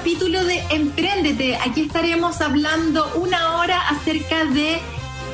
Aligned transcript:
Capítulo 0.00 0.42
de 0.46 0.58
Empréndete. 0.70 1.56
Aquí 1.56 1.82
estaremos 1.82 2.40
hablando 2.40 3.06
una 3.16 3.58
hora 3.58 3.86
acerca 3.86 4.46
de 4.46 4.78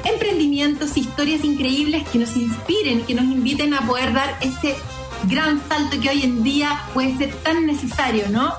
emprendimientos, 0.03 0.97
historias 0.97 1.45
increíbles 1.45 2.03
que 2.09 2.19
nos 2.19 2.37
inspiren, 2.37 3.03
que 3.03 3.15
nos 3.15 3.27
inviten 3.27 3.75
a 3.75 3.87
poder 3.87 4.13
dar 4.13 4.37
ese 4.41 4.75
gran 5.29 5.63
salto 5.69 6.01
que 6.01 6.11
hoy 6.11 6.23
en 6.23 6.43
día 6.43 6.83
puede 6.95 7.17
ser 7.17 7.33
tan 7.45 7.65
necesario, 7.65 8.25
¿no? 8.29 8.55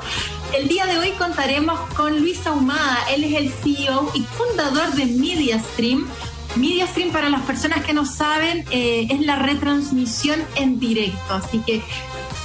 El 0.58 0.70
día 0.70 0.86
de 0.86 0.98
hoy 0.98 1.12
contaremos 1.12 1.78
con 1.94 2.18
Luis 2.22 2.48
Ahumada, 2.48 3.00
él 3.14 3.26
es 3.26 3.34
el 3.34 3.52
CEO 3.52 4.10
y 4.14 4.22
fundador 4.22 4.94
de 4.94 5.08
MediaStream. 5.08 6.08
MediaStream, 6.56 7.12
para 7.12 7.28
las 7.28 7.42
personas 7.42 7.84
que 7.84 7.92
no 7.92 8.06
saben, 8.06 8.64
eh, 8.72 9.08
es 9.10 9.20
la 9.26 9.36
retransmisión 9.36 10.40
en 10.56 10.80
directo, 10.80 11.34
así 11.34 11.60
que 11.68 11.84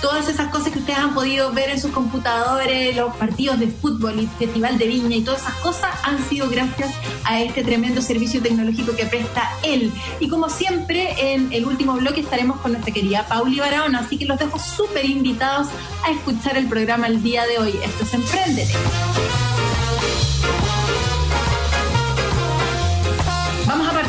todas 0.03 0.29
esas 0.29 0.49
cosas 0.49 0.73
que 0.73 0.81
ustedes 0.81 0.99
han 0.99 1.15
podido 1.15 1.53
ver 1.53 1.71
en 1.71 1.81
sus 1.81 1.93
computadores, 1.93 2.95
los 2.95 3.15
partidos 3.17 3.59
de 3.61 3.69
fútbol 3.69 4.19
y 4.21 4.27
festival 4.27 4.77
de 4.77 4.89
viña 4.89 5.17
y 5.17 5.23
todas 5.23 5.43
esas 5.43 5.55
cosas 5.55 5.95
han 6.03 6.23
sido 6.29 6.51
gracias 6.51 6.91
a 7.25 7.41
este 7.41 7.63
tremendo 7.63 8.03
servicio 8.03 8.43
tecnológico 8.43 8.95
que 8.97 9.07
presta 9.07 9.49
él. 9.63 9.93
Y 10.19 10.29
como 10.29 10.51
siempre, 10.51 11.15
en 11.33 11.53
el 11.53 11.65
último 11.65 11.95
bloque 11.95 12.21
estaremos 12.21 12.61
con 12.61 12.73
nuestra 12.73 12.93
querida 12.93 13.27
Pauli 13.29 13.61
Barahona, 13.61 14.01
así 14.01 14.19
que 14.19 14.27
los 14.27 14.39
dejo 14.39 14.59
súper 14.59 15.07
invitados 15.07 15.69
a 16.05 16.11
escuchar 16.11 16.57
el 16.57 16.67
programa 16.67 17.07
el 17.07 17.23
día 17.23 17.47
de 17.47 17.59
hoy. 17.59 17.79
Esto 17.83 18.03
es 18.03 18.15
Emprendete. 18.15 18.75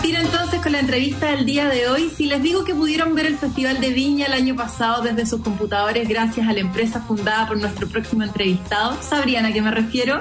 Partir 0.04 0.20
entonces 0.20 0.62
con 0.62 0.74
la 0.74 0.82
entrevista 0.82 1.28
del 1.28 1.46
día 1.46 1.70
de 1.70 1.88
hoy. 1.88 2.12
Si 2.14 2.26
les 2.26 2.44
digo 2.44 2.66
que 2.66 2.76
pudieron 2.76 3.16
ver 3.16 3.26
el 3.26 3.38
Festival 3.38 3.80
de 3.80 3.92
Viña 3.92 4.26
el 4.26 4.34
año 4.34 4.54
pasado 4.54 5.02
desde 5.02 5.26
sus 5.26 5.42
computadores 5.42 6.10
gracias 6.10 6.46
a 6.46 6.52
la 6.52 6.60
empresa 6.60 7.00
fundada 7.00 7.48
por 7.48 7.56
nuestro 7.56 7.88
próximo 7.88 8.24
entrevistado, 8.24 9.02
¿sabrían 9.02 9.46
a 9.46 9.54
qué 9.54 9.62
me 9.62 9.72
refiero? 9.72 10.20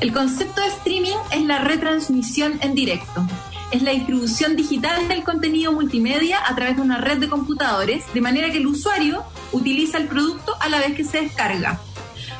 El 0.00 0.12
concepto 0.12 0.60
de 0.60 0.66
streaming 0.66 1.16
es 1.32 1.42
la 1.46 1.60
retransmisión 1.60 2.58
en 2.60 2.74
directo. 2.74 3.26
Es 3.70 3.80
la 3.80 3.92
distribución 3.92 4.54
digital 4.54 5.08
del 5.08 5.24
contenido 5.24 5.72
multimedia 5.72 6.46
a 6.46 6.54
través 6.54 6.76
de 6.76 6.82
una 6.82 6.98
red 6.98 7.16
de 7.16 7.30
computadores, 7.30 8.04
de 8.12 8.20
manera 8.20 8.50
que 8.50 8.58
el 8.58 8.66
usuario 8.66 9.24
utiliza 9.50 9.96
el 9.96 10.08
producto 10.08 10.56
a 10.60 10.68
la 10.68 10.80
vez 10.80 10.94
que 10.94 11.04
se 11.04 11.22
descarga. 11.22 11.80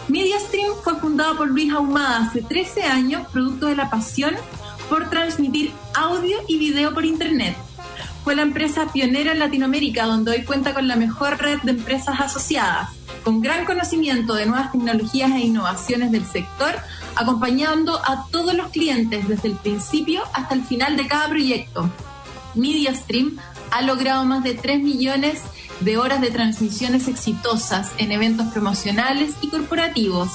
MediaStream 0.08 0.74
fue 0.84 0.96
fundado 0.96 1.38
por 1.38 1.48
Luis 1.48 1.72
Ahumada 1.72 2.26
hace 2.26 2.42
13 2.42 2.82
años, 2.82 3.26
producto 3.32 3.64
de 3.64 3.76
la 3.76 3.88
pasión 3.88 4.34
por 4.88 5.10
transmitir 5.10 5.72
audio 5.94 6.38
y 6.48 6.58
video 6.58 6.94
por 6.94 7.04
Internet. 7.04 7.56
Fue 8.24 8.34
la 8.34 8.42
empresa 8.42 8.92
pionera 8.92 9.32
en 9.32 9.38
Latinoamérica, 9.38 10.06
donde 10.06 10.32
hoy 10.32 10.44
cuenta 10.44 10.74
con 10.74 10.88
la 10.88 10.96
mejor 10.96 11.38
red 11.38 11.58
de 11.62 11.72
empresas 11.72 12.20
asociadas, 12.20 12.90
con 13.22 13.40
gran 13.40 13.64
conocimiento 13.64 14.34
de 14.34 14.46
nuevas 14.46 14.72
tecnologías 14.72 15.30
e 15.32 15.40
innovaciones 15.40 16.10
del 16.10 16.24
sector, 16.24 16.74
acompañando 17.14 18.00
a 18.04 18.26
todos 18.30 18.54
los 18.54 18.68
clientes 18.68 19.28
desde 19.28 19.48
el 19.48 19.54
principio 19.56 20.22
hasta 20.32 20.54
el 20.54 20.64
final 20.64 20.96
de 20.96 21.06
cada 21.06 21.28
proyecto. 21.28 21.90
MediaStream 22.54 23.36
ha 23.70 23.82
logrado 23.82 24.24
más 24.24 24.42
de 24.42 24.54
3 24.54 24.80
millones 24.80 25.42
de 25.42 25.46
horas 25.96 26.20
de 26.20 26.30
transmisiones 26.30 27.06
exitosas 27.06 27.92
en 27.98 28.10
eventos 28.10 28.46
promocionales 28.52 29.34
y 29.40 29.48
corporativos. 29.48 30.30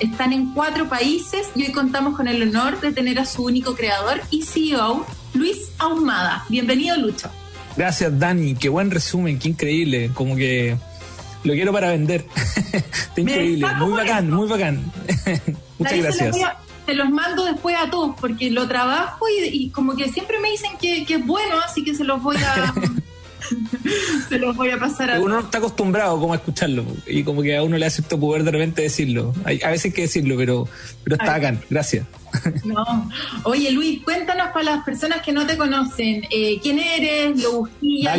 Están 0.00 0.32
en 0.32 0.52
cuatro 0.52 0.88
países 0.88 1.48
y 1.54 1.64
hoy 1.64 1.72
contamos 1.72 2.16
con 2.16 2.28
el 2.28 2.42
honor 2.42 2.80
de 2.80 2.92
tener 2.92 3.18
a 3.18 3.24
su 3.24 3.44
único 3.44 3.74
creador 3.74 4.20
y 4.30 4.42
CEO, 4.42 5.06
Luis 5.34 5.70
Ahumada. 5.78 6.44
Bienvenido, 6.48 6.96
Lucho. 6.96 7.30
Gracias, 7.76 8.18
Dani. 8.18 8.54
Qué 8.54 8.68
buen 8.68 8.90
resumen, 8.90 9.38
qué 9.38 9.48
increíble. 9.50 10.10
Como 10.12 10.34
que 10.34 10.76
lo 11.44 11.52
quiero 11.52 11.72
para 11.72 11.90
vender. 11.90 12.26
Está 12.72 13.20
increíble, 13.20 13.66
muy 13.78 13.92
bacán, 13.92 14.30
muy 14.30 14.48
bacán. 14.48 14.92
Muchas 15.78 15.98
gracias. 15.98 16.36
Te 16.86 16.94
los 16.94 17.10
mando 17.10 17.44
después 17.44 17.76
a 17.76 17.90
todos 17.90 18.14
porque 18.20 18.50
lo 18.50 18.66
trabajo 18.68 19.26
y, 19.28 19.70
como 19.70 19.94
que 19.96 20.08
siempre 20.08 20.38
me 20.38 20.50
dicen 20.50 20.70
que, 20.80 21.04
que 21.04 21.14
es 21.14 21.26
bueno, 21.26 21.56
así 21.64 21.84
que 21.84 21.94
se 21.94 22.04
los 22.04 22.22
voy 22.22 22.36
a... 22.36 22.74
se 24.28 24.38
los 24.38 24.56
voy 24.56 24.70
a 24.70 24.78
pasar 24.78 25.10
a 25.10 25.20
Uno 25.20 25.40
está 25.40 25.58
acostumbrado 25.58 26.18
como 26.18 26.32
a 26.32 26.36
escucharlo 26.36 26.84
y 27.06 27.22
como 27.22 27.42
que 27.42 27.56
a 27.56 27.62
uno 27.62 27.76
le 27.76 27.86
hace 27.86 27.96
cierto 27.96 28.18
poder 28.18 28.44
de 28.44 28.50
repente 28.50 28.82
decirlo. 28.82 29.34
Hay, 29.44 29.60
a 29.62 29.70
veces 29.70 29.86
hay 29.86 29.92
que 29.92 30.02
decirlo, 30.02 30.36
pero, 30.36 30.68
pero 31.04 31.16
está 31.16 31.34
acá. 31.34 31.58
Gracias. 31.70 32.06
No. 32.64 33.10
Oye, 33.44 33.70
Luis, 33.70 34.02
cuéntanos 34.02 34.48
para 34.48 34.64
las 34.64 34.84
personas 34.84 35.22
que 35.22 35.32
no 35.32 35.46
te 35.46 35.56
conocen, 35.56 36.24
eh, 36.30 36.58
quién 36.60 36.78
eres, 36.78 37.40
lo 37.42 37.60
bujía, 37.60 38.16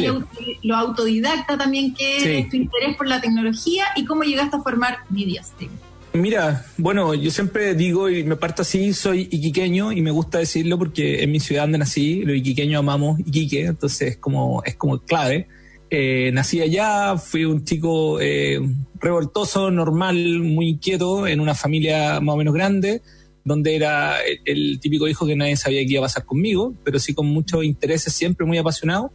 lo, 0.63 0.75
autodidacta 0.75 1.57
también 1.57 1.93
que 1.93 2.23
eres, 2.23 2.49
tu 2.49 2.55
interés 2.55 2.95
por 2.95 3.07
la 3.07 3.21
tecnología 3.21 3.85
y 3.95 4.05
cómo 4.05 4.23
llegaste 4.23 4.55
a 4.55 4.61
formar 4.61 4.99
MediaStream. 5.09 5.71
Mira, 6.17 6.65
bueno, 6.77 7.13
yo 7.13 7.29
siempre 7.29 7.75
digo 7.75 8.09
y 8.09 8.23
me 8.23 8.35
parto 8.35 8.63
así, 8.63 8.93
soy 8.93 9.27
iquiqueño 9.31 9.91
y 9.91 10.01
me 10.01 10.09
gusta 10.09 10.39
decirlo 10.39 10.77
porque 10.77 11.21
en 11.21 11.31
mi 11.31 11.39
ciudad 11.39 11.63
donde 11.63 11.77
nací, 11.77 12.23
los 12.23 12.35
iquiqueños 12.35 12.79
amamos 12.79 13.19
Iquique, 13.19 13.65
entonces 13.65 14.11
es 14.11 14.17
como, 14.17 14.63
es 14.65 14.75
como 14.75 14.99
clave. 14.99 15.47
Eh, 15.89 16.31
nací 16.33 16.59
allá, 16.59 17.17
fui 17.17 17.45
un 17.45 17.63
chico 17.63 18.19
eh, 18.19 18.59
revoltoso, 18.99 19.69
normal, 19.69 20.39
muy 20.39 20.69
inquieto, 20.69 21.27
en 21.27 21.39
una 21.39 21.53
familia 21.53 22.19
más 22.19 22.33
o 22.33 22.37
menos 22.37 22.53
grande, 22.53 23.01
donde 23.45 23.75
era 23.75 24.17
el, 24.45 24.79
típico 24.79 25.07
hijo 25.07 25.25
que 25.25 25.35
nadie 25.35 25.55
sabía 25.55 25.85
qué 25.85 25.93
iba 25.93 26.01
a 26.01 26.07
pasar 26.07 26.25
conmigo, 26.25 26.73
pero 26.83 26.99
sí 26.99 27.13
con 27.13 27.27
muchos 27.27 27.63
intereses, 27.63 28.11
siempre 28.13 28.45
muy 28.45 28.57
apasionado 28.57 29.11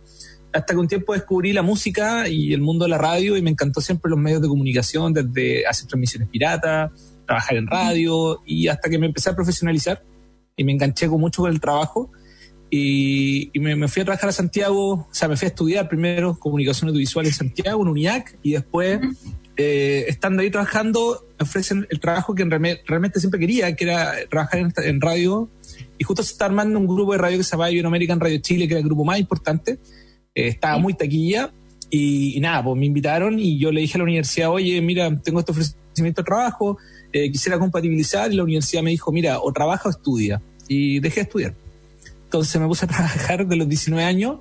hasta 0.52 0.74
que 0.74 0.80
un 0.80 0.88
tiempo 0.88 1.12
descubrí 1.12 1.52
la 1.52 1.62
música 1.62 2.28
y 2.28 2.52
el 2.52 2.60
mundo 2.60 2.84
de 2.84 2.90
la 2.90 2.98
radio 2.98 3.36
y 3.36 3.42
me 3.42 3.50
encantó 3.50 3.80
siempre 3.80 4.10
los 4.10 4.18
medios 4.18 4.42
de 4.42 4.48
comunicación, 4.48 5.12
desde 5.12 5.66
hacer 5.66 5.86
transmisiones 5.86 6.28
piratas, 6.28 6.90
trabajar 7.26 7.56
en 7.56 7.66
radio 7.66 8.42
y 8.44 8.68
hasta 8.68 8.90
que 8.90 8.98
me 8.98 9.06
empecé 9.06 9.30
a 9.30 9.34
profesionalizar 9.34 10.02
y 10.56 10.64
me 10.64 10.72
enganché 10.72 11.08
con 11.08 11.20
mucho 11.20 11.42
con 11.42 11.50
el 11.50 11.60
trabajo 11.60 12.10
y, 12.74 13.50
me, 13.60 13.86
fui 13.86 14.00
a 14.00 14.04
trabajar 14.06 14.30
a 14.30 14.32
Santiago, 14.32 14.92
o 14.92 15.08
sea, 15.10 15.28
me 15.28 15.36
fui 15.36 15.44
a 15.44 15.48
estudiar 15.50 15.90
primero 15.90 16.38
comunicación 16.38 16.88
audiovisual 16.88 17.26
en 17.26 17.32
Santiago, 17.34 17.82
en 17.82 17.88
UNIAC, 17.88 18.38
y 18.42 18.52
después, 18.52 18.98
eh, 19.58 20.06
estando 20.08 20.40
ahí 20.40 20.50
trabajando, 20.50 21.26
me 21.38 21.44
ofrecen 21.44 21.86
el 21.90 22.00
trabajo 22.00 22.34
que 22.34 22.44
realmente 22.44 23.20
siempre 23.20 23.38
quería, 23.38 23.76
que 23.76 23.84
era 23.84 24.14
trabajar 24.30 24.60
en, 24.60 24.72
en 24.84 25.02
radio, 25.02 25.50
y 25.98 26.04
justo 26.04 26.22
se 26.22 26.32
está 26.32 26.46
armando 26.46 26.78
un 26.78 26.86
grupo 26.86 27.12
de 27.12 27.18
radio 27.18 27.36
que 27.36 27.44
se 27.44 27.58
llama 27.58 27.66
American 27.66 28.18
Radio 28.18 28.38
Chile, 28.38 28.66
que 28.66 28.72
era 28.72 28.80
el 28.80 28.86
grupo 28.86 29.04
más 29.04 29.20
importante, 29.20 29.78
eh, 30.34 30.48
estaba 30.48 30.78
muy 30.78 30.94
taquilla 30.94 31.52
y, 31.90 32.40
nada, 32.40 32.64
pues 32.64 32.78
me 32.78 32.86
invitaron 32.86 33.38
y 33.38 33.58
yo 33.58 33.70
le 33.70 33.82
dije 33.82 33.96
a 33.96 33.98
la 33.98 34.04
universidad, 34.04 34.50
oye, 34.50 34.80
mira, 34.80 35.14
tengo 35.20 35.40
este 35.40 35.52
ofrecimiento 35.52 36.22
de 36.22 36.24
trabajo, 36.24 36.78
eh, 37.12 37.30
quisiera 37.30 37.58
compatibilizar 37.58 38.32
y 38.32 38.36
la 38.36 38.44
universidad 38.44 38.82
me 38.82 38.90
dijo, 38.90 39.12
mira, 39.12 39.40
o 39.40 39.52
trabaja 39.52 39.88
o 39.88 39.92
estudia. 39.92 40.40
Y 40.68 41.00
dejé 41.00 41.16
de 41.16 41.22
estudiar. 41.22 41.54
Entonces 42.24 42.58
me 42.58 42.66
puse 42.66 42.86
a 42.86 42.88
trabajar 42.88 43.46
de 43.46 43.56
los 43.56 43.68
19 43.68 44.02
años 44.02 44.38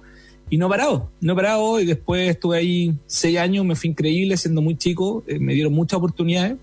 y 0.50 0.58
no 0.58 0.68
he 0.68 0.70
parado, 0.70 1.12
no 1.20 1.34
he 1.34 1.36
parado 1.36 1.80
y 1.82 1.86
después 1.86 2.30
estuve 2.30 2.58
ahí 2.58 2.94
seis 3.06 3.38
años, 3.38 3.66
me 3.66 3.76
fui 3.76 3.90
increíble 3.90 4.38
siendo 4.38 4.62
muy 4.62 4.78
chico, 4.78 5.24
eh, 5.28 5.40
me 5.40 5.54
dieron 5.54 5.74
muchas 5.74 5.98
oportunidades 5.98 6.58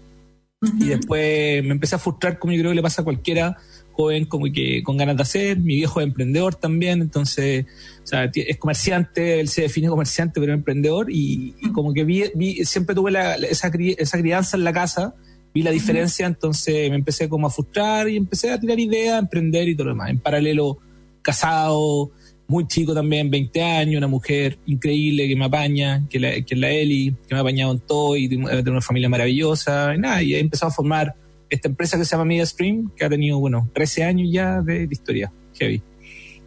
y 0.81 0.87
después 0.87 1.63
me 1.65 1.73
empecé 1.73 1.95
a 1.95 1.99
frustrar 1.99 2.39
como 2.39 2.53
yo 2.53 2.61
creo 2.61 2.73
que 2.73 2.77
le 2.77 2.83
pasa 2.83 3.03
a 3.03 3.05
cualquiera 3.05 3.57
joven 3.93 4.27
como 4.27 4.47
que 4.53 4.83
con 4.83 4.97
ganas 4.97 5.17
de 5.17 5.23
hacer, 5.23 5.59
mi 5.59 5.77
viejo 5.77 6.01
es 6.01 6.07
emprendedor 6.07 6.55
también, 6.55 7.01
entonces 7.01 7.67
sea, 8.09 8.31
es 8.33 8.57
comerciante, 8.59 9.41
él 9.41 9.49
se 9.49 9.63
define 9.63 9.89
comerciante, 9.89 10.41
pero 10.41 10.53
emprendedor 10.53 11.09
y, 11.11 11.55
como 11.73 11.93
que 11.93 12.05
vi, 12.05 12.25
siempre 12.65 12.95
tuve 12.95 13.13
esa, 13.51 13.69
esa 13.69 14.19
crianza 14.19 14.57
en 14.57 14.65
la 14.65 14.73
casa, 14.73 15.15
vi 15.55 15.63
la 15.63 15.71
diferencia, 15.71 16.27
entonces 16.27 16.91
me 16.91 16.97
empecé 16.97 17.29
como 17.29 17.47
a 17.47 17.51
frustrar 17.51 18.09
y 18.09 18.17
empecé 18.17 18.51
a 18.51 18.59
tirar 18.61 18.79
ideas, 18.79 19.15
a 19.15 19.19
emprender 19.19 19.69
y 19.69 19.75
todo 19.75 19.87
lo 19.87 19.93
demás. 19.93 20.11
En 20.11 20.21
paralelo, 20.21 20.79
casado, 21.23 22.13
muy 22.49 22.67
chico 22.67 22.95
también, 22.95 23.31
20 23.31 23.63
años, 23.63 23.99
una 23.99 24.09
mujer 24.09 24.59
increíble 24.67 25.29
que 25.29 25.37
me 25.37 25.45
apaña, 25.45 26.07
que, 26.09 26.19
la, 26.19 26.33
que 26.33 26.55
es 26.55 26.59
la 26.59 26.71
Eli, 26.71 27.15
que 27.27 27.35
me 27.35 27.39
ha 27.39 27.43
apañado 27.43 27.73
en 27.73 27.81
todo 27.81 28.17
y 28.17 28.29
tiene 28.29 28.71
una 28.71 28.81
familia 28.81 29.09
maravillosa, 29.11 29.95
y 29.95 29.99
nada, 29.99 30.23
y 30.23 30.35
he 30.35 30.41
empezado 30.41 30.71
a 30.71 30.75
formar 30.75 31.15
esta 31.51 31.69
empresa 31.69 31.99
que 31.99 32.05
se 32.05 32.13
llama 32.13 32.25
MediaStream, 32.25 32.91
que 32.97 33.05
ha 33.05 33.09
tenido, 33.09 33.39
bueno, 33.39 33.69
13 33.75 34.05
años 34.05 34.29
ya 34.33 34.63
de, 34.63 34.89
historia. 34.91 35.31
Heavy. 35.55 35.83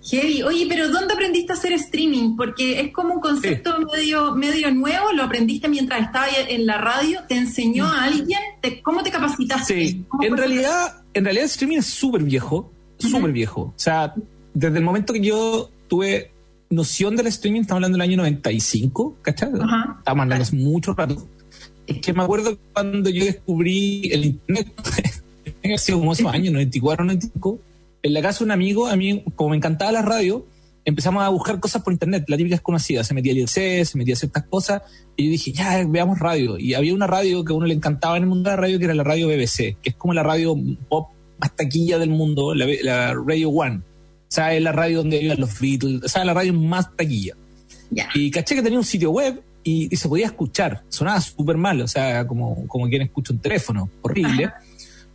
Heavy. 0.03 0.41
Oye, 0.43 0.65
pero 0.67 0.89
¿dónde 0.89 1.13
aprendiste 1.13 1.53
a 1.53 1.55
hacer 1.55 1.73
streaming? 1.73 2.35
Porque 2.35 2.79
es 2.79 2.91
como 2.91 3.15
un 3.15 3.21
concepto 3.21 3.77
medio, 3.93 4.35
medio 4.35 4.71
nuevo. 4.71 5.11
¿Lo 5.13 5.23
aprendiste 5.23 5.67
mientras 5.67 6.01
estabas 6.01 6.29
en 6.47 6.65
la 6.65 6.77
radio? 6.77 7.21
¿Te 7.27 7.35
enseñó 7.35 7.85
a 7.85 8.05
alguien? 8.05 8.39
¿Cómo 8.83 9.03
te 9.03 9.11
capacitaste? 9.11 9.73
Sí, 9.73 10.05
en 10.21 10.37
realidad, 10.37 11.03
en 11.13 11.23
realidad 11.23 11.43
el 11.43 11.49
streaming 11.51 11.77
es 11.77 11.87
súper 11.87 12.23
viejo, 12.23 12.71
súper 12.97 13.31
viejo. 13.31 13.61
O 13.61 13.73
sea, 13.75 14.13
desde 14.53 14.77
el 14.77 14.83
momento 14.83 15.13
que 15.13 15.21
yo 15.21 15.69
tuve 15.87 16.31
noción 16.69 17.15
del 17.15 17.27
streaming, 17.27 17.61
estamos 17.61 17.77
hablando 17.77 17.97
del 17.97 18.09
año 18.09 18.17
95, 18.17 19.17
¿cachai? 19.21 19.49
Estamos 19.49 19.99
hablando 20.05 20.35
hace 20.35 20.55
mucho 20.55 20.93
rato. 20.93 21.27
Es 21.85 21.99
que 21.99 22.13
me 22.13 22.23
acuerdo 22.23 22.57
cuando 22.73 23.09
yo 23.09 23.25
descubrí 23.25 24.09
el 24.11 24.25
internet, 24.25 24.67
en 25.61 25.77
sido 25.77 25.99
como 25.99 26.13
esos 26.13 26.33
años, 26.33 26.53
94, 26.53 27.05
95 27.05 27.59
en 28.03 28.13
la 28.13 28.21
casa 28.21 28.39
de 28.39 28.45
un 28.45 28.51
amigo, 28.51 28.87
a 28.87 28.95
mí, 28.95 29.23
como 29.35 29.51
me 29.51 29.57
encantaba 29.57 29.91
la 29.91 30.01
radio, 30.01 30.45
empezamos 30.85 31.23
a 31.23 31.29
buscar 31.29 31.59
cosas 31.59 31.83
por 31.83 31.93
internet, 31.93 32.25
la 32.27 32.37
típica 32.37 32.55
es 32.55 32.61
conocida, 32.61 33.03
se 33.03 33.13
metía 33.13 33.31
el 33.31 33.39
IRC, 33.39 33.85
se 33.85 33.97
metía 33.97 34.15
ciertas 34.15 34.43
cosas, 34.45 34.81
y 35.15 35.25
yo 35.25 35.31
dije, 35.31 35.51
ya, 35.51 35.85
veamos 35.87 36.19
radio. 36.19 36.57
Y 36.57 36.73
había 36.73 36.93
una 36.93 37.07
radio 37.07 37.45
que 37.45 37.53
a 37.53 37.55
uno 37.55 37.65
le 37.65 37.73
encantaba 37.73 38.17
en 38.17 38.23
el 38.23 38.29
mundo 38.29 38.49
de 38.49 38.55
la 38.55 38.61
radio, 38.61 38.79
que 38.79 38.85
era 38.85 38.93
la 38.93 39.03
radio 39.03 39.27
BBC, 39.27 39.77
que 39.81 39.89
es 39.89 39.95
como 39.95 40.13
la 40.13 40.23
radio 40.23 40.55
pop 40.89 41.09
más 41.39 41.55
taquilla 41.55 41.99
del 41.99 42.09
mundo, 42.09 42.53
la, 42.53 43.13
Radio 43.13 43.49
One. 43.49 43.77
O 43.77 44.33
sea, 44.33 44.53
es 44.53 44.61
la 44.61 44.71
radio 44.71 44.99
donde 44.99 45.17
vivían 45.19 45.39
los 45.39 45.59
Beatles, 45.59 46.03
o 46.03 46.07
sea, 46.07 46.23
la 46.23 46.33
radio 46.33 46.53
más 46.53 46.95
taquilla. 46.95 47.35
Y 48.13 48.31
caché 48.31 48.55
que 48.55 48.61
tenía 48.61 48.79
un 48.79 48.85
sitio 48.85 49.11
web 49.11 49.41
y, 49.63 49.95
se 49.95 50.07
podía 50.07 50.27
escuchar. 50.27 50.83
Sonaba 50.87 51.19
súper 51.19 51.57
mal, 51.57 51.81
o 51.81 51.87
sea, 51.87 52.25
como, 52.25 52.65
como 52.67 52.87
quien 52.87 53.01
escucha 53.01 53.33
un 53.33 53.39
teléfono, 53.39 53.89
horrible 54.01 54.51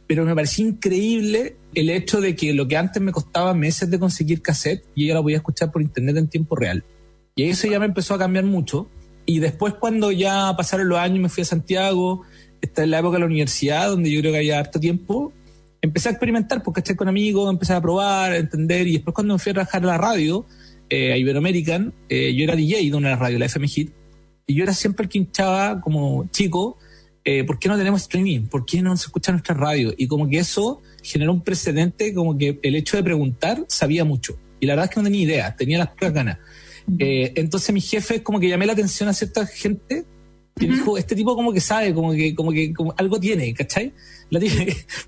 pero 0.06 0.25
me 0.25 0.35
pareció 0.35 0.67
increíble 0.67 1.56
el 1.75 1.91
hecho 1.91 2.20
de 2.20 2.37
que 2.37 2.53
lo 2.53 2.69
que 2.69 2.76
antes 2.76 3.03
me 3.03 3.12
costaba 3.12 3.55
meses 3.55 3.91
de 3.91 3.99
conseguir 3.99 4.41
cassette, 4.41 4.85
yo 4.94 5.12
la 5.12 5.23
podía 5.23 5.38
escuchar 5.38 5.73
por 5.73 5.82
internet 5.82 6.17
en 6.17 6.29
tiempo 6.29 6.56
real. 6.56 6.85
Y 7.35 7.44
eso 7.44 7.67
ya 7.69 7.79
me 7.79 7.87
empezó 7.87 8.14
a 8.14 8.19
cambiar 8.19 8.44
mucho. 8.44 8.88
Y 9.26 9.41
después 9.41 9.75
cuando 9.75 10.12
ya 10.12 10.55
pasaron 10.56 10.88
los 10.88 10.99
años, 10.99 11.20
me 11.20 11.29
fui 11.29 11.43
a 11.43 11.44
Santiago, 11.44 12.23
esta 12.61 12.82
es 12.82 12.88
la 12.88 13.00
época 13.00 13.14
de 13.14 13.20
la 13.20 13.26
universidad, 13.26 13.91
donde 13.91 14.11
yo 14.11 14.20
creo 14.20 14.32
que 14.32 14.38
había 14.38 14.58
harto 14.58 14.81
tiempo, 14.81 15.32
empecé 15.82 16.09
a 16.09 16.12
experimentar, 16.12 16.62
porque 16.62 16.81
estoy 16.81 16.97
con 16.97 17.09
amigos, 17.09 17.50
empecé 17.50 17.75
a 17.75 17.81
probar, 17.81 18.32
a 18.32 18.37
entender, 18.37 18.87
y 18.87 18.93
después 18.94 19.14
cuando 19.14 19.35
me 19.35 19.38
fui 19.38 19.50
a 19.50 19.55
trabajar 19.55 19.82
a 19.82 19.87
la 19.87 19.99
radio, 19.99 20.47
eh, 20.88 21.12
a 21.12 21.17
Iberoamerican, 21.17 21.93
eh, 22.09 22.35
yo 22.35 22.44
era 22.44 22.56
DJ 22.56 22.91
de 22.91 22.97
una 22.97 23.17
radio, 23.17 23.38
la 23.38 23.47
FM 23.47 23.69
Hit, 23.69 23.91
y 24.47 24.55
yo 24.55 24.62
era 24.62 24.73
siempre 24.73 25.05
el 25.05 25.11
que 25.11 25.19
hinchaba 25.19 25.81
como 25.81 26.29
chico 26.31 26.79
eh, 27.28 27.43
¿por 27.43 27.58
qué 27.58 27.69
no 27.69 27.76
tenemos 27.76 28.02
streaming? 28.02 28.46
¿Por 28.46 28.64
qué 28.64 28.81
no 28.81 28.96
se 28.96 29.06
escucha 29.06 29.32
nuestra 29.32 29.52
radio? 29.52 29.93
Y 29.96 30.06
como 30.06 30.28
que 30.28 30.38
eso 30.38 30.81
generó 31.02 31.32
un 31.32 31.43
precedente, 31.43 32.14
como 32.14 32.38
que 32.38 32.61
el 32.62 32.76
hecho 32.76 32.96
de 32.96 33.02
preguntar 33.02 33.64
sabía 33.67 34.05
mucho. 34.05 34.38
Y 34.61 34.67
la 34.67 34.75
verdad 34.75 34.84
es 34.84 34.90
que 34.94 35.00
no 35.00 35.05
tenía 35.05 35.23
idea, 35.23 35.56
tenía 35.56 35.78
las 35.78 35.88
pocas 35.88 36.12
ganas. 36.12 36.38
Eh, 37.00 37.32
entonces 37.34 37.75
mi 37.75 37.81
jefe 37.81 38.23
como 38.23 38.38
que 38.38 38.49
llamé 38.49 38.64
la 38.64 38.75
atención 38.75 39.08
a 39.08 39.12
cierta 39.12 39.44
gente 39.44 40.05
que 40.55 40.67
dijo, 40.69 40.96
este 40.96 41.17
tipo 41.17 41.34
como 41.34 41.52
que 41.52 41.61
sabe, 41.61 41.93
como 41.93 42.12
que, 42.12 42.32
como 42.32 42.52
que 42.52 42.73
algo 42.96 43.19
tiene, 43.19 43.52
¿cachai? 43.55 43.93
pero 44.31 44.40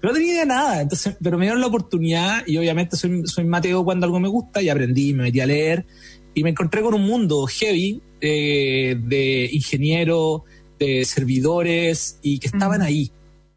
no 0.02 0.12
tenía 0.12 0.32
idea 0.32 0.40
de 0.40 0.46
nada. 0.46 0.82
Entonces, 0.82 1.16
pero 1.22 1.38
me 1.38 1.44
dieron 1.44 1.60
la 1.60 1.68
oportunidad 1.68 2.42
y 2.48 2.56
obviamente 2.56 2.96
soy, 2.96 3.22
soy 3.26 3.44
Mateo 3.44 3.84
cuando 3.84 4.06
algo 4.06 4.18
me 4.18 4.28
gusta 4.28 4.60
y 4.60 4.68
aprendí, 4.68 5.14
me 5.14 5.22
metí 5.22 5.38
a 5.38 5.46
leer 5.46 5.86
y 6.34 6.42
me 6.42 6.50
encontré 6.50 6.82
con 6.82 6.94
un 6.94 7.02
mundo 7.02 7.46
heavy 7.46 8.02
eh, 8.20 8.96
de 9.00 9.48
ingeniero, 9.52 10.44
de 10.78 11.04
servidores 11.04 12.18
y 12.22 12.38
que 12.38 12.46
estaban 12.46 12.82
ahí 12.82 13.10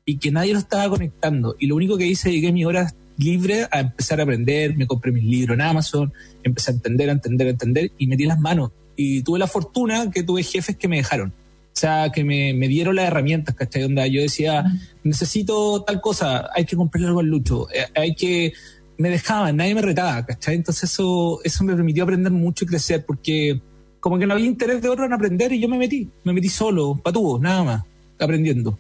y 0.06 0.18
que 0.18 0.32
nadie 0.32 0.54
lo 0.54 0.60
estaba 0.60 0.90
conectando. 0.90 1.56
Y 1.60 1.68
lo 1.68 1.76
único 1.76 1.98
que 1.98 2.08
hice, 2.08 2.32
llegué 2.32 2.52
mi 2.52 2.66
hora 2.66 2.94
libre 3.18 3.68
a 3.72 3.80
empezar 3.80 4.20
a 4.20 4.24
aprender, 4.24 4.76
me 4.76 4.88
compré 4.88 5.12
mis 5.12 5.24
libros 5.24 5.56
en 5.56 5.62
Amazon, 5.62 6.14
empecé 6.44 6.72
a 6.72 6.74
entender, 6.74 7.10
a 7.10 7.14
entender, 7.14 7.48
a 7.48 7.52
entender 7.52 7.92
y 7.98 8.08
metí 8.08 8.26
las 8.26 8.40
manos. 8.40 8.72
Y 8.96 9.22
tuve 9.24 9.40
la 9.40 9.48
fortuna 9.48 10.10
que 10.12 10.24
tuve 10.24 10.44
jefes 10.44 10.76
que 10.76 10.88
me 10.88 10.98
dejaron. 10.98 11.30
O 11.30 11.80
sea, 11.82 12.12
que 12.12 12.24
me, 12.24 12.54
me 12.54 12.68
dieron 12.68 12.96
las 12.96 13.08
herramientas, 13.08 13.56
¿cachai? 13.56 13.84
Donde 13.84 14.12
yo 14.12 14.22
decía, 14.22 14.66
necesito 15.04 15.84
tal 15.84 16.02
cosa, 16.02 16.50
hay 16.54 16.66
que 16.66 16.76
comprarle 16.76 17.08
algo 17.08 17.22
al 17.22 17.28
Lucho, 17.28 17.68
eh, 17.72 17.86
hay 17.96 18.16
que... 18.16 18.54
Me 18.98 19.10
dejaban, 19.10 19.56
nadie 19.56 19.74
me 19.74 19.82
retaba, 19.82 20.24
¿cachai? 20.26 20.56
Entonces 20.56 20.92
eso, 20.92 21.40
eso 21.44 21.64
me 21.64 21.74
permitió 21.74 22.04
aprender 22.04 22.32
mucho 22.32 22.66
y 22.66 22.68
crecer 22.68 23.04
porque 23.04 23.60
como 24.02 24.20
que 24.20 24.28
no 24.28 24.34
había 24.34 24.48
interés 24.48 24.82
de 24.82 24.90
otro 24.90 25.06
en 25.06 25.14
aprender 25.14 25.54
y 25.54 25.62
yo 25.62 25.70
me 25.70 25.78
metí, 25.78 26.10
me 26.26 26.34
metí 26.34 26.50
solo, 26.50 27.00
patuvo, 27.02 27.40
nada 27.40 27.64
más, 27.64 27.84
aprendiendo. 28.20 28.78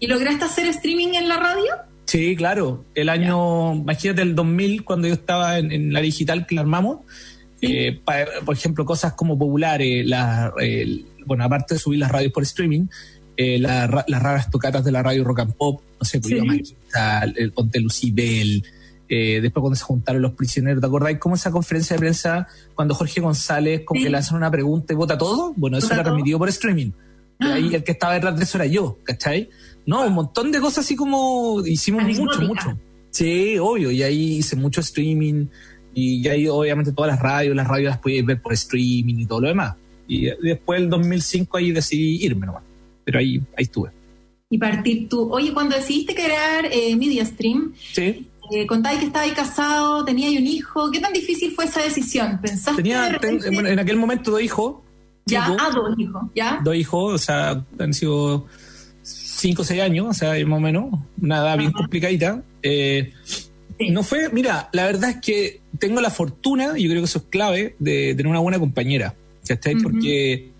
¿Y 0.00 0.06
lograste 0.06 0.46
hacer 0.46 0.66
streaming 0.66 1.14
en 1.14 1.28
la 1.28 1.36
radio? 1.36 1.74
Sí, 2.06 2.34
claro. 2.34 2.84
El 2.94 3.10
año, 3.10 3.74
imagínate, 3.74 4.22
el 4.22 4.34
2000, 4.34 4.82
cuando 4.82 5.06
yo 5.06 5.14
estaba 5.14 5.58
en, 5.58 5.92
la 5.92 6.00
digital 6.00 6.46
que 6.46 6.54
la 6.54 6.62
armamos, 6.62 7.00
eh, 7.60 8.00
por 8.44 8.54
ejemplo, 8.54 8.84
cosas 8.86 9.12
como 9.12 9.38
populares, 9.38 10.06
la, 10.06 10.52
bueno, 11.26 11.44
aparte 11.44 11.74
de 11.74 11.78
subir 11.78 12.00
las 12.00 12.10
radios 12.10 12.32
por 12.32 12.42
streaming, 12.42 12.86
eh, 13.36 13.58
las 13.58 13.90
raras 13.90 14.50
tocatas 14.50 14.84
de 14.84 14.90
la 14.90 15.02
radio 15.02 15.22
rock 15.22 15.40
and 15.40 15.54
pop, 15.54 15.82
no 16.00 16.04
sé, 16.04 16.18
pues 16.18 16.34
sí. 16.34 16.74
el 17.36 17.52
Ponte 17.52 17.78
Lucibel, 17.78 18.64
eh, 19.12 19.40
después 19.40 19.60
cuando 19.60 19.74
se 19.74 19.82
juntaron 19.82 20.22
los 20.22 20.34
prisioneros, 20.34 20.80
¿te 20.80 20.86
acordáis 20.86 21.18
cómo 21.18 21.34
esa 21.34 21.50
conferencia 21.50 21.96
de 21.96 22.00
prensa 22.00 22.46
cuando 22.76 22.94
Jorge 22.94 23.20
González 23.20 23.82
como 23.84 24.00
que 24.00 24.08
le 24.08 24.16
hacen 24.16 24.36
una 24.36 24.50
pregunta 24.52 24.92
y 24.92 24.96
vota 24.96 25.18
todo? 25.18 25.52
Bueno, 25.56 25.78
eso 25.78 25.92
era 25.92 26.04
transmitido 26.04 26.38
por 26.38 26.48
streaming. 26.48 26.92
Y 27.40 27.44
ahí 27.44 27.70
ah. 27.72 27.76
el 27.78 27.84
que 27.84 27.90
estaba 27.90 28.14
detrás 28.14 28.36
de 28.36 28.44
eso 28.44 28.58
era 28.58 28.66
yo, 28.66 28.98
¿cachai? 29.02 29.50
No, 29.84 30.06
un 30.06 30.12
montón 30.12 30.52
de 30.52 30.60
cosas 30.60 30.84
así 30.84 30.94
como 30.94 31.60
hicimos 31.66 32.04
mucho, 32.04 32.40
mucho. 32.42 32.78
Sí, 33.10 33.58
obvio, 33.58 33.90
y 33.90 34.04
ahí 34.04 34.36
hice 34.36 34.54
mucho 34.54 34.80
streaming 34.80 35.46
y 35.92 36.28
ahí 36.28 36.46
obviamente 36.46 36.92
todas 36.92 37.10
las 37.10 37.20
radios, 37.20 37.56
las 37.56 37.66
radios 37.66 37.90
las 37.90 37.98
podías 37.98 38.24
ver 38.24 38.40
por 38.40 38.52
streaming 38.52 39.16
y 39.16 39.26
todo 39.26 39.40
lo 39.40 39.48
demás. 39.48 39.74
Y 40.06 40.26
después 40.40 40.80
del 40.80 40.88
2005 40.88 41.56
ahí 41.56 41.72
decidí 41.72 42.24
irme 42.24 42.46
nomás, 42.46 42.62
pero 43.04 43.18
ahí, 43.18 43.42
ahí 43.56 43.64
estuve. 43.64 43.90
Y 44.48 44.58
partir 44.58 45.08
tú. 45.08 45.32
Oye, 45.32 45.52
cuando 45.52 45.76
decidiste 45.76 46.14
crear 46.14 46.66
eh, 46.66 46.94
Media 46.96 47.24
Stream, 47.24 47.72
¿Sí? 47.92 48.26
Eh, 48.52 48.66
contáis 48.66 48.98
que 48.98 49.06
estabais 49.06 49.32
casado, 49.32 50.04
teníais 50.04 50.38
un 50.38 50.46
hijo. 50.46 50.90
¿Qué 50.90 51.00
tan 51.00 51.12
difícil 51.12 51.52
fue 51.52 51.66
esa 51.66 51.82
decisión? 51.82 52.40
¿Pensaste 52.42 52.82
Tenía, 52.82 53.18
en 53.22 53.78
aquel 53.78 53.96
momento 53.96 54.30
dos 54.30 54.42
hijos. 54.42 54.76
Ya, 55.26 55.46
ah, 55.46 55.70
dos 55.72 55.96
hijos, 55.98 56.22
¿ya? 56.34 56.60
Dos 56.64 56.74
hijos, 56.74 57.14
o 57.14 57.18
sea, 57.18 57.64
han 57.78 57.94
sido 57.94 58.46
cinco 59.02 59.62
o 59.62 59.64
seis 59.64 59.80
años, 59.80 60.06
o 60.08 60.14
sea, 60.14 60.32
más 60.46 60.56
o 60.56 60.60
menos, 60.60 60.86
una 61.20 61.38
edad 61.38 61.58
bien 61.58 61.70
complicadita. 61.70 62.42
Eh, 62.62 63.12
no 63.90 64.02
fue, 64.02 64.28
mira, 64.30 64.68
la 64.72 64.86
verdad 64.86 65.10
es 65.10 65.16
que 65.20 65.60
tengo 65.78 66.00
la 66.00 66.10
fortuna, 66.10 66.72
y 66.76 66.82
yo 66.82 66.90
creo 66.90 67.02
que 67.02 67.06
eso 67.06 67.18
es 67.20 67.24
clave, 67.30 67.76
de 67.78 68.14
tener 68.14 68.26
una 68.26 68.40
buena 68.40 68.58
compañera, 68.58 69.14
¿cachai? 69.46 69.76
Porque 69.76 70.50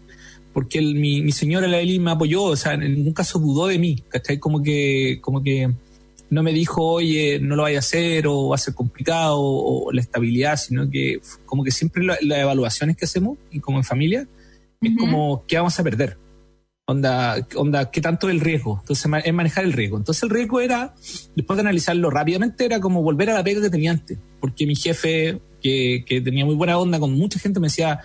porque 0.53 0.81
mi, 0.83 1.23
mi 1.23 1.33
señora, 1.33 1.69
la 1.69 1.79
Eli, 1.79 1.99
me 1.99 2.11
apoyó, 2.11 2.43
o 2.43 2.57
sea, 2.57 2.75
en 2.75 2.81
ningún 2.81 3.13
caso 3.13 3.39
dudó 3.39 3.67
de 3.69 3.79
mí, 3.79 4.03
¿cachai? 4.09 4.39
Como 4.39 4.63
que, 4.63 5.19
como 5.21 5.43
que 5.43 5.71
no 6.31 6.43
me 6.45 6.53
dijo, 6.53 6.85
oye, 6.85 7.41
no 7.41 7.57
lo 7.57 7.63
vaya 7.63 7.79
a 7.79 7.81
hacer 7.81 8.27
o 8.27 8.49
va 8.49 8.55
a 8.55 8.59
ser 8.59 8.75
complicado 8.75 9.37
o, 9.39 9.93
la 9.93 10.01
estabilidad, 10.01 10.57
sino 10.57 10.89
que 10.89 11.21
como 11.45 11.65
que 11.65 11.73
siempre 11.73 12.05
las 12.05 12.21
evaluaciones 12.21 12.97
que 12.97 13.05
hacemos 13.05 13.39
y 13.51 13.61
como 13.61 13.79
en 13.79 13.85
familia 13.85 14.29
es 14.81 14.97
como, 14.97 15.45
¿qué 15.47 15.57
vamos 15.57 15.79
a 15.79 15.83
perder? 15.83 16.17
Onda, 16.87 17.47
onda, 17.55 17.91
¿qué 17.91 18.01
tanto 18.01 18.31
el 18.31 18.41
riesgo? 18.41 18.79
Entonces 18.81 19.11
es 19.25 19.35
manejar 19.35 19.65
el 19.65 19.73
riesgo. 19.73 19.99
Entonces 19.99 20.23
el 20.23 20.31
riesgo 20.31 20.61
era, 20.61 20.95
después 21.37 21.57
de 21.57 21.61
analizarlo 21.61 22.11
rápidamente, 22.11 22.65
era 22.65 22.81
como 22.81 23.03
volver 23.03 23.31
a 23.31 23.35
la 23.35 23.45
pega 23.45 23.61
que 23.61 23.71
tenía 23.71 23.91
antes, 23.91 24.19
porque 24.41 24.67
mi 24.67 24.75
jefe, 24.75 25.41
que, 25.61 26.05
que 26.07 26.21
tenía 26.21 26.45
muy 26.45 26.55
buena 26.55 26.79
onda 26.79 26.99
con 26.99 27.13
mucha 27.13 27.39
gente, 27.39 27.61
me 27.61 27.67
decía, 27.67 28.01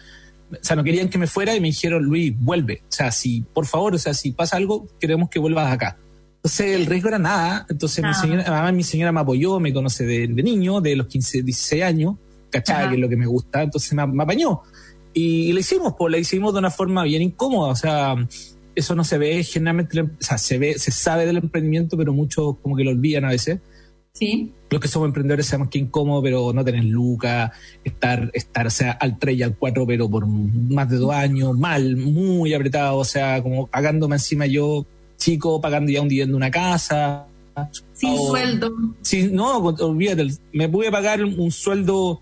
o 0.52 0.58
sea, 0.62 0.76
no 0.76 0.84
querían 0.84 1.10
que 1.10 1.18
me 1.18 1.28
fuera 1.28 1.56
y 1.56 1.60
me 1.60 1.68
dijeron, 1.68 2.04
Luis, 2.04 2.34
vuelve. 2.38 2.82
O 2.84 2.92
sea, 2.92 3.12
si, 3.12 3.42
por 3.42 3.66
favor, 3.66 3.96
o 3.96 3.98
sea, 3.98 4.14
si 4.14 4.32
pasa 4.32 4.58
algo, 4.58 4.88
queremos 5.00 5.30
que 5.30 5.40
vuelvas 5.40 5.72
acá. 5.72 5.98
Entonces 6.46 6.76
el 6.76 6.86
riesgo 6.86 7.08
era 7.08 7.18
nada. 7.18 7.66
Entonces 7.68 8.06
mi, 8.06 8.14
señora, 8.14 8.72
mi 8.72 8.84
señora 8.84 9.12
me 9.12 9.22
apoyó, 9.22 9.60
me 9.60 9.74
conoce 9.74 10.06
de, 10.06 10.28
niño, 10.28 10.80
de 10.80 10.96
los 10.96 11.08
15, 11.08 11.42
16 11.42 11.82
años, 11.82 12.18
¿cachai? 12.52 12.90
Que 12.90 12.96
es 12.96 13.02
lo 13.02 13.10
que 13.10 13.18
me 13.18 13.26
gusta. 13.26 13.64
Entonces 13.64 13.92
me, 13.94 14.04
apañó. 14.04 14.62
Y, 15.12 15.52
lo 15.54 15.60
hicimos, 15.60 15.96
pues 15.98 16.12
lo 16.12 16.20
hicimos 16.20 16.54
de 16.54 16.60
una 16.60 16.70
forma 16.70 17.02
bien 17.02 17.24
incómoda. 17.24 17.72
O 17.72 17.76
sea, 17.76 18.16
eso 18.76 18.94
no 18.94 19.04
se 19.04 19.18
ve 19.18 19.44
generalmente, 19.44 20.00
o 20.00 20.08
sea, 20.20 20.38
se 20.38 20.60
ve, 20.60 20.78
se 20.78 20.92
sabe 20.92 21.26
del 21.26 21.38
emprendimiento, 21.38 21.98
pero 21.98 22.14
muchos 22.14 22.58
como 22.62 22.76
que 22.76 22.84
lo 22.84 22.92
olvidan 22.92 23.26
a 23.26 23.30
veces. 23.30 23.58
Sí. 24.14 24.52
Los 24.70 24.80
que 24.80 24.88
somos 24.88 25.08
emprendedores 25.08 25.48
sabemos 25.48 25.72
que 25.72 25.80
incómodo, 25.80 26.22
pero 26.22 26.54
no 26.54 26.64
tener 26.64 26.84
lucas, 26.84 27.54
estar, 27.84 28.30
estar, 28.36 28.68
o 28.68 28.70
sea, 28.70 28.92
al 28.92 29.18
3 29.18 29.36
y 29.36 29.42
al 29.42 29.56
4, 29.58 29.88
pero 29.88 30.08
por 30.08 30.28
más 30.28 30.92
de 30.92 30.98
dos 30.98 31.12
años, 31.12 31.58
mal, 31.58 31.98
muy 31.98 32.54
apretado, 32.54 32.98
o 32.98 33.04
sea, 33.04 33.42
como 33.42 33.66
pagándome 33.66 34.18
encima 34.18 34.46
yo 34.46 34.86
chico 35.18 35.60
pagando 35.62 35.92
ya 35.92 36.02
un 36.02 36.12
en 36.12 36.36
una 36.36 36.52
casa. 36.52 37.26
Sin 37.94 38.18
sueldo. 38.18 38.74
Sí, 39.02 39.30
no, 39.32 39.58
olvídate, 39.58 40.28
me 40.52 40.68
pude 40.68 40.92
pagar 40.92 41.24
un 41.24 41.52
sueldo 41.52 42.22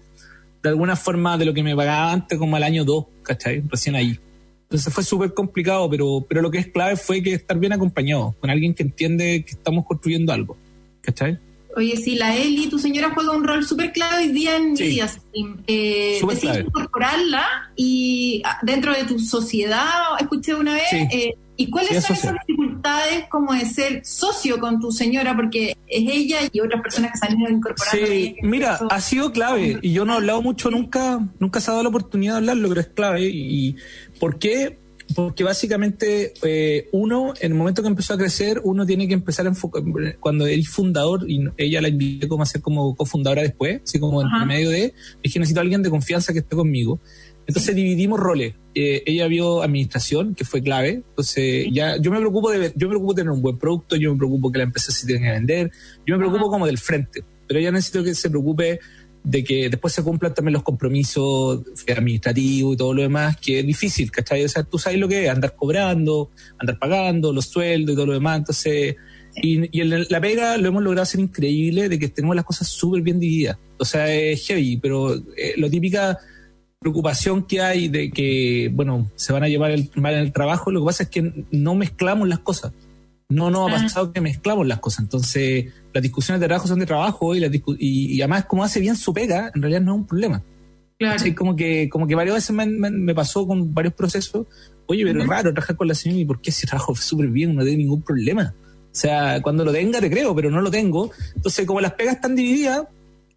de 0.61 0.69
alguna 0.69 0.95
forma 0.95 1.37
de 1.37 1.45
lo 1.45 1.53
que 1.53 1.63
me 1.63 1.75
pagaba 1.75 2.11
antes 2.11 2.37
como 2.37 2.55
al 2.55 2.63
año 2.63 2.85
2, 2.85 3.05
¿cachai? 3.23 3.63
Recién 3.67 3.95
ahí. 3.95 4.17
Entonces 4.63 4.93
fue 4.93 5.03
súper 5.03 5.33
complicado, 5.33 5.89
pero, 5.89 6.25
pero 6.27 6.41
lo 6.41 6.49
que 6.49 6.57
es 6.59 6.67
clave 6.67 6.95
fue 6.95 7.21
que 7.21 7.33
estar 7.33 7.57
bien 7.59 7.73
acompañado, 7.73 8.35
con 8.39 8.49
alguien 8.49 8.73
que 8.73 8.83
entiende 8.83 9.43
que 9.45 9.51
estamos 9.51 9.85
construyendo 9.85 10.31
algo, 10.33 10.57
¿cachai? 11.01 11.37
Oye, 11.75 11.97
sí, 11.97 12.15
la 12.15 12.35
Eli, 12.35 12.67
tu 12.67 12.77
señora 12.79 13.11
juega 13.13 13.31
un 13.31 13.43
rol 13.43 13.65
súper 13.65 13.91
clave 13.91 14.25
hoy 14.25 14.31
día 14.31 14.55
en 14.57 14.77
Sí. 14.77 14.83
medias. 14.83 15.19
Eh, 15.67 16.19
incorporarla 16.21 17.71
y 17.75 18.41
ah, 18.45 18.59
dentro 18.61 18.93
de 18.93 19.03
tu 19.05 19.19
sociedad, 19.19 19.89
escuché 20.19 20.53
una 20.53 20.73
vez, 20.73 20.83
Sí. 20.89 20.97
eh, 21.11 21.35
¿y 21.57 21.69
cuáles 21.69 21.91
Sí, 21.91 22.01
son 22.01 22.15
esas 22.15 22.35
dificultades 22.47 23.25
como 23.29 23.53
de 23.53 23.65
ser 23.65 24.05
socio 24.05 24.59
con 24.59 24.79
tu 24.79 24.91
señora? 24.91 25.35
Porque 25.35 25.77
es 25.87 26.09
ella 26.09 26.39
y 26.51 26.59
otras 26.59 26.81
personas 26.81 27.11
que 27.11 27.17
se 27.17 27.25
han 27.25 27.39
ido 27.39 27.49
incorporando. 27.49 28.07
Sí, 28.07 28.35
mira, 28.41 28.79
ha 28.89 29.01
sido 29.01 29.31
clave 29.31 29.79
y 29.81 29.93
yo 29.93 30.05
no 30.05 30.13
he 30.13 30.15
hablado 30.17 30.41
mucho 30.41 30.71
nunca, 30.71 31.19
nunca 31.39 31.59
se 31.59 31.69
ha 31.69 31.73
dado 31.73 31.83
la 31.83 31.89
oportunidad 31.89 32.33
de 32.33 32.37
hablarlo, 32.39 32.69
pero 32.69 32.81
es 32.81 32.87
clave. 32.87 33.29
¿Y 33.29 33.75
por 34.19 34.39
qué? 34.39 34.79
Porque 35.15 35.43
básicamente 35.43 36.33
eh, 36.43 36.89
uno, 36.91 37.33
en 37.39 37.51
el 37.51 37.57
momento 37.57 37.81
que 37.81 37.87
empezó 37.87 38.13
a 38.13 38.17
crecer, 38.17 38.61
uno 38.63 38.85
tiene 38.85 39.07
que 39.07 39.13
empezar 39.13 39.45
a 39.45 39.49
enfocar, 39.49 39.83
cuando 40.19 40.47
eres 40.47 40.69
fundador, 40.69 41.29
y 41.29 41.43
ella 41.57 41.81
la 41.81 41.89
invité 41.89 42.27
como 42.27 42.43
a 42.43 42.45
ser 42.45 42.61
como 42.61 42.95
cofundadora 42.95 43.41
después, 43.41 43.81
así 43.83 43.99
como 43.99 44.21
Ajá. 44.21 44.37
entre 44.37 44.47
medio 44.47 44.69
de, 44.69 44.93
dije, 45.21 45.39
necesito 45.39 45.59
a 45.59 45.63
alguien 45.63 45.83
de 45.83 45.89
confianza 45.89 46.33
que 46.33 46.39
esté 46.39 46.55
conmigo. 46.55 46.99
Entonces 47.47 47.75
dividimos 47.75 48.19
roles. 48.19 48.55
Eh, 48.75 49.03
ella 49.05 49.27
vio 49.27 49.61
administración, 49.61 50.33
que 50.35 50.45
fue 50.45 50.61
clave. 50.61 51.03
Entonces 51.09 51.67
ya 51.71 51.97
yo 51.97 52.11
me 52.11 52.19
preocupo 52.19 52.51
de 52.51 52.73
yo 52.75 52.87
me 52.87 52.93
preocupo 52.93 53.13
de 53.13 53.21
tener 53.21 53.31
un 53.31 53.41
buen 53.41 53.57
producto, 53.57 53.95
yo 53.95 54.11
me 54.11 54.17
preocupo 54.17 54.51
que 54.51 54.57
la 54.59 54.63
empresa 54.65 54.91
se 54.91 55.05
tenga 55.05 55.27
que 55.27 55.31
vender, 55.33 55.71
yo 56.05 56.15
me 56.15 56.19
preocupo 56.19 56.45
Ajá. 56.45 56.51
como 56.51 56.65
del 56.65 56.77
frente. 56.77 57.23
Pero 57.47 57.59
ella 57.59 57.71
necesito 57.71 58.03
que 58.03 58.15
se 58.15 58.29
preocupe 58.29 58.79
de 59.23 59.43
que 59.43 59.69
después 59.69 59.93
se 59.93 60.03
cumplan 60.03 60.33
también 60.33 60.53
los 60.53 60.63
compromisos 60.63 61.61
administrativos 61.87 62.73
y 62.73 62.77
todo 62.77 62.93
lo 62.93 63.01
demás, 63.03 63.37
que 63.37 63.59
es 63.59 63.65
difícil, 63.65 64.11
¿cachai? 64.11 64.43
O 64.43 64.49
sea, 64.49 64.63
tú 64.63 64.77
sabes 64.77 64.99
lo 64.99 65.07
que 65.07 65.25
es, 65.25 65.29
andar 65.29 65.55
cobrando, 65.55 66.31
andar 66.59 66.77
pagando, 66.77 67.31
los 67.31 67.45
sueldos 67.45 67.93
y 67.93 67.95
todo 67.95 68.07
lo 68.07 68.13
demás. 68.13 68.39
Entonces, 68.39 68.95
y, 69.35 69.77
y 69.77 69.81
en 69.81 70.05
la 70.09 70.21
pega 70.21 70.57
lo 70.57 70.67
hemos 70.67 70.83
logrado 70.83 71.03
hacer 71.03 71.21
increíble 71.21 71.89
de 71.89 71.97
que 71.97 72.09
tenemos 72.09 72.35
las 72.35 72.45
cosas 72.45 72.67
súper 72.67 73.01
bien 73.01 73.19
divididas. 73.19 73.57
O 73.77 73.85
sea, 73.85 74.13
es 74.13 74.45
heavy, 74.45 74.77
pero 74.77 75.15
eh, 75.15 75.53
lo 75.57 75.69
típica 75.69 76.19
preocupación 76.83 77.43
que 77.47 77.61
hay 77.61 77.87
de 77.87 78.11
que, 78.11 78.69
bueno, 78.73 79.09
se 79.15 79.33
van 79.33 79.41
a 79.43 79.47
llevar 79.47 79.71
el, 79.71 79.89
mal 79.95 80.13
en 80.13 80.19
el 80.19 80.31
trabajo, 80.31 80.71
lo 80.71 80.81
que 80.81 80.85
pasa 80.85 81.03
es 81.03 81.09
que 81.09 81.45
no 81.51 81.73
mezclamos 81.73 82.27
las 82.29 82.39
cosas. 82.39 82.71
No 83.29 83.49
nos 83.49 83.71
ha 83.71 83.75
Ah. 83.77 83.81
pasado 83.81 84.13
que 84.13 84.21
mezclamos 84.21 84.67
las 84.67 84.79
cosas. 84.79 84.99
Entonces, 85.05 85.65
las 85.93 86.03
discusiones 86.03 86.39
de 86.41 86.45
trabajo 86.47 86.67
son 86.67 86.77
de 86.79 86.85
trabajo 86.85 87.33
y, 87.35 87.39
las 87.39 87.51
y, 87.55 87.63
y 88.15 88.21
además, 88.21 88.45
como 88.45 88.63
hace 88.63 88.79
bien 88.79 88.95
su 88.95 89.11
pega, 89.13 89.51
en 89.55 89.61
realidad 89.61 89.81
no 89.81 89.93
es 89.93 89.97
un 90.01 90.05
problema. 90.05 90.43
Claro. 90.99 91.15
¿Cachai? 91.17 91.33
Como 91.33 91.55
que, 91.55 91.89
como 91.89 92.05
que 92.05 92.13
varias 92.13 92.35
veces 92.35 92.55
me, 92.55 92.65
me- 92.67 92.91
me 92.91 93.15
pasó 93.15 93.47
con 93.47 93.73
varios 93.73 93.95
procesos. 93.95 94.45
Oye, 94.85 95.03
pero 95.05 95.21
es 95.23 95.27
raro 95.27 95.51
trabajar 95.53 95.75
con 95.75 95.87
la 95.87 95.95
señora 95.95 96.21
y 96.21 96.25
por 96.25 96.39
qué 96.41 96.51
si 96.51 96.67
trabajo 96.67 96.95
súper 96.95 97.29
bien, 97.29 97.55
no 97.55 97.63
tengo 97.63 97.77
ningún 97.77 98.01
problema. 98.03 98.53
O 98.59 98.95
sea, 98.95 99.41
cuando 99.41 99.65
lo 99.65 99.71
tenga 99.71 99.99
te 99.99 100.09
creo, 100.09 100.35
pero 100.35 100.51
no 100.51 100.61
lo 100.61 100.69
tengo. 100.69 101.09
Entonces, 101.35 101.65
como 101.65 101.81
las 101.81 101.93
pegas 101.93 102.15
están 102.15 102.35
divididas, 102.35 102.83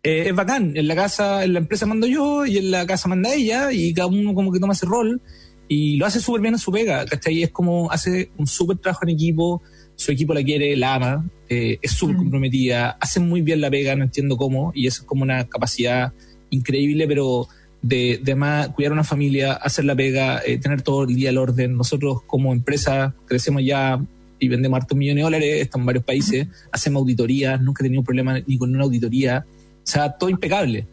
eh, 0.06 0.28
es 0.28 0.34
bacán. 0.34 0.76
En 0.76 0.86
la 0.88 0.94
casa, 0.94 1.44
en 1.44 1.52
la 1.52 1.58
empresa 1.58 1.86
mando 1.86 2.06
yo 2.06 2.46
y 2.46 2.58
en 2.58 2.70
la 2.70 2.86
casa 2.86 3.08
manda 3.08 3.34
ella 3.34 3.72
y 3.72 3.92
cada 3.92 4.06
uno 4.08 4.34
como 4.34 4.52
que 4.52 4.60
toma 4.60 4.72
ese 4.75 4.86
rol 4.86 5.20
y 5.68 5.96
lo 5.96 6.06
hace 6.06 6.20
súper 6.20 6.40
bien 6.40 6.54
en 6.54 6.58
su 6.60 6.70
pega. 6.70 7.04
¿Cachai? 7.06 7.42
Es 7.42 7.50
como 7.50 7.90
hace 7.90 8.30
un 8.36 8.46
súper 8.46 8.78
trabajo 8.78 9.04
en 9.04 9.10
equipo, 9.10 9.62
su 9.96 10.12
equipo 10.12 10.32
la 10.34 10.42
quiere, 10.42 10.76
la 10.76 10.94
ama, 10.94 11.28
eh, 11.48 11.78
es 11.82 11.92
súper 11.92 12.16
Mm. 12.16 12.18
comprometida, 12.18 12.90
hace 13.00 13.18
muy 13.20 13.40
bien 13.42 13.60
la 13.60 13.70
pega, 13.70 13.96
no 13.96 14.04
entiendo 14.04 14.36
cómo, 14.36 14.72
y 14.75 14.86
eso 14.86 15.02
es 15.02 15.06
como 15.06 15.22
una 15.22 15.46
capacidad 15.48 16.12
increíble, 16.50 17.06
pero 17.08 17.48
de, 17.82 18.20
de 18.22 18.34
más 18.34 18.68
cuidar 18.70 18.92
una 18.92 19.04
familia, 19.04 19.52
hacer 19.54 19.84
la 19.84 19.94
pega, 19.94 20.40
eh, 20.44 20.58
tener 20.58 20.82
todo 20.82 21.04
el 21.04 21.14
día 21.14 21.30
el 21.30 21.38
orden. 21.38 21.76
Nosotros 21.76 22.22
como 22.26 22.52
empresa 22.52 23.14
crecemos 23.26 23.62
ya 23.64 24.00
y 24.38 24.48
vendemos 24.48 24.76
hartos 24.78 24.96
millones 24.98 25.20
de 25.20 25.22
dólares, 25.22 25.62
estamos 25.62 25.82
en 25.82 25.86
varios 25.86 26.04
países, 26.04 26.46
hacemos 26.72 27.00
auditorías, 27.00 27.60
nunca 27.60 27.82
he 27.82 27.86
tenido 27.86 28.02
problema 28.02 28.38
ni 28.46 28.58
con 28.58 28.75
una 28.75 28.84
auditoría, 28.84 29.46
sea, 29.88 30.12
todo 30.12 30.31
impecable. 30.31 30.87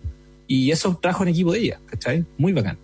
Y 0.47 0.71
eso 0.71 0.97
trabajo 1.01 1.23
en 1.23 1.29
equipo 1.29 1.51
de 1.53 1.59
ella, 1.59 1.79
¿cachai? 1.85 2.25
Muy 2.37 2.53
bacán. 2.53 2.77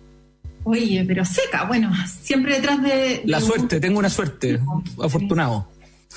Oye, 0.64 1.04
pero 1.06 1.24
seca, 1.24 1.64
bueno, 1.64 1.90
siempre 2.20 2.54
detrás 2.56 2.82
de... 2.82 3.22
La 3.24 3.38
de 3.38 3.44
un- 3.44 3.50
suerte, 3.50 3.80
tengo 3.80 3.98
una 3.98 4.10
suerte, 4.10 4.60
afortunado. 5.02 5.68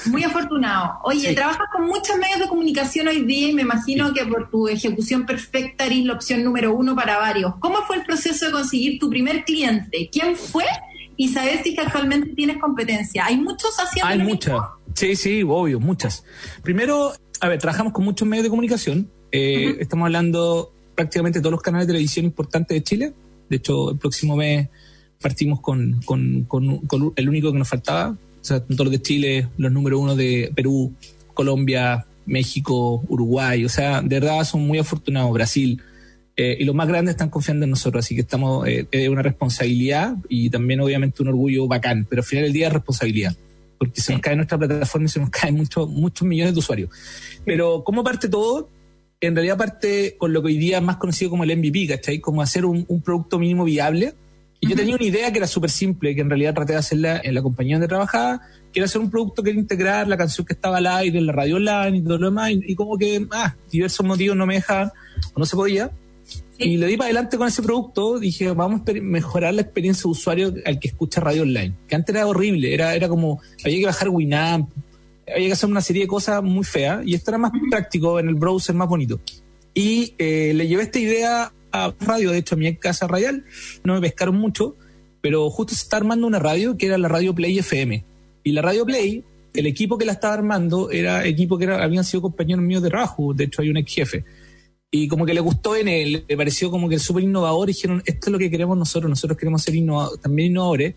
Muy 0.08 0.24
afortunado. 0.24 0.96
Oye, 1.04 1.30
Sí. 1.30 1.36
trabajas 1.36 1.68
con 1.72 1.86
muchos 1.86 2.18
medios 2.18 2.40
de 2.40 2.48
comunicación 2.48 3.08
hoy 3.08 3.22
día 3.24 3.50
y 3.50 3.54
me 3.54 3.62
imagino 3.62 4.12
que 4.14 4.26
por 4.26 4.50
tu 4.50 4.68
ejecución 4.68 5.26
perfecta 5.26 5.86
eres 5.86 6.04
la 6.06 6.14
opción 6.14 6.44
número 6.44 6.74
uno 6.76 6.96
para 6.96 7.18
varios. 7.20 7.54
¿Cómo 7.60 7.78
fue 7.86 7.98
el 7.98 8.04
proceso 8.04 8.48
de 8.48 8.52
conseguir 8.52 9.00
tu 9.00 9.10
primer 9.10 9.46
cliente? 9.46 10.10
¿Quién 10.12 10.36
fue? 10.36 10.66
Y 11.16 11.30
saber 11.30 11.62
si 11.62 11.70
es 11.70 11.76
que 11.76 11.82
actualmente 11.82 12.34
tienes 12.36 12.58
competencia. 12.58 13.26
Hay 13.26 13.38
muchos 13.38 13.78
haciendo 13.78 14.08
Hay 14.10 14.18
muchas. 14.20 14.60
Sí, 14.96 15.16
sí, 15.16 15.44
obvio, 15.48 15.80
muchas. 15.80 16.26
Primero, 16.64 17.14
a 17.40 17.48
ver, 17.48 17.60
trabajamos 17.60 17.94
con 17.94 18.04
muchos 18.04 18.28
medios 18.28 18.44
de 18.46 18.50
comunicación. 18.50 19.10
Eh, 19.34 19.72
Ujú. 19.72 19.82
Estamos 19.82 20.06
hablando 20.06 20.72
prácticamente 20.96 21.40
todos 21.40 21.52
los 21.52 21.62
canales 21.62 21.88
de 21.88 21.94
televisión 21.94 22.24
importantes 22.26 22.76
de 22.76 22.84
Chile. 22.84 23.14
De 23.50 23.58
hecho, 23.58 23.92
el 23.92 23.98
próximo 23.98 24.36
mes 24.38 24.70
partimos 25.22 25.60
con, 25.60 26.02
con- 26.06 26.44
con- 26.44 26.78
con 26.88 27.12
el 27.16 27.28
único 27.30 27.52
que 27.52 27.58
nos 27.58 27.68
faltaba. 27.68 28.12
O 28.12 28.46
sea, 28.46 28.60
todos 28.60 28.86
los 28.86 28.92
de 28.92 29.02
Chile, 29.02 29.48
los 29.58 29.72
número 29.72 30.00
uno 30.00 30.16
de 30.16 30.52
Perú, 30.56 30.94
Colombia, 31.34 32.06
México, 32.26 33.04
Uruguay. 33.10 33.66
O 33.66 33.70
sea, 33.70 34.02
de 34.02 34.20
verdad 34.20 34.44
son 34.44 34.68
muy 34.68 34.78
afortunados. 34.80 35.34
Brasil. 35.34 35.82
Eh, 36.36 36.58
y 36.60 36.64
los 36.66 36.74
más 36.76 36.88
grandes 36.88 37.14
están 37.14 37.30
confiando 37.30 37.64
en 37.66 37.70
nosotros, 37.70 38.04
así 38.04 38.16
que 38.16 38.22
estamos, 38.22 38.68
eh, 38.68 38.88
es 38.92 39.08
una 39.10 39.22
responsabilidad 39.22 40.16
y 40.30 40.50
también 40.50 40.80
obviamente 40.82 41.22
un 41.22 41.28
orgullo 41.30 41.68
bacán, 41.68 42.08
pero 42.10 42.22
al 42.22 42.26
final 42.26 42.46
del 42.46 42.54
día 42.54 42.68
es 42.68 42.74
responsabilidad, 42.74 43.36
porque 43.78 44.02
se 44.02 44.14
nos 44.14 44.22
cae 44.24 44.36
nuestra 44.36 44.58
plataforma 44.58 45.06
y 45.06 45.10
se 45.10 45.20
nos 45.20 45.30
caen 45.30 45.54
muchos 45.56 45.88
muchos 45.90 46.28
millones 46.28 46.56
de 46.56 46.60
usuarios. 46.60 46.90
Pero 47.46 47.84
¿cómo 47.84 48.04
parte 48.04 48.28
todo? 48.30 48.68
En 49.28 49.36
realidad 49.36 49.58
parte 49.58 50.18
con 50.18 50.34
lo 50.34 50.42
que 50.42 50.48
hoy 50.48 50.58
día 50.58 50.80
es 50.80 50.84
más 50.84 50.98
conocido 50.98 51.32
como 51.32 51.46
el 51.46 51.58
MVP, 51.58 51.88
¿cachai? 51.88 52.20
Como 52.20 52.42
hacer 52.42 52.66
un, 52.66 52.84
un 52.90 53.02
producto 53.02 53.40
mínimo 53.40 53.64
viable. 53.64 54.16
Y 54.60 54.68
yo 54.68 54.76
tenía 54.76 54.96
una 54.96 55.06
idea 55.06 55.32
que 55.32 55.38
era 55.38 55.48
súper 55.48 55.70
simple, 55.70 56.14
que 56.14 56.20
en 56.20 56.30
realidad 56.30 56.54
traté 56.54 56.74
de 56.74 56.80
hacerla 56.80 57.22
en 57.24 57.34
la 57.34 57.42
compañía 57.42 57.76
donde 57.76 57.88
trabajaba, 57.88 58.42
que 58.74 58.82
era 58.82 58.86
hacer 58.86 59.00
un 59.00 59.10
producto 59.10 59.42
que 59.42 59.52
era 59.52 59.60
integrar 59.60 60.10
la 60.10 60.18
canción 60.18 60.46
que 60.46 60.52
estaba 60.52 60.78
al 60.78 60.88
aire, 60.88 61.20
en 61.20 61.26
la 61.26 61.32
radio 61.32 61.56
online 61.56 61.98
y 61.98 62.02
todo 62.02 62.18
lo 62.18 62.26
demás, 62.26 62.52
y, 62.52 62.64
y 62.68 62.76
como 62.76 62.98
que, 62.98 63.26
ah, 63.32 63.56
diversos 63.72 64.06
motivos 64.06 64.36
no 64.36 64.46
me 64.46 64.56
dejaban, 64.56 64.92
o 65.34 65.40
no 65.40 65.46
se 65.46 65.56
podía. 65.56 65.90
Sí. 66.26 66.42
Y 66.58 66.78
le 66.78 66.88
di 66.88 66.98
para 66.98 67.06
adelante 67.06 67.38
con 67.38 67.48
ese 67.48 67.62
producto, 67.62 68.20
dije, 68.20 68.52
vamos 68.52 68.82
a 68.88 68.94
mejorar 68.94 69.54
la 69.54 69.62
experiencia 69.62 70.04
de 70.04 70.10
usuario 70.10 70.54
al 70.66 70.80
que 70.80 70.90
escucha 70.90 71.22
radio 71.22 71.44
online, 71.44 71.74
que 71.88 71.96
antes 71.96 72.14
era 72.14 72.28
horrible, 72.28 72.74
era, 72.74 72.94
era 72.94 73.08
como, 73.08 73.42
había 73.64 73.80
que 73.80 73.86
bajar 73.86 74.10
Winamp, 74.10 74.70
había 75.28 75.48
que 75.48 75.54
hacer 75.54 75.70
una 75.70 75.82
serie 75.82 76.04
de 76.04 76.08
cosas 76.08 76.44
muy 76.44 76.64
feas, 76.64 77.06
y 77.06 77.14
esto 77.14 77.32
era 77.32 77.38
más 77.38 77.52
práctico 77.70 78.20
en 78.20 78.28
el 78.30 78.36
browser, 78.36 78.76
más 78.76 78.88
bonito. 78.88 79.20
Y 79.74 80.14
eh, 80.18 80.54
le 80.56 80.68
llevé 80.68 80.84
esta 80.84 81.00
idea 81.00 81.54
a 81.72 81.94
radio, 82.00 82.32
de 82.32 82.38
hecho 82.40 82.56
a 82.56 82.58
mi 82.58 82.76
casa 82.76 83.08
radial, 83.08 83.44
no 83.84 83.94
me 83.96 84.02
pescaron 84.02 84.36
mucho, 84.36 84.76
pero 85.22 85.50
justo 85.50 85.74
se 85.74 85.84
está 85.84 85.98
armando 85.98 86.28
una 86.28 86.40
radio 86.40 86.78
que 86.78 86.86
era 86.88 86.98
la 86.98 87.08
Radio 87.08 87.34
Play 87.34 87.58
FM. 87.60 88.04
Y 88.44 88.52
la 88.52 88.62
Radio 88.62 88.86
Play, 88.86 89.24
el 89.54 89.66
equipo 89.66 89.98
que 89.98 90.06
la 90.06 90.12
estaba 90.12 90.34
armando 90.34 90.92
era 90.92 91.26
equipo 91.26 91.58
que 91.58 91.64
era, 91.64 91.82
habían 91.84 92.04
sido 92.04 92.22
compañeros 92.22 92.64
míos 92.64 92.84
de 92.84 92.90
trabajo, 92.90 93.34
de 93.34 93.46
hecho 93.46 93.62
hay 93.62 93.70
un 93.70 93.78
ex 93.78 93.94
jefe. 93.94 94.26
Y 94.92 95.08
como 95.08 95.26
que 95.26 95.34
le 95.34 95.40
gustó 95.40 95.76
en 95.76 95.88
él, 95.88 96.24
le 96.28 96.38
pareció 96.38 96.70
como 96.70 96.88
que 96.88 97.00
súper 97.00 97.24
innovador 97.24 97.68
y 97.70 97.74
dijeron, 97.74 98.04
esto 98.06 98.28
es 98.28 98.32
lo 98.32 98.38
que 98.38 98.52
queremos 98.52 98.78
nosotros, 98.78 99.10
nosotros 99.10 99.40
queremos 99.40 99.64
ser 99.64 99.74
innova- 99.74 100.12
también 100.22 100.52
innovadores. 100.52 100.94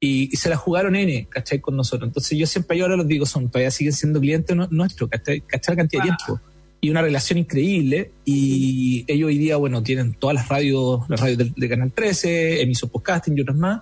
Y, 0.00 0.28
y 0.32 0.36
se 0.36 0.48
la 0.48 0.56
jugaron 0.56 0.94
N, 0.94 1.26
¿cachai? 1.28 1.60
Con 1.60 1.74
nosotros. 1.76 2.08
Entonces 2.08 2.38
yo 2.38 2.46
siempre 2.46 2.78
yo 2.78 2.84
ahora 2.84 2.96
los 2.96 3.08
digo, 3.08 3.26
son, 3.26 3.48
todavía 3.48 3.70
siguen 3.70 3.92
siendo 3.92 4.20
clientes 4.20 4.54
nu- 4.56 4.68
nuestros, 4.70 5.10
¿cachai? 5.10 5.40
¿Cachai? 5.40 5.74
La 5.74 5.82
cantidad 5.82 6.02
de 6.02 6.08
tiempo. 6.08 6.40
Y 6.80 6.90
una 6.90 7.02
relación 7.02 7.38
increíble. 7.40 8.12
Y 8.24 9.04
ellos 9.08 9.26
hoy 9.26 9.38
día, 9.38 9.56
bueno, 9.56 9.82
tienen 9.82 10.14
todas 10.14 10.34
las 10.36 10.48
radios, 10.48 11.00
las 11.08 11.18
radios 11.20 11.38
de, 11.38 11.52
de 11.56 11.68
Canal 11.68 11.90
13, 11.92 12.62
emisos 12.62 12.88
podcasting 12.90 13.36
y 13.36 13.40
otras 13.40 13.56
más. 13.56 13.80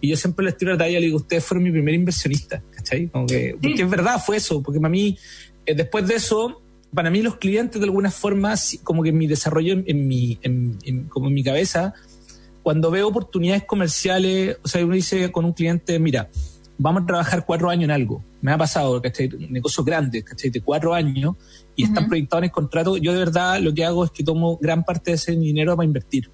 Y 0.00 0.08
yo 0.08 0.16
siempre 0.16 0.46
les 0.46 0.56
tiro 0.56 0.72
la 0.72 0.78
talla 0.78 0.92
y 0.96 1.00
le 1.00 1.06
digo, 1.06 1.18
ustedes 1.18 1.44
fueron 1.44 1.62
mi 1.64 1.70
primer 1.70 1.92
inversionista, 1.94 2.62
¿cachai? 2.74 3.08
Como 3.08 3.26
que, 3.26 3.54
porque 3.60 3.82
es 3.82 3.90
verdad, 3.90 4.18
fue 4.24 4.38
eso, 4.38 4.62
porque 4.62 4.80
para 4.80 4.88
mí, 4.90 5.18
eh, 5.66 5.74
después 5.74 6.06
de 6.08 6.14
eso, 6.14 6.62
para 6.94 7.10
mí 7.10 7.20
los 7.20 7.36
clientes 7.36 7.78
de 7.78 7.84
alguna 7.84 8.10
forma, 8.10 8.56
sí, 8.56 8.78
como 8.78 9.02
que 9.02 9.10
en 9.10 9.18
mi 9.18 9.26
desarrollo, 9.26 9.74
en, 9.74 9.84
en 9.86 10.08
mi, 10.08 10.38
en- 10.40 11.04
como 11.10 11.28
en 11.28 11.34
mi 11.34 11.44
cabeza, 11.44 11.92
cuando 12.70 12.92
veo 12.92 13.08
oportunidades 13.08 13.64
comerciales, 13.64 14.58
o 14.62 14.68
sea, 14.68 14.84
uno 14.84 14.94
dice 14.94 15.32
con 15.32 15.44
un 15.44 15.54
cliente, 15.54 15.98
mira, 15.98 16.28
vamos 16.78 17.02
a 17.02 17.06
trabajar 17.06 17.44
cuatro 17.44 17.68
años 17.68 17.82
en 17.86 17.90
algo. 17.90 18.22
Me 18.42 18.52
ha 18.52 18.58
pasado, 18.58 19.02
¿cachai? 19.02 19.28
Negocios 19.50 19.84
grandes, 19.84 20.22
¿cachai? 20.22 20.50
De 20.50 20.60
cuatro 20.60 20.94
años 20.94 21.34
y 21.74 21.82
están 21.82 22.06
proyectados 22.06 22.42
en 22.42 22.44
el 22.44 22.52
contrato. 22.52 22.96
Yo 22.96 23.12
de 23.12 23.18
verdad 23.18 23.58
lo 23.58 23.74
que 23.74 23.84
hago 23.84 24.04
es 24.04 24.12
que 24.12 24.22
tomo 24.22 24.56
gran 24.58 24.84
parte 24.84 25.10
de 25.10 25.14
ese 25.16 25.32
dinero 25.32 25.74
para 25.74 25.84
invertir. 25.84 26.30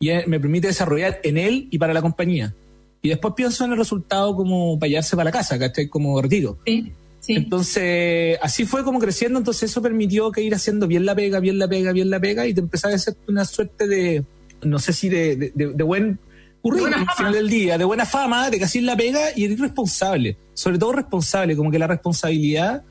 Y 0.00 0.08
eh, 0.08 0.24
me 0.26 0.40
permite 0.40 0.66
desarrollar 0.66 1.20
en 1.22 1.38
él 1.38 1.68
y 1.70 1.78
para 1.78 1.94
la 1.94 2.02
compañía. 2.02 2.52
Y 3.00 3.08
después 3.08 3.34
pienso 3.36 3.64
en 3.64 3.70
el 3.70 3.78
resultado 3.78 4.34
como 4.34 4.80
para 4.80 4.88
llevarse 4.88 5.14
para 5.14 5.26
la 5.26 5.32
casa, 5.38 5.56
¿cachai? 5.56 5.86
Como 5.86 6.20
retiro. 6.20 6.58
Sí, 6.66 6.92
sí. 7.20 7.34
Entonces, 7.34 8.40
así 8.42 8.64
fue 8.64 8.82
como 8.82 8.98
creciendo, 8.98 9.38
entonces 9.38 9.70
eso 9.70 9.80
permitió 9.80 10.32
que 10.32 10.42
ir 10.42 10.52
haciendo 10.52 10.88
bien 10.88 11.06
la 11.06 11.14
pega, 11.14 11.38
bien 11.38 11.60
la 11.60 11.68
pega, 11.68 11.92
bien 11.92 12.10
la 12.10 12.18
pega, 12.18 12.44
y 12.44 12.54
te 12.54 12.60
empezaba 12.60 12.90
a 12.90 12.96
hacer 12.96 13.14
una 13.28 13.44
suerte 13.44 13.86
de, 13.86 14.24
no 14.62 14.78
sé 14.78 14.92
si 14.92 15.08
de, 15.08 15.36
de, 15.36 15.52
de- 15.54 15.72
de 15.74 15.82
buen 15.84 16.18
currículum 16.62 16.94
al 16.94 17.16
final 17.16 17.32
del 17.32 17.48
día, 17.48 17.78
de 17.78 17.84
buena 17.84 18.04
fama, 18.06 18.50
de 18.50 18.58
que 18.58 18.64
así 18.64 18.80
la 18.80 18.96
pega 18.96 19.20
y 19.36 19.44
eres 19.44 19.60
responsable, 19.60 20.36
sobre 20.54 20.78
todo 20.78 20.92
responsable, 20.92 21.54
como 21.56 21.70
que 21.70 21.78
la 21.78 21.86
responsabilidad 21.86 22.82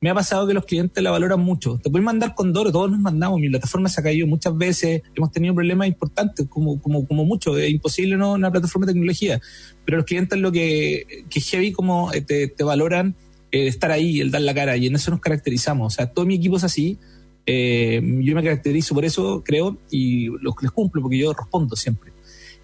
me 0.00 0.10
ha 0.10 0.14
pasado 0.14 0.46
que 0.46 0.52
los 0.52 0.66
clientes 0.66 1.02
la 1.02 1.10
valoran 1.10 1.40
mucho. 1.40 1.78
Te 1.82 1.88
pueden 1.90 2.04
mandar 2.04 2.34
Condoro, 2.34 2.70
todos 2.70 2.90
nos 2.90 3.00
mandamos, 3.00 3.40
mi 3.40 3.48
plataforma 3.48 3.88
se 3.88 4.00
ha 4.00 4.04
caído 4.04 4.26
muchas 4.26 4.54
veces, 4.56 5.02
hemos 5.14 5.32
tenido 5.32 5.54
problemas 5.54 5.88
importantes, 5.88 6.46
como, 6.48 6.80
como, 6.80 7.06
como 7.08 7.24
mucho, 7.24 7.56
es 7.56 7.70
imposible 7.70 8.16
no 8.16 8.34
una 8.34 8.50
plataforma 8.52 8.86
de 8.86 8.92
tecnología, 8.92 9.40
pero 9.84 9.96
los 9.96 10.04
clientes 10.06 10.38
lo 10.38 10.52
que, 10.52 11.24
que 11.30 11.40
heavy 11.40 11.72
como 11.72 12.12
eh, 12.12 12.20
te, 12.20 12.48
te 12.48 12.62
valoran 12.64 13.16
eh, 13.50 13.66
estar 13.66 13.90
ahí, 13.90 14.20
el 14.20 14.30
dar 14.30 14.42
la 14.42 14.52
cara, 14.52 14.76
y 14.76 14.86
en 14.88 14.94
eso 14.94 15.10
nos 15.10 15.20
caracterizamos. 15.20 15.94
O 15.94 15.96
sea, 15.96 16.06
todo 16.06 16.26
mi 16.26 16.34
equipo 16.34 16.58
es 16.58 16.64
así, 16.64 16.98
eh, 17.46 18.00
yo 18.22 18.34
me 18.34 18.42
caracterizo 18.42 18.94
por 18.94 19.04
eso, 19.04 19.42
creo, 19.44 19.76
y 19.90 20.26
los 20.40 20.54
les 20.60 20.70
cumplo, 20.70 21.02
porque 21.02 21.18
yo 21.18 21.32
respondo 21.32 21.76
siempre. 21.76 22.12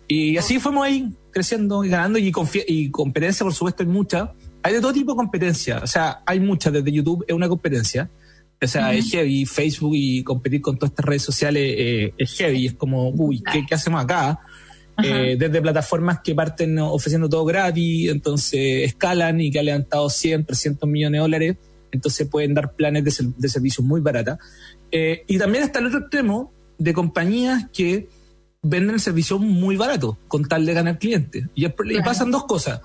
Y 0.09 0.37
así 0.37 0.59
fuimos 0.59 0.87
ahí, 0.87 1.09
creciendo 1.31 1.85
y 1.85 1.89
ganando, 1.89 2.19
y, 2.19 2.33
y 2.67 2.91
competencia, 2.91 3.45
por 3.45 3.55
supuesto, 3.55 3.83
hay 3.83 3.89
mucha. 3.89 4.33
Hay 4.63 4.75
de 4.75 4.81
todo 4.81 4.93
tipo 4.93 5.13
de 5.13 5.17
competencia, 5.17 5.81
o 5.83 5.87
sea, 5.87 6.23
hay 6.27 6.41
muchas, 6.41 6.73
desde 6.73 6.93
YouTube 6.93 7.25
es 7.27 7.35
una 7.35 7.49
competencia. 7.49 8.11
O 8.63 8.67
sea, 8.67 8.93
es 8.93 9.11
heavy, 9.11 9.47
Facebook 9.47 9.93
y 9.95 10.23
competir 10.23 10.61
con 10.61 10.77
todas 10.77 10.91
estas 10.91 11.07
redes 11.07 11.23
sociales 11.23 11.75
eh, 11.79 12.13
es 12.19 12.37
heavy, 12.37 12.67
es 12.67 12.75
como, 12.75 13.09
uy, 13.09 13.43
¿qué, 13.51 13.65
qué 13.67 13.75
hacemos 13.75 14.05
acá? 14.05 14.39
Eh, 15.03 15.37
desde 15.39 15.63
plataformas 15.63 16.21
que 16.23 16.35
parten 16.35 16.79
ofreciendo 16.79 17.29
todo 17.29 17.45
gratis, 17.45 18.11
entonces 18.11 18.85
escalan 18.85 19.41
y 19.41 19.51
que 19.51 19.61
han 19.61 19.65
levantado 19.65 20.11
100, 20.11 20.45
300 20.45 20.89
millones 20.89 21.19
de 21.19 21.23
dólares, 21.23 21.57
entonces 21.93 22.29
pueden 22.29 22.55
dar 22.55 22.75
planes 22.75 23.05
de, 23.05 23.33
de 23.37 23.49
servicios 23.49 23.87
muy 23.87 24.01
baratas. 24.01 24.39
Eh, 24.91 25.25
y 25.27 25.39
también 25.39 25.65
está 25.65 25.79
el 25.79 25.87
otro 25.87 26.01
extremo 26.01 26.53
de 26.79 26.93
compañías 26.93 27.67
que 27.73 28.09
venden 28.63 28.95
el 28.95 29.01
servicio 29.01 29.39
muy 29.39 29.77
barato 29.77 30.19
con 30.29 30.45
tal 30.45 30.67
de 30.67 30.75
ganar 30.75 30.99
clientes. 30.99 31.47
Y, 31.55 31.67
pasan 32.03 32.31
dos 32.31 32.45
cosas. 32.45 32.81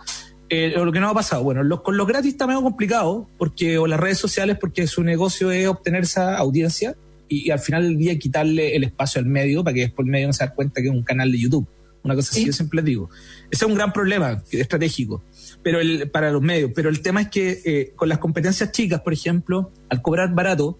Eh, 0.50 0.74
lo 0.75 0.91
que 0.91 1.00
no 1.00 1.09
ha 1.09 1.13
pasado, 1.13 1.43
bueno, 1.43 1.63
los, 1.63 1.81
con 1.81 1.97
los 1.97 2.05
gratis 2.05 2.33
está 2.33 2.45
medio 2.45 2.62
complicado, 2.62 3.27
porque, 3.38 3.77
o 3.79 3.88
las 3.88 4.00
redes 4.00 4.19
sociales, 4.19 4.57
porque 4.59 4.85
su 4.85 5.03
negocio 5.03 5.51
es 5.51 5.67
obtener 5.67 6.03
esa 6.03 6.38
audiencia 6.38 6.95
y, 7.27 7.50
al 7.50 7.59
final 7.59 7.83
del 7.83 7.97
día 7.97 8.19
quitarle 8.19 8.75
el 8.75 8.83
espacio 8.83 9.19
al 9.19 9.25
medio 9.25 9.63
para 9.63 9.74
que 9.74 9.81
después 9.81 10.05
el 10.05 10.12
medio 10.12 10.27
no 10.27 10.33
se 10.33 10.45
dé 10.45 10.53
cuenta 10.53 10.81
que 10.81 10.88
es 10.88 10.93
un 10.93 11.03
canal 11.03 11.31
de 11.31 11.39
YouTube. 11.39 11.67
Una 12.03 12.13
cosa 12.13 12.29
así, 12.31 12.45
yo 12.45 12.53
siempre 12.53 12.77
les 12.77 12.85
digo. 12.85 13.09
Ese 13.50 13.65
es 13.65 13.69
un 13.69 13.74
gran 13.74 13.91
problema 13.91 14.43
estratégico 14.51 15.24
pero 15.65 15.79
el, 15.79 16.12
para 16.12 16.29
los 16.29 16.43
medios. 16.43 16.69
Pero 16.75 16.89
el 16.89 17.01
tema 17.01 17.22
es 17.22 17.29
que 17.29 17.60
eh, 17.65 17.93
con 17.95 18.07
las 18.07 18.19
competencias 18.19 18.72
chicas, 18.72 19.01
por 19.01 19.13
ejemplo, 19.13 19.72
al 19.89 20.03
cobrar 20.03 20.31
barato, 20.36 20.77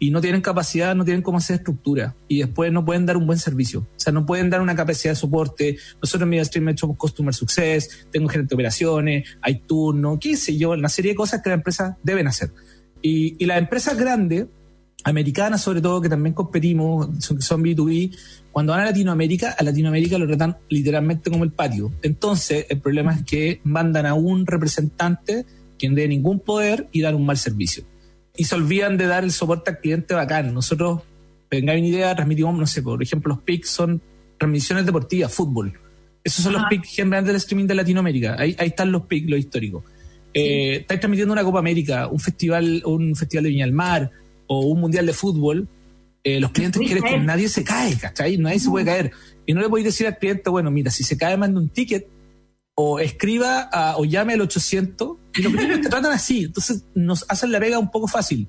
y 0.00 0.10
no 0.10 0.20
tienen 0.20 0.40
capacidad, 0.40 0.96
no 0.96 1.04
tienen 1.04 1.22
cómo 1.22 1.38
hacer 1.38 1.56
estructura 1.56 2.16
y 2.26 2.40
después 2.40 2.72
no 2.72 2.84
pueden 2.84 3.06
dar 3.06 3.16
un 3.16 3.28
buen 3.28 3.38
servicio. 3.38 3.80
O 3.82 3.86
sea, 4.00 4.12
no 4.12 4.26
pueden 4.26 4.50
dar 4.50 4.60
una 4.60 4.74
capacidad 4.74 5.12
de 5.12 5.16
soporte. 5.16 5.78
Nosotros 6.02 6.22
en 6.22 6.30
MediaStream 6.30 6.68
hecho 6.70 6.88
Customer 6.88 7.32
Success, 7.32 8.08
tengo 8.10 8.28
gerente 8.28 8.50
de 8.50 8.56
operaciones, 8.56 9.28
hay 9.40 9.60
turno, 9.60 10.18
qué 10.18 10.36
sé 10.36 10.58
yo, 10.58 10.72
una 10.72 10.88
serie 10.88 11.12
de 11.12 11.16
cosas 11.16 11.40
que 11.40 11.50
las 11.50 11.58
empresas 11.58 11.94
deben 12.02 12.26
hacer. 12.26 12.50
Y, 13.02 13.36
y 13.38 13.46
las 13.46 13.58
empresas 13.58 13.96
grandes, 13.96 14.46
americanas 15.04 15.62
sobre 15.62 15.80
todo, 15.80 16.00
que 16.00 16.08
también 16.08 16.34
competimos, 16.34 17.08
son, 17.24 17.40
son 17.40 17.62
B2B, 17.62 18.16
cuando 18.50 18.72
van 18.72 18.82
a 18.82 18.84
Latinoamérica, 18.86 19.54
a 19.58 19.62
Latinoamérica 19.62 20.18
lo 20.18 20.26
tratan 20.26 20.56
literalmente 20.68 21.30
como 21.30 21.44
el 21.44 21.52
patio. 21.52 21.92
Entonces, 22.02 22.66
el 22.68 22.80
problema 22.80 23.14
es 23.14 23.24
que 23.24 23.60
mandan 23.64 24.06
a 24.06 24.14
un 24.14 24.46
representante 24.46 25.44
quien 25.78 25.94
dé 25.94 26.08
ningún 26.08 26.40
poder 26.40 26.88
y 26.92 27.00
dar 27.00 27.14
un 27.14 27.26
mal 27.26 27.36
servicio 27.36 27.84
y 28.36 28.44
se 28.44 28.54
olvidan 28.54 28.96
de 28.96 29.06
dar 29.06 29.24
el 29.24 29.30
soporte 29.30 29.70
al 29.70 29.78
cliente 29.78 30.14
bacán. 30.14 30.52
Nosotros, 30.52 31.02
venga 31.50 31.72
una 31.72 31.86
idea, 31.86 32.14
transmitimos, 32.14 32.56
no 32.56 32.66
sé, 32.66 32.82
por 32.82 33.02
ejemplo, 33.02 33.34
los 33.34 33.42
PICs 33.44 33.70
son 33.70 34.00
transmisiones 34.38 34.86
deportivas, 34.86 35.32
fútbol. 35.32 35.72
Esos 36.22 36.42
son 36.42 36.54
los 36.54 36.64
PICs 36.68 36.88
generales 36.88 37.26
del 37.26 37.36
streaming 37.36 37.66
de 37.66 37.74
Latinoamérica. 37.74 38.36
Ahí, 38.38 38.56
ahí 38.58 38.68
están 38.68 38.90
los 38.90 39.02
PICs, 39.02 39.30
los 39.30 39.38
históricos. 39.38 39.84
Eh, 40.32 40.78
estáis 40.80 41.00
transmitiendo 41.00 41.32
una 41.32 41.44
Copa 41.44 41.60
América, 41.60 42.08
un 42.08 42.18
festival, 42.18 42.82
un 42.86 43.14
festival 43.14 43.44
de 43.44 43.50
Viña 43.50 43.66
del 43.66 43.74
Mar 43.74 44.10
o 44.46 44.60
un 44.60 44.80
mundial 44.80 45.06
de 45.06 45.12
fútbol. 45.12 45.68
Eh, 46.22 46.40
los 46.40 46.52
clientes 46.52 46.80
quieren 46.80 47.02
que 47.02 47.18
nadie 47.18 47.48
se 47.48 47.64
cae, 47.64 47.96
¿cachai? 47.98 48.38
Nadie 48.38 48.58
se 48.58 48.70
puede 48.70 48.86
caer. 48.86 49.12
Y 49.46 49.52
no 49.52 49.60
le 49.60 49.68
podéis 49.68 49.86
decir 49.86 50.06
al 50.06 50.18
cliente, 50.18 50.48
bueno, 50.48 50.70
mira, 50.70 50.90
si 50.90 51.04
se 51.04 51.16
cae, 51.16 51.36
manda 51.36 51.60
un 51.60 51.68
ticket 51.68 52.08
o 52.74 52.98
escriba 52.98 53.70
o 53.96 54.04
llame 54.04 54.34
al 54.34 54.40
800 54.40 55.16
y 55.36 55.42
los 55.42 55.52
clientes 55.52 55.82
te 55.82 55.88
tratan 55.88 56.12
así, 56.12 56.44
entonces 56.44 56.84
nos 56.94 57.24
hacen 57.28 57.52
la 57.52 57.58
vega 57.58 57.78
un 57.78 57.90
poco 57.90 58.08
fácil. 58.08 58.48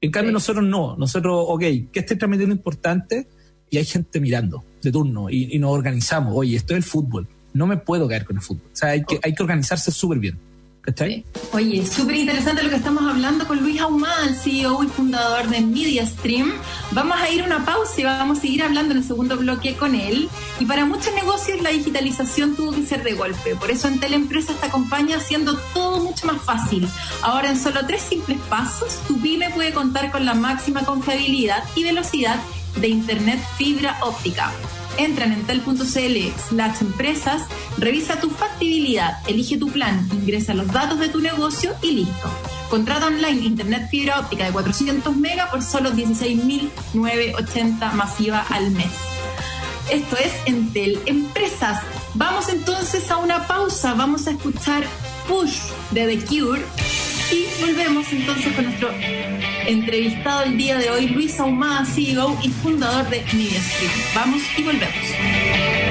En 0.00 0.10
cambio 0.10 0.32
nosotros 0.32 0.64
no, 0.64 0.96
nosotros, 0.96 1.44
ok, 1.48 1.60
que 1.90 2.00
esté 2.00 2.16
transmitiendo 2.16 2.54
importante 2.54 3.28
y 3.70 3.78
hay 3.78 3.84
gente 3.84 4.20
mirando 4.20 4.64
de 4.82 4.92
turno 4.92 5.30
y, 5.30 5.58
nos 5.58 5.70
organizamos, 5.70 6.34
oye, 6.36 6.56
esto 6.56 6.74
es 6.74 6.78
el 6.78 6.82
fútbol, 6.84 7.28
no 7.52 7.66
me 7.66 7.76
puedo 7.76 8.06
caer 8.06 8.24
con 8.24 8.36
el 8.36 8.42
fútbol, 8.42 8.66
o 8.72 8.76
sea, 8.76 8.90
hay 8.90 9.04
que, 9.04 9.18
hay 9.22 9.34
que 9.34 9.42
organizarse 9.42 9.90
súper 9.90 10.18
bien. 10.18 10.38
¿Cachai? 10.84 11.24
Oye, 11.52 11.86
súper 11.86 12.16
interesante 12.16 12.62
lo 12.62 12.68
que 12.68 12.76
estamos 12.76 13.04
hablando 13.04 13.46
con 13.46 13.58
Luis 13.58 13.80
Ahumada, 13.80 14.34
CEO 14.34 14.84
y 14.84 14.86
fundador 14.86 15.48
de 15.48 15.62
MediaStream. 15.62 16.52
Vamos 16.90 17.16
a 17.16 17.30
ir 17.30 17.40
a 17.40 17.46
una 17.46 17.64
pausa 17.64 18.02
y 18.02 18.04
vamos 18.04 18.36
a 18.36 18.40
seguir 18.42 18.62
hablando 18.62 18.92
en 18.92 18.98
el 18.98 19.04
segundo 19.04 19.38
bloque 19.38 19.76
con 19.76 19.94
él. 19.94 20.28
Y 20.60 20.66
para 20.66 20.84
muchos 20.84 21.14
negocios 21.14 21.62
la 21.62 21.70
digitalización 21.70 22.54
tuvo 22.54 22.72
que 22.72 22.84
ser 22.84 23.02
de 23.02 23.14
golpe. 23.14 23.56
Por 23.56 23.70
eso 23.70 23.88
en 23.88 23.98
Teleempresas 23.98 24.60
te 24.60 24.66
acompaña 24.66 25.16
haciendo 25.16 25.56
todo 25.72 26.04
mucho 26.04 26.26
más 26.26 26.42
fácil. 26.42 26.86
Ahora 27.22 27.48
en 27.48 27.58
solo 27.58 27.86
tres 27.86 28.02
simples 28.02 28.38
pasos, 28.50 28.98
tu 29.08 29.18
pyme 29.18 29.48
puede 29.50 29.72
contar 29.72 30.12
con 30.12 30.26
la 30.26 30.34
máxima 30.34 30.84
confiabilidad 30.84 31.64
y 31.74 31.84
velocidad 31.84 32.36
de 32.76 32.88
Internet 32.88 33.40
fibra 33.56 33.96
óptica 34.02 34.52
Entra 34.96 35.26
en 35.26 35.32
entel.cl 35.32 36.32
slash 36.48 36.80
empresas, 36.80 37.42
revisa 37.78 38.20
tu 38.20 38.30
factibilidad, 38.30 39.18
elige 39.28 39.58
tu 39.58 39.68
plan, 39.68 40.08
ingresa 40.12 40.54
los 40.54 40.68
datos 40.68 41.00
de 41.00 41.08
tu 41.08 41.20
negocio 41.20 41.74
y 41.82 41.90
listo. 41.92 42.30
Contrata 42.70 43.06
online 43.06 43.44
internet 43.44 43.88
fibra 43.90 44.20
óptica 44.20 44.44
de 44.44 44.52
400 44.52 45.16
megas 45.16 45.50
por 45.50 45.62
solo 45.62 45.90
16.980 45.92 47.92
masiva 47.92 48.46
al 48.50 48.70
mes. 48.70 48.92
Esto 49.90 50.16
es 50.16 50.32
Entel 50.46 51.00
Empresas. 51.06 51.82
Vamos 52.14 52.48
entonces 52.48 53.10
a 53.10 53.18
una 53.18 53.46
pausa. 53.46 53.94
Vamos 53.94 54.26
a 54.26 54.30
escuchar 54.30 54.84
Push 55.28 55.58
de 55.90 56.16
The 56.16 56.24
Cure 56.24 56.62
y 57.30 57.46
volvemos 57.60 58.10
entonces 58.12 58.52
con 58.54 58.64
nuestro 58.64 58.88
entrevistado 59.66 60.44
el 60.44 60.56
día 60.56 60.78
de 60.78 60.90
hoy, 60.90 61.08
Luis 61.08 61.38
Ahumada, 61.40 61.84
CEO 61.84 62.36
y 62.42 62.48
fundador 62.48 63.08
de 63.08 63.24
MediaStream. 63.32 63.92
Vamos 64.14 64.42
y 64.56 64.62
volvemos. 64.62 65.83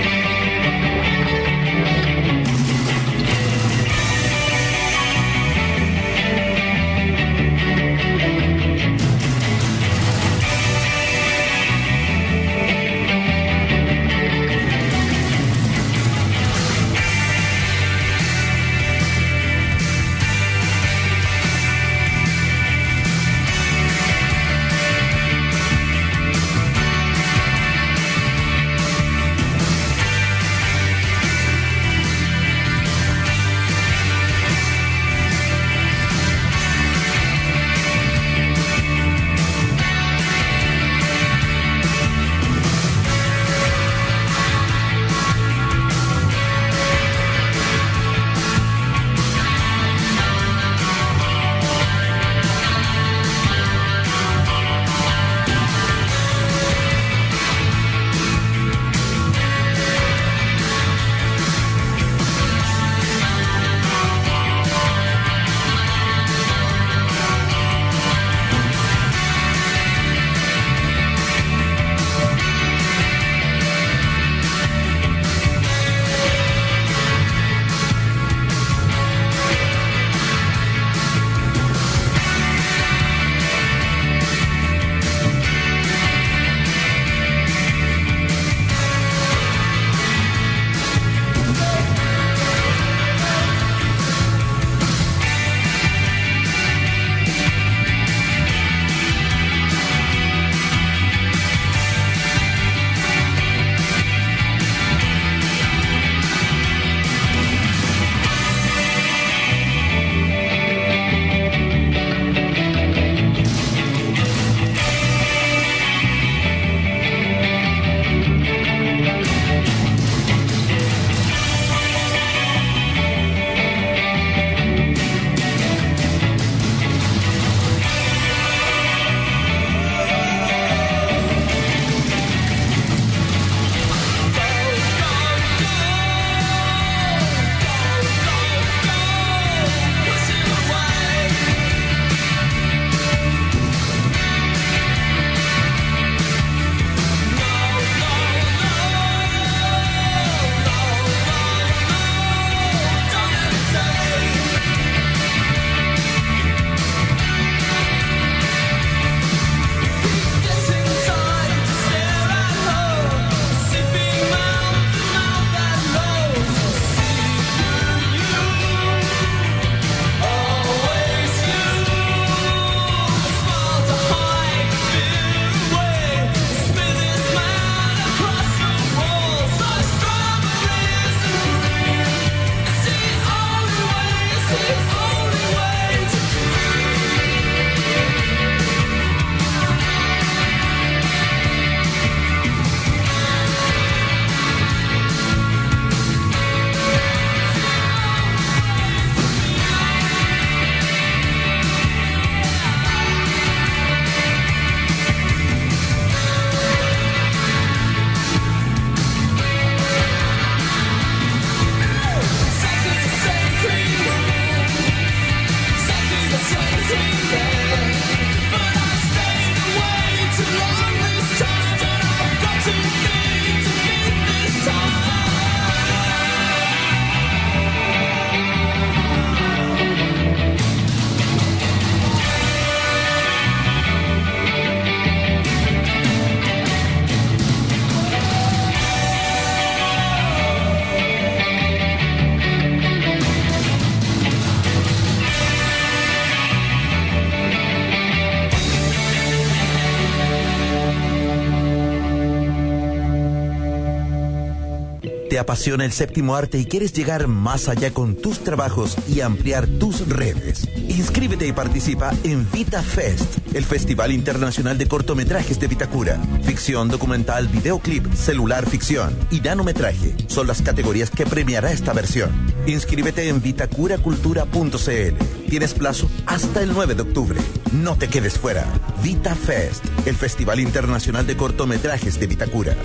Apasiona 255.53 255.85
el 255.85 255.91
séptimo 255.91 256.35
arte 256.35 256.57
y 256.57 256.65
quieres 256.65 256.93
llegar 256.93 257.27
más 257.27 257.69
allá 257.69 257.93
con 257.93 258.15
tus 258.15 258.39
trabajos 258.39 258.97
y 259.07 259.21
ampliar 259.21 259.67
tus 259.67 260.09
redes? 260.09 260.67
Inscríbete 260.89 261.45
y 261.45 261.53
participa 261.53 262.11
en 262.23 262.49
Vita 262.51 262.81
Fest, 262.81 263.37
el 263.53 263.63
Festival 263.63 264.11
Internacional 264.11 264.79
de 264.79 264.87
Cortometrajes 264.87 265.59
de 265.59 265.67
Vitacura. 265.67 266.19
Ficción, 266.41 266.89
documental, 266.89 267.49
videoclip, 267.49 268.11
celular 268.15 268.67
ficción 268.67 269.15
y 269.29 269.41
nanometraje 269.41 270.15
son 270.25 270.47
las 270.47 270.63
categorías 270.63 271.11
que 271.11 271.27
premiará 271.27 271.71
esta 271.71 271.93
versión. 271.93 272.31
Inscríbete 272.65 273.29
en 273.29 273.39
vitacuracultura.cl. 273.39 275.49
Tienes 275.51 275.75
plazo 275.75 276.09
hasta 276.25 276.63
el 276.63 276.73
9 276.73 276.95
de 276.95 277.03
octubre. 277.03 277.39
No 277.73 277.95
te 277.95 278.07
quedes 278.07 278.39
fuera. 278.39 278.65
Vita 279.03 279.35
Fest, 279.35 279.85
el 280.07 280.15
Festival 280.15 280.59
Internacional 280.59 281.27
de 281.27 281.37
Cortometrajes 281.37 282.19
de 282.19 282.25
Vitacura. 282.25 282.75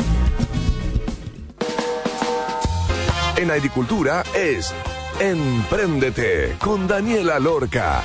En 3.39 3.53
agricultura 3.53 4.25
es 4.35 4.75
Empréndete 5.21 6.57
con 6.59 6.89
Daniela 6.89 7.39
Lorca. 7.39 8.03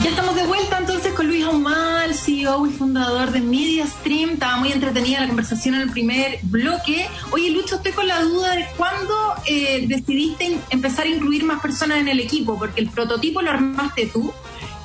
Ya 0.00 0.10
estamos 0.10 0.36
de 0.36 0.46
vuelta 0.46 0.78
entonces 0.78 1.12
con 1.12 1.26
Luis 1.26 1.44
Aumal, 1.44 2.14
CEO 2.14 2.68
y 2.68 2.70
fundador 2.70 3.32
de 3.32 3.40
Media 3.40 3.84
Stream. 3.88 4.34
Estaba 4.34 4.58
muy 4.58 4.70
entretenida 4.70 5.22
la 5.22 5.26
conversación 5.26 5.74
en 5.74 5.80
el 5.80 5.90
primer 5.90 6.38
bloque. 6.44 7.08
Oye, 7.32 7.50
Lucho, 7.50 7.76
estoy 7.76 7.90
con 7.90 8.06
la 8.06 8.22
duda 8.22 8.54
de 8.54 8.68
cuándo 8.76 9.34
eh, 9.46 9.84
decidiste 9.88 10.56
empezar 10.70 11.06
a 11.06 11.08
incluir 11.08 11.42
más 11.42 11.60
personas 11.60 11.98
en 11.98 12.06
el 12.06 12.20
equipo, 12.20 12.56
porque 12.56 12.80
el 12.80 12.90
prototipo 12.90 13.42
lo 13.42 13.50
armaste 13.50 14.06
tú. 14.06 14.32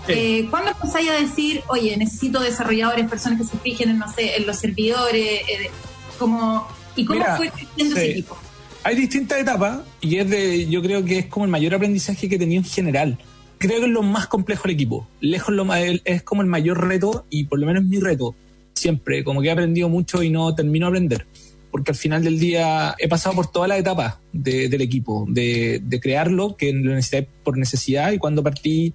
Eh, 0.07 0.47
¿Cuándo 0.49 0.71
empezáis 0.71 1.11
a 1.11 1.13
decir, 1.13 1.61
oye, 1.67 1.95
necesito 1.95 2.39
desarrolladores, 2.39 3.07
personas 3.07 3.39
que 3.39 3.45
se 3.45 3.55
fijen 3.59 3.91
en, 3.91 3.99
no 3.99 4.11
sé, 4.11 4.37
en 4.37 4.47
los 4.47 4.57
servidores, 4.57 5.41
eh, 5.47 5.69
como 6.17 6.67
¿Y 6.95 7.05
cómo 7.05 7.23
fue 7.37 7.49
creciendo 7.49 7.95
ese 7.95 8.11
equipo? 8.11 8.37
Hay 8.83 8.95
distintas 8.95 9.39
etapas 9.39 9.81
y 10.01 10.17
es 10.17 10.29
de, 10.29 10.67
yo 10.67 10.81
creo 10.81 11.05
que 11.05 11.19
es 11.19 11.25
como 11.27 11.45
el 11.45 11.51
mayor 11.51 11.75
aprendizaje 11.75 12.27
que 12.27 12.35
he 12.35 12.39
tenido 12.39 12.61
en 12.61 12.67
general. 12.67 13.17
Creo 13.59 13.79
que 13.79 13.85
es 13.85 13.91
lo 13.91 14.01
más 14.01 14.27
complejo 14.27 14.63
el 14.65 14.71
equipo. 14.71 15.07
Lejos 15.19 15.53
lo 15.53 15.71
es 15.75 16.23
como 16.23 16.41
el 16.41 16.47
mayor 16.47 16.87
reto 16.87 17.25
y 17.29 17.43
por 17.43 17.59
lo 17.59 17.67
menos 17.67 17.83
mi 17.83 17.99
reto. 17.99 18.33
Siempre, 18.73 19.23
como 19.23 19.41
que 19.41 19.49
he 19.49 19.51
aprendido 19.51 19.87
mucho 19.87 20.23
y 20.23 20.31
no 20.31 20.55
termino 20.55 20.87
de 20.87 20.89
aprender. 20.89 21.27
Porque 21.69 21.91
al 21.91 21.97
final 21.97 22.23
del 22.23 22.39
día 22.39 22.95
he 22.97 23.07
pasado 23.07 23.35
por 23.35 23.51
todas 23.51 23.69
las 23.69 23.79
etapas 23.79 24.15
del 24.33 24.81
equipo, 24.81 25.25
de, 25.29 25.79
de 25.83 25.99
crearlo, 25.99 26.57
que 26.57 26.73
lo 26.73 26.95
necesité 26.95 27.27
por 27.43 27.57
necesidad 27.57 28.11
y 28.11 28.17
cuando 28.17 28.41
partí 28.41 28.93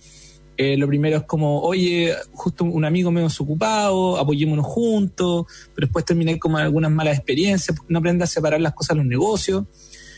eh, 0.56 0.76
lo 0.76 0.86
primero 0.86 1.18
es 1.18 1.22
como, 1.24 1.60
oye, 1.60 2.14
justo 2.32 2.64
un 2.64 2.84
amigo 2.84 3.10
medio 3.10 3.28
ocupado, 3.38 4.16
apoyémonos 4.16 4.64
juntos, 4.64 5.46
pero 5.74 5.86
después 5.86 6.04
terminé 6.04 6.38
con 6.38 6.56
algunas 6.56 6.90
malas 6.90 7.16
experiencias, 7.16 7.76
porque 7.76 7.92
no 7.92 7.98
aprende 7.98 8.24
a 8.24 8.26
separar 8.26 8.60
las 8.60 8.72
cosas 8.72 8.96
de 8.96 9.02
los 9.02 9.06
negocios. 9.06 9.64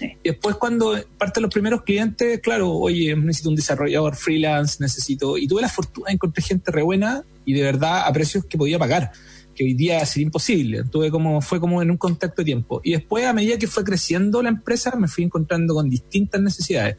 Y 0.01 0.29
después 0.31 0.55
cuando 0.55 0.96
parten 1.18 1.42
los 1.42 1.53
primeros 1.53 1.83
clientes, 1.83 2.38
claro, 2.40 2.70
oye, 2.70 3.16
necesito 3.16 3.48
un 3.48 3.57
desarrollador 3.57 4.14
freelance, 4.14 4.77
necesito... 4.79 5.37
Y 5.37 5.48
tuve 5.48 5.62
la 5.62 5.68
fortuna 5.68 6.07
de 6.09 6.14
encontrar 6.14 6.44
gente 6.44 6.70
re 6.70 6.83
buena 6.83 7.24
y 7.44 7.53
de 7.55 7.62
verdad 7.62 8.07
a 8.07 8.12
precios 8.12 8.44
que 8.44 8.57
podía 8.57 8.79
pagar, 8.79 9.11
que 9.57 9.64
hoy 9.64 9.74
día 9.74 10.07
sería 10.07 10.27
imposible. 10.27 10.85
Tuve 10.85 11.11
como, 11.11 11.40
fue 11.40 11.59
como 11.59 11.83
en 11.83 11.90
un 11.90 11.96
contacto 11.96 12.42
de 12.42 12.46
tiempo. 12.46 12.81
Y 12.85 12.92
después, 12.92 13.27
a 13.27 13.33
medida 13.33 13.59
que 13.59 13.66
fue 13.66 13.83
creciendo 13.83 14.40
la 14.40 14.51
empresa, 14.51 14.94
me 14.94 15.09
fui 15.09 15.24
encontrando 15.24 15.74
con 15.74 15.90
distintas 15.90 16.40
necesidades 16.40 16.96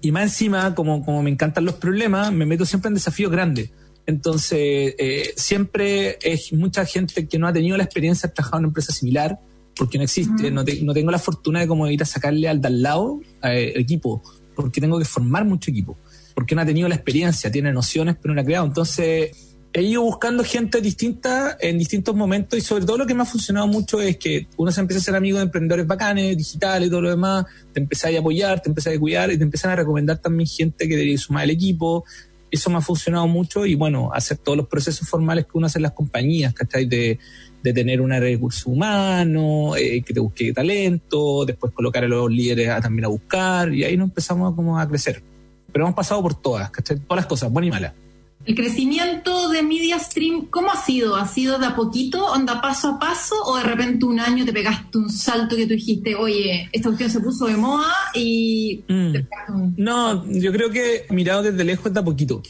y 0.00 0.12
más 0.12 0.24
encima, 0.24 0.74
como, 0.74 1.04
como 1.04 1.22
me 1.22 1.30
encantan 1.30 1.64
los 1.64 1.74
problemas, 1.74 2.32
me 2.32 2.46
meto 2.46 2.64
siempre 2.64 2.88
en 2.88 2.94
desafíos 2.94 3.30
grandes. 3.30 3.70
Entonces, 4.06 4.94
eh, 4.98 5.32
siempre 5.36 6.18
es 6.22 6.52
mucha 6.52 6.84
gente 6.84 7.26
que 7.26 7.38
no 7.38 7.46
ha 7.46 7.52
tenido 7.52 7.76
la 7.76 7.84
experiencia 7.84 8.28
de 8.28 8.34
trabajar 8.34 8.58
en 8.58 8.64
una 8.64 8.68
empresa 8.68 8.92
similar, 8.92 9.38
porque 9.76 9.98
no 9.98 10.04
existe, 10.04 10.50
no, 10.50 10.62
no, 10.62 10.94
tengo 10.94 11.10
la 11.10 11.18
fortuna 11.18 11.60
de 11.60 11.66
como 11.66 11.88
ir 11.88 12.02
a 12.02 12.06
sacarle 12.06 12.48
al 12.48 12.60
de 12.60 12.68
al 12.68 12.82
lado 12.82 13.20
eh, 13.42 13.72
equipo, 13.76 14.22
porque 14.54 14.80
tengo 14.80 14.98
que 14.98 15.04
formar 15.04 15.44
mucho 15.44 15.70
equipo, 15.70 15.96
porque 16.34 16.54
no 16.54 16.60
ha 16.60 16.66
tenido 16.66 16.88
la 16.88 16.94
experiencia, 16.94 17.50
tiene 17.50 17.72
nociones, 17.72 18.16
pero 18.20 18.32
no 18.32 18.36
la 18.36 18.42
ha 18.42 18.44
creado. 18.44 18.66
Entonces, 18.66 19.53
he 19.76 19.82
ido 19.82 20.02
buscando 20.02 20.44
gente 20.44 20.80
distinta 20.80 21.56
en 21.60 21.78
distintos 21.78 22.14
momentos 22.14 22.56
y 22.56 22.62
sobre 22.62 22.86
todo 22.86 22.96
lo 22.96 23.06
que 23.06 23.14
me 23.14 23.22
ha 23.22 23.26
funcionado 23.26 23.66
mucho 23.66 24.00
es 24.00 24.16
que 24.18 24.46
uno 24.56 24.70
se 24.70 24.80
empieza 24.80 25.00
a 25.00 25.04
ser 25.04 25.16
amigo 25.16 25.38
de 25.38 25.44
emprendedores 25.44 25.84
bacanes, 25.84 26.36
digitales 26.36 26.86
y 26.86 26.90
todo 26.90 27.00
lo 27.00 27.10
demás, 27.10 27.44
te 27.72 27.80
empiezas 27.80 28.14
a 28.14 28.18
apoyar, 28.20 28.62
te 28.62 28.68
empiezas 28.68 28.94
a 28.94 29.00
cuidar 29.00 29.32
y 29.32 29.36
te 29.36 29.42
empiezan 29.42 29.72
a 29.72 29.76
recomendar 29.76 30.18
también 30.18 30.48
gente 30.48 30.86
que 30.86 30.94
debería 30.94 31.18
sumar 31.18 31.42
al 31.42 31.50
equipo. 31.50 32.04
Eso 32.52 32.70
me 32.70 32.76
ha 32.76 32.82
funcionado 32.82 33.26
mucho 33.26 33.66
y 33.66 33.74
bueno, 33.74 34.10
hacer 34.14 34.38
todos 34.38 34.56
los 34.56 34.68
procesos 34.68 35.08
formales 35.08 35.46
que 35.46 35.50
uno 35.54 35.66
hace 35.66 35.80
en 35.80 35.82
las 35.82 35.92
compañías, 35.92 36.54
¿cachai? 36.54 36.86
De, 36.86 37.18
de 37.60 37.72
tener 37.72 38.00
un 38.00 38.10
recurso 38.12 38.70
humano, 38.70 39.74
eh, 39.74 40.02
que 40.02 40.14
te 40.14 40.20
busque 40.20 40.52
talento, 40.52 41.44
después 41.44 41.72
colocar 41.72 42.04
a 42.04 42.08
los 42.08 42.30
líderes 42.30 42.80
también 42.80 43.06
a 43.06 43.08
buscar 43.08 43.74
y 43.74 43.82
ahí 43.82 43.96
nos 43.96 44.10
empezamos 44.10 44.54
como 44.54 44.78
a 44.78 44.88
crecer. 44.88 45.20
Pero 45.72 45.86
hemos 45.86 45.96
pasado 45.96 46.22
por 46.22 46.40
todas, 46.40 46.70
¿cachai? 46.70 46.96
Todas 47.00 47.16
las 47.16 47.26
cosas, 47.26 47.50
buenas 47.50 47.66
y 47.66 47.70
malas. 47.72 48.03
El 48.46 48.54
crecimiento 48.54 49.48
de 49.48 49.62
Media 49.62 49.98
Stream, 49.98 50.46
¿cómo 50.46 50.70
ha 50.70 50.76
sido? 50.76 51.16
¿Ha 51.16 51.26
sido 51.26 51.58
de 51.58 51.66
a 51.66 51.74
poquito, 51.74 52.26
onda 52.26 52.60
paso 52.60 52.88
a 52.88 52.98
paso, 52.98 53.36
o 53.42 53.56
de 53.56 53.62
repente 53.62 54.04
un 54.04 54.20
año 54.20 54.44
te 54.44 54.52
pegaste 54.52 54.98
un 54.98 55.10
salto 55.10 55.56
que 55.56 55.66
tú 55.66 55.72
dijiste, 55.72 56.14
oye, 56.14 56.68
esta 56.70 56.88
cuestión 56.88 57.10
se 57.10 57.20
puso 57.20 57.46
de 57.46 57.56
moda 57.56 57.92
y... 58.14 58.82
Mm. 58.86 59.14
No, 59.78 60.26
yo 60.30 60.52
creo 60.52 60.70
que 60.70 61.06
mirado 61.08 61.42
desde 61.42 61.64
lejos 61.64 61.86
es 61.86 61.94
de 61.94 62.00
a 62.00 62.04
poquito, 62.04 62.42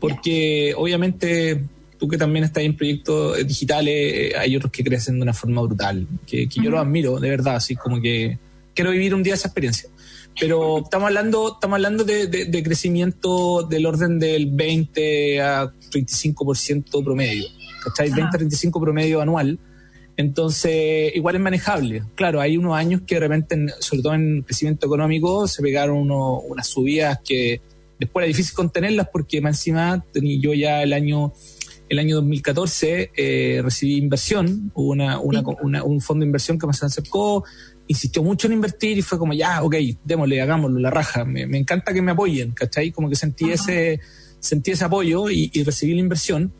porque 0.00 0.72
obviamente 0.76 1.62
tú 1.98 2.08
que 2.08 2.16
también 2.16 2.46
estás 2.46 2.64
en 2.64 2.74
proyectos 2.74 3.46
digitales, 3.46 3.94
eh, 3.94 4.32
hay 4.38 4.56
otros 4.56 4.72
que 4.72 4.82
crecen 4.82 5.16
de 5.16 5.22
una 5.22 5.34
forma 5.34 5.60
brutal, 5.60 6.06
que, 6.26 6.46
yo 6.48 6.70
los 6.70 6.80
admiro, 6.80 7.20
de 7.20 7.28
verdad, 7.28 7.56
así 7.56 7.76
como 7.76 8.00
que 8.00 8.38
quiero 8.74 8.90
vivir 8.90 9.14
un 9.14 9.22
día 9.22 9.34
esa 9.34 9.48
experiencia 9.48 9.90
pero 10.38 10.78
estamos 10.78 11.08
hablando, 11.08 11.54
estamos 11.54 11.76
hablando 11.76 12.04
de, 12.04 12.62
crecimiento 12.64 13.62
del 13.62 13.86
orden 13.86 14.18
del 14.18 14.50
20 14.50 15.40
a 15.40 15.72
35% 15.90 17.04
promedio, 17.04 17.44
¿cachai? 17.84 18.10
20 18.10 18.22
a 18.22 18.30
35 18.30 18.80
promedio 18.80 19.20
anual. 19.20 19.58
Entonces, 20.16 21.14
igual 21.14 21.36
es 21.36 21.40
manejable. 21.40 22.04
Claro, 22.14 22.40
hay 22.40 22.56
unos 22.56 22.76
años 22.76 23.02
que 23.06 23.14
de 23.16 23.20
repente, 23.20 23.66
sobre 23.80 24.02
todo 24.02 24.14
en 24.14 24.42
crecimiento 24.42 24.86
económico, 24.86 25.48
se 25.48 25.62
pegaron 25.62 26.10
unas 26.10 26.66
subidas 26.66 27.18
que 27.24 27.60
después 27.98 28.24
era 28.24 28.28
difícil 28.28 28.54
contenerlas 28.54 29.08
porque 29.12 29.40
más 29.40 29.56
encima 29.56 30.04
yo 30.14 30.52
ya 30.54 30.82
el 30.82 30.92
año 30.92 31.32
el 31.92 31.98
año 31.98 32.16
2014 32.16 33.10
eh, 33.14 33.60
recibí 33.62 33.98
inversión, 33.98 34.72
hubo 34.74 34.92
una, 34.92 35.18
un 35.20 36.00
fondo 36.00 36.22
de 36.22 36.26
inversión 36.26 36.58
que 36.58 36.66
me 36.66 36.70
acercó, 36.70 37.44
insistió 37.92 38.22
mucho 38.22 38.46
en 38.46 38.54
invertir 38.54 38.98
y 38.98 39.02
fue 39.02 39.18
como, 39.18 39.32
ya, 39.32 39.62
ok, 39.62 39.76
démosle, 40.04 40.40
hagámoslo, 40.40 40.78
la 40.80 40.90
raja. 40.90 41.24
Me, 41.24 41.42
encanta 41.56 41.92
que 41.92 42.02
me 42.02 42.12
apoyen, 42.12 42.52
¿cachai? 42.52 42.90
Como 42.90 43.08
que 43.08 43.16
sentí, 43.16 43.50
ese, 43.50 44.00
sentí 44.40 44.72
ese 44.72 44.84
apoyo 44.84 45.30
y, 45.30 45.50
recibí 45.64 45.94
la 45.94 46.00
inversión. 46.00 46.52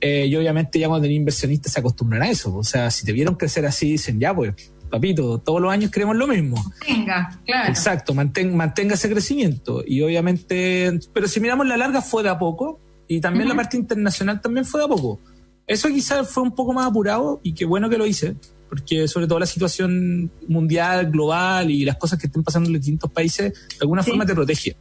Eh, 0.00 0.26
y 0.26 0.36
obviamente 0.36 0.78
ya 0.78 0.88
cuando 0.88 1.04
tenía 1.04 1.16
inversionistas 1.16 1.72
se 1.72 1.80
acostumbran 1.80 2.22
a 2.22 2.30
eso. 2.30 2.54
O 2.54 2.64
sea, 2.64 2.90
si 2.90 3.04
te 3.04 3.12
vieron 3.12 3.34
crecer 3.34 3.66
así, 3.66 3.92
dicen, 3.92 4.20
ya, 4.20 4.34
pues, 4.34 4.54
papito, 4.90 5.38
todos 5.38 5.60
los 5.60 5.72
años 5.72 5.90
queremos 5.90 6.16
lo 6.16 6.26
mismo. 6.26 6.56
Mantenga, 6.56 7.40
claro. 7.44 7.68
Exacto, 7.68 8.14
mantenga 8.14 8.94
ese 8.94 9.10
crecimiento. 9.10 9.82
Y 9.86 10.02
obviamente, 10.02 11.00
pero 11.12 11.26
si 11.26 11.40
miramos 11.40 11.66
la 11.66 11.76
larga 11.76 12.02
fue 12.02 12.22
de 12.22 12.28
a 12.28 12.38
poco 12.38 12.80
y 13.08 13.20
también 13.20 13.48
la 13.48 13.54
parte 13.54 13.76
internacional 13.76 14.40
también 14.40 14.64
fue 14.64 14.80
de 14.80 14.86
a 14.86 14.88
poco. 14.88 15.18
Eso 15.66 15.88
quizás 15.88 16.28
fue 16.28 16.42
un 16.42 16.54
poco 16.54 16.72
más 16.74 16.86
apurado 16.86 17.40
y 17.42 17.54
qué 17.54 17.64
bueno 17.64 17.88
que 17.88 17.96
lo 17.96 18.06
hice, 18.06 18.36
porque 18.74 19.06
sobre 19.06 19.28
todo 19.28 19.38
la 19.38 19.46
situación 19.46 20.32
mundial, 20.48 21.12
global 21.12 21.70
y 21.70 21.84
las 21.84 21.96
cosas 21.96 22.18
que 22.18 22.26
estén 22.26 22.42
pasando 22.42 22.68
en 22.68 22.74
distintos 22.74 23.08
países, 23.08 23.52
de 23.52 23.78
alguna 23.80 24.02
forma 24.02 24.26
te 24.26 24.34
protege. 24.34 24.76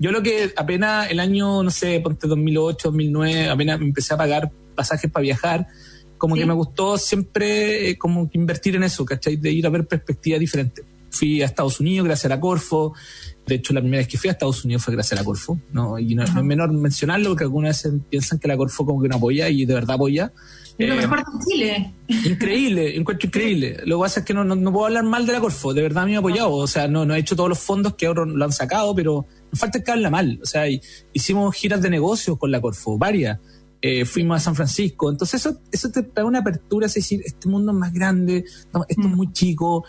Yo 0.00 0.10
lo 0.10 0.20
que 0.20 0.52
apenas 0.56 1.08
el 1.12 1.20
año, 1.20 1.62
no 1.62 1.70
sé, 1.70 2.00
ponte 2.00 2.26
2008, 2.26 2.88
2009, 2.88 3.48
apenas 3.48 3.78
me 3.78 3.86
empecé 3.86 4.14
a 4.14 4.16
pagar 4.16 4.50
pasajes 4.74 5.10
para 5.10 5.22
viajar, 5.22 5.68
como 6.18 6.34
que 6.34 6.44
me 6.44 6.54
gustó 6.54 6.98
siempre 6.98 7.90
eh, 7.90 7.96
como 7.96 8.28
invertir 8.32 8.74
en 8.74 8.82
eso, 8.82 9.04
¿cachai? 9.04 9.36
De 9.36 9.52
ir 9.52 9.64
a 9.64 9.70
ver 9.70 9.86
perspectivas 9.86 10.40
diferentes. 10.40 10.84
Fui 11.10 11.40
a 11.40 11.46
Estados 11.46 11.78
Unidos 11.78 12.04
gracias 12.04 12.26
a 12.26 12.34
la 12.34 12.40
Corfo, 12.40 12.94
de 13.46 13.54
hecho 13.54 13.72
la 13.72 13.80
primera 13.80 14.00
vez 14.00 14.08
que 14.08 14.18
fui 14.18 14.28
a 14.28 14.32
Estados 14.32 14.64
Unidos 14.64 14.82
fue 14.82 14.92
gracias 14.92 15.12
a 15.12 15.22
la 15.22 15.24
Corfo, 15.24 15.58
¿no? 15.72 16.00
Y 16.00 16.16
no, 16.16 16.24
es 16.24 16.34
menor 16.34 16.72
mencionarlo 16.72 17.28
porque 17.30 17.44
algunas 17.44 17.84
veces 17.84 18.00
piensan 18.10 18.40
que 18.40 18.48
la 18.48 18.56
Corfo 18.56 18.84
como 18.84 19.00
que 19.00 19.08
no 19.08 19.16
apoya 19.16 19.48
y 19.48 19.64
de 19.64 19.72
verdad 19.72 19.94
apoya, 19.94 20.32
lo 20.78 20.94
eh, 20.94 20.96
mejor 20.96 21.18
de 21.18 21.44
Chile. 21.44 21.94
Increíble, 22.08 22.96
encuentro 22.96 23.26
increíble. 23.28 23.78
Lo 23.84 23.96
que 23.96 24.02
pasa 24.02 24.20
es 24.20 24.26
que 24.26 24.34
no, 24.34 24.44
no, 24.44 24.72
puedo 24.72 24.86
hablar 24.86 25.04
mal 25.04 25.26
de 25.26 25.32
la 25.32 25.40
Corfo, 25.40 25.72
de 25.72 25.82
verdad 25.82 26.04
me 26.04 26.16
ha 26.16 26.18
apoyado. 26.18 26.52
O 26.52 26.66
sea, 26.66 26.88
no, 26.88 27.06
no 27.06 27.14
he 27.14 27.18
hecho 27.18 27.36
todos 27.36 27.48
los 27.48 27.58
fondos 27.58 27.94
que 27.94 28.06
ahora 28.06 28.24
lo 28.26 28.44
han 28.44 28.52
sacado, 28.52 28.94
pero 28.94 29.26
nos 29.50 29.58
falta 29.58 29.82
que 29.82 29.90
habla 29.90 30.10
mal. 30.10 30.38
O 30.42 30.46
sea, 30.46 30.64
hicimos 31.12 31.54
giras 31.54 31.80
de 31.80 31.90
negocios 31.90 32.38
con 32.38 32.50
la 32.50 32.60
Corfo, 32.60 32.98
varias. 32.98 33.38
Eh, 33.82 34.04
fuimos 34.04 34.38
a 34.38 34.40
San 34.40 34.54
Francisco. 34.54 35.10
Entonces 35.10 35.40
eso, 35.40 35.60
eso 35.70 35.90
te 35.90 36.02
da 36.02 36.24
una 36.24 36.40
apertura, 36.40 36.86
es 36.86 36.94
decir, 36.94 37.22
este 37.24 37.48
mundo 37.48 37.72
es 37.72 37.78
más 37.78 37.92
grande, 37.92 38.38
esto 38.38 38.84
es 38.88 38.98
mm. 38.98 39.14
muy 39.14 39.32
chico. 39.32 39.84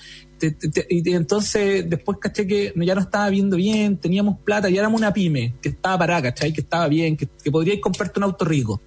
y 0.90 1.14
entonces 1.14 1.90
después 1.90 2.20
caché 2.22 2.46
que 2.46 2.74
ya 2.76 2.96
no 2.96 3.02
estaba 3.02 3.30
viendo 3.30 3.56
bien, 3.56 3.98
teníamos 3.98 4.40
plata, 4.40 4.70
y 4.70 4.78
éramos 4.78 5.00
una 5.00 5.14
pyme 5.14 5.56
que 5.62 5.70
estaba 5.70 5.98
parada, 5.98 6.22
¿cachai? 6.24 6.54
Que 6.54 6.62
estaba 6.62 6.88
bien, 6.88 7.18
que, 7.18 7.28
que 7.28 7.50
podríais 7.50 7.82
comprarte 7.82 8.20
un 8.20 8.26
auto 8.26 8.46
rico. 8.46 8.82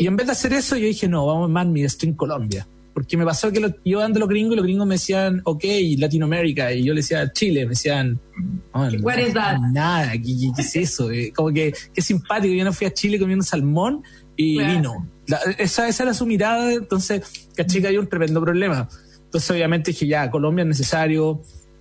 Y 0.00 0.06
en 0.06 0.16
vez 0.16 0.26
de 0.26 0.32
hacer 0.32 0.52
eso, 0.52 0.76
yo 0.76 0.86
dije, 0.86 1.08
no, 1.08 1.26
vamos 1.26 1.50
más 1.50 1.66
mi 1.66 1.82
en 1.82 2.14
Colombia. 2.14 2.66
porque 2.94 3.16
me 3.16 3.24
pasó 3.24 3.50
que 3.50 3.60
lo, 3.60 3.74
yo 3.84 4.02
ando 4.02 4.20
los 4.20 4.28
gringos 4.28 4.52
y 4.52 4.56
los 4.56 4.64
gringos 4.64 4.86
me 4.86 4.94
decían, 4.96 5.40
ok, 5.44 5.64
Latinoamérica, 5.98 6.72
y 6.72 6.84
yo 6.84 6.92
le 6.92 7.00
decía 7.00 7.32
Chile, 7.32 7.64
me 7.64 7.70
decían, 7.70 8.20
oh, 8.72 8.88
nada, 9.72 10.12
¿qué, 10.12 10.50
es 10.58 10.76
eso? 10.76 11.10
Eh, 11.10 11.32
como 11.34 11.50
que, 11.52 11.72
qué 11.94 12.02
simpático, 12.02 12.54
yo 12.54 12.64
no 12.64 12.72
fui 12.72 12.86
a 12.86 12.92
Chile 12.92 13.18
comiendo 13.18 13.44
salmón 13.44 14.02
y 14.36 14.58
vino. 14.62 15.08
esa, 15.58 15.88
esa 15.88 16.02
era 16.02 16.14
su 16.14 16.26
mirada, 16.26 16.72
entonces, 16.72 17.48
caché 17.54 17.80
que 17.80 17.88
hay 17.88 17.98
un 17.98 18.08
tremendo 18.08 18.40
problema. 18.40 18.88
Entonces, 19.24 19.50
obviamente 19.50 19.92
dije, 19.92 20.06
ya, 20.06 20.30
Colombia 20.30 20.62
es 20.62 20.68
necesario, 20.68 21.40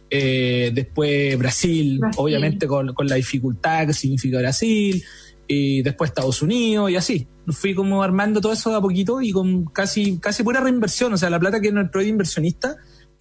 eh, 0.10 0.71
después 0.74 1.38
Brasil, 1.38 2.00
obviamente 2.17 2.67
con, 2.67 2.93
con, 2.93 3.08
la 3.08 3.15
dificultad 3.15 3.88
que 3.88 3.93
significa 3.93 4.39
Brasil, 4.39 5.04
y 5.51 5.81
después 5.81 6.09
Estados 6.09 6.41
Unidos 6.41 6.89
y 6.89 6.95
así. 6.95 7.27
Fui 7.47 7.75
como 7.75 8.01
armando 8.01 8.39
todo 8.39 8.53
eso 8.53 8.69
de 8.69 8.77
a 8.77 8.81
poquito 8.81 9.21
y 9.21 9.31
con 9.31 9.65
casi, 9.65 10.17
casi 10.19 10.43
pura 10.43 10.61
reinversión. 10.61 11.13
O 11.13 11.17
sea, 11.17 11.29
la 11.29 11.39
plata 11.39 11.59
que 11.59 11.71
no 11.71 11.81
entró 11.81 12.01
de 12.01 12.07
inversionista 12.07 12.75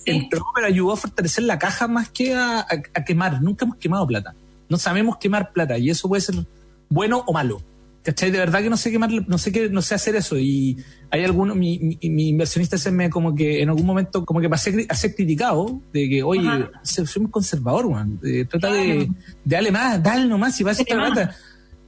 entró, 0.05 0.45
pero 0.55 0.67
ayudó 0.67 0.93
a 0.93 0.97
fortalecer 0.97 1.45
la 1.45 1.59
caja 1.59 1.89
más 1.89 2.11
que 2.11 2.35
a, 2.35 2.65
quemar. 3.05 3.43
Nunca 3.43 3.65
hemos 3.65 3.79
quemado 3.79 4.07
plata. 4.07 4.35
No 4.69 4.79
sabemos 4.79 5.17
quemar 5.19 5.53
plata 5.53 5.77
y 5.79 5.91
eso 5.91 6.09
puede 6.09 6.23
ser 6.23 6.37
bueno 6.89 7.25
o 7.27 7.33
malo. 7.33 7.61
¿Cachai? 8.03 8.31
De 8.31 8.39
verdad 8.39 8.63
que 8.63 8.71
no 8.71 8.79
sé 8.79 8.91
quemar, 8.91 9.11
no 9.11 9.37
sé 9.37 9.53
qué, 9.53 9.69
no 9.69 9.83
sé 9.83 9.95
hacer 9.95 10.15
eso. 10.17 10.39
Y 10.39 10.77
hay 11.11 11.25
algunos, 11.25 11.57
mi, 11.57 11.99
mi, 12.01 12.29
inversionista 12.29 12.79
se 12.79 12.91
me 12.91 13.11
como 13.11 13.35
que 13.35 13.61
en 13.61 13.69
algún 13.69 13.85
momento 13.85 14.25
como 14.25 14.41
que 14.41 14.49
pasé 14.49 14.87
a 14.89 14.95
ser 14.95 15.15
criticado 15.15 15.81
de 15.93 16.09
que, 16.09 16.23
oye, 16.23 16.49
soy 16.83 17.23
muy 17.23 17.31
conservador, 17.31 17.91
man. 17.91 18.19
trata 18.49 18.73
de, 18.73 18.85
de 18.95 19.11
darle 19.45 19.71
más, 19.71 20.03
dale 20.03 20.27
nomás 20.27 20.59
y 20.61 20.65
va 20.65 20.71
a 20.71 20.75
ser 20.75 20.87
plata 20.87 21.37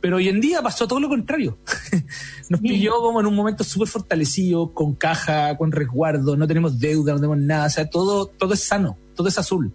pero 0.02 0.16
hoy 0.16 0.28
en 0.28 0.40
día 0.40 0.60
pasó 0.60 0.88
todo 0.88 0.98
lo 0.98 1.08
contrario. 1.08 1.58
Nos 2.50 2.60
pilló 2.60 3.00
como 3.00 3.20
en 3.20 3.26
un 3.26 3.36
momento 3.36 3.62
súper 3.62 3.86
fortalecido, 3.86 4.74
con 4.74 4.96
caja, 4.96 5.56
con 5.56 5.70
resguardo, 5.70 6.36
no 6.36 6.46
tenemos 6.48 6.80
deuda, 6.80 7.12
no 7.12 7.18
tenemos 7.20 7.38
nada. 7.38 7.66
O 7.66 7.70
sea, 7.70 7.88
todo, 7.88 8.26
todo 8.26 8.52
es 8.52 8.64
sano, 8.64 8.98
todo 9.14 9.28
es 9.28 9.38
azul. 9.38 9.72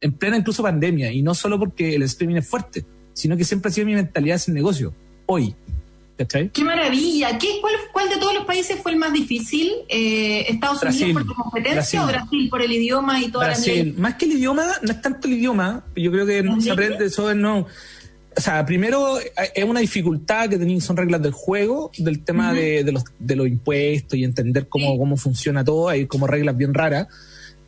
En 0.00 0.12
plena 0.12 0.36
incluso 0.36 0.62
pandemia. 0.62 1.10
Y 1.10 1.22
no 1.22 1.34
solo 1.34 1.58
porque 1.58 1.96
el 1.96 2.04
streaming 2.04 2.36
es 2.36 2.48
fuerte, 2.48 2.86
sino 3.14 3.36
que 3.36 3.44
siempre 3.44 3.68
ha 3.68 3.72
sido 3.72 3.88
mi 3.88 3.94
mentalidad 3.94 4.38
sin 4.38 4.54
negocio. 4.54 4.94
Hoy. 5.26 5.56
¿Cachai? 6.16 6.50
Qué 6.50 6.62
maravilla. 6.62 7.36
¿Qué, 7.38 7.60
cuál, 7.92 8.08
de 8.08 8.18
todos 8.18 8.32
los 8.32 8.44
países 8.44 8.80
fue 8.80 8.92
el 8.92 8.98
más 8.98 9.12
difícil? 9.12 9.72
Eh, 9.88 10.44
¿Estados 10.48 10.80
Unidos 10.84 11.24
por 11.24 11.26
tu 11.26 11.34
competencia 11.34 12.04
o 12.04 12.06
Brasil 12.06 12.48
por 12.48 12.62
el 12.62 12.70
idioma 12.70 13.20
y 13.20 13.28
toda 13.32 13.46
Brasil. 13.46 13.94
la 13.96 14.02
Más 14.02 14.14
que 14.14 14.26
el 14.26 14.32
idioma, 14.34 14.64
no 14.82 14.92
es 14.92 15.02
tanto 15.02 15.26
el 15.26 15.34
idioma. 15.34 15.84
Yo 15.96 16.12
creo 16.12 16.24
que 16.24 16.44
se 16.60 16.70
aprende 16.70 17.06
eso 17.06 17.34
no 17.34 17.66
o 18.36 18.40
sea, 18.40 18.64
primero 18.66 19.18
es 19.18 19.64
una 19.64 19.80
dificultad 19.80 20.48
que 20.48 20.58
tenéis, 20.58 20.84
son 20.84 20.96
reglas 20.96 21.22
del 21.22 21.32
juego, 21.32 21.90
del 21.98 22.24
tema 22.24 22.52
de, 22.52 22.90
los, 22.90 23.04
de 23.18 23.36
los 23.36 23.46
impuestos 23.46 24.18
y 24.18 24.24
entender 24.24 24.68
cómo, 24.68 24.98
cómo 24.98 25.16
funciona 25.16 25.64
todo, 25.64 25.88
hay 25.88 26.06
como 26.06 26.26
reglas 26.26 26.56
bien 26.56 26.74
raras. 26.74 27.08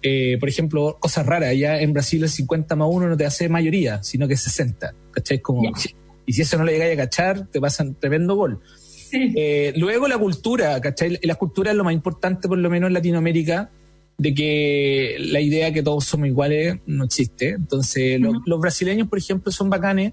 Eh, 0.02 0.37
por 0.38 0.48
ejemplo, 0.48 0.98
cosas 1.00 1.26
raras, 1.26 1.50
allá 1.50 1.81
en 1.81 1.92
Brasil 1.92 2.22
el 2.22 2.29
50 2.29 2.76
más 2.76 2.88
1 2.90 3.09
no 3.09 3.16
te 3.16 3.26
hace 3.26 3.48
mayoría, 3.48 4.02
sino 4.02 4.29
que 4.29 4.37
60, 4.37 4.94
¿cachai? 5.11 5.40
Como, 5.40 5.72
Y 6.26 6.33
si 6.33 6.42
eso 6.42 6.59
no 6.59 6.64
le 6.64 6.72
llegáis 6.72 6.94
a 6.94 6.96
cachar, 6.96 7.46
te 7.46 7.61
pasan 7.61 7.94
tremendo 7.94 8.35
gol. 8.35 8.61
Eh, 9.12 9.72
luego 9.76 10.09
la 10.09 10.18
cultura, 10.18 10.81
¿cachai? 10.81 11.18
La 11.22 11.37
cultura 11.37 11.70
es 11.70 11.76
lo 11.76 11.85
más 11.85 11.94
importante, 11.94 12.48
por 12.48 12.59
lo 12.59 12.68
menos 12.68 12.88
en 12.88 12.94
Latinoamérica, 12.94 13.70
de 14.18 14.35
que 14.35 15.16
la 15.18 15.40
idea 15.40 15.72
que 15.72 15.83
todos 15.83 16.05
somos 16.05 16.29
iguales 16.29 16.79
no 16.87 17.05
existe. 17.05 17.50
Entonces, 17.50 18.20
los 18.20 18.61
brasileños, 18.61 19.09
por 19.09 19.18
ejemplo, 19.18 19.52
son 19.52 19.70
bacanes 19.70 20.12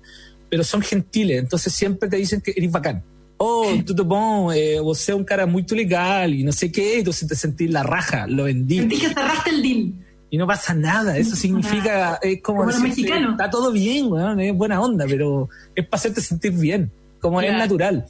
pero 0.53 0.63
son 0.63 0.83
gentiles, 0.83 1.39
entonces 1.39 1.73
siempre 1.73 2.07
te 2.07 2.15
dicen 2.15 2.39
que 2.39 2.53
eres 2.55 2.69
bacán. 2.69 3.03
Oh, 3.37 3.65
tudo 3.87 4.05
bom, 4.05 4.51
eh, 4.51 4.79
vos 4.79 5.09
un 5.09 5.23
cara 5.23 5.47
muy 5.47 5.65
legal 5.67 6.31
y 6.31 6.43
no 6.43 6.51
sé 6.51 6.71
qué, 6.71 6.99
entonces 6.99 7.27
te 7.27 7.35
sentís 7.35 7.71
la 7.71 7.81
raja, 7.81 8.27
lo 8.27 8.43
vendí. 8.43 8.77
Sentí 8.77 8.99
que 8.99 9.07
cerraste 9.07 9.49
el 9.49 9.63
deal. 9.63 9.93
Y 10.29 10.37
no 10.37 10.45
pasa 10.45 10.75
nada, 10.75 11.17
eso 11.17 11.35
significa, 11.35 12.19
es 12.21 12.39
como, 12.43 12.65
como 12.65 12.85
está 12.85 13.49
todo 13.49 13.71
bien, 13.71 14.11
es 14.39 14.55
buena 14.55 14.79
onda, 14.79 15.05
pero 15.07 15.49
es 15.73 15.87
para 15.87 15.99
hacerte 15.99 16.21
sentir 16.21 16.51
bien, 16.51 16.91
como 17.19 17.41
es 17.41 17.51
natural. 17.51 18.05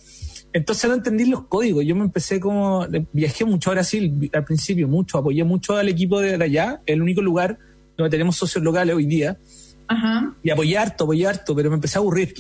Entonces 0.51 0.89
no 0.89 0.95
entendí 0.97 1.23
los 1.25 1.43
códigos. 1.43 1.85
Yo 1.85 1.95
me 1.95 2.03
empecé 2.03 2.41
como. 2.41 2.85
Viajé 3.13 3.45
mucho 3.45 3.71
a 3.71 3.73
Brasil 3.73 4.29
al 4.33 4.43
principio, 4.43 4.89
mucho. 4.89 5.17
Apoyé 5.17 5.45
mucho 5.45 5.77
al 5.77 5.87
equipo 5.87 6.19
de 6.19 6.35
allá, 6.35 6.81
el 6.85 7.01
único 7.01 7.21
lugar 7.21 7.57
donde 7.97 8.11
tenemos 8.11 8.35
socios 8.35 8.63
locales 8.63 8.95
hoy 8.95 9.05
día. 9.05 9.37
Y 10.41 10.49
apoyé 10.49 10.77
harto, 10.77 11.03
apoyé 11.03 11.27
harto, 11.27 11.55
pero 11.55 11.69
me 11.69 11.75
empecé 11.75 11.97
a 11.97 12.01
aburrir. 12.01 12.33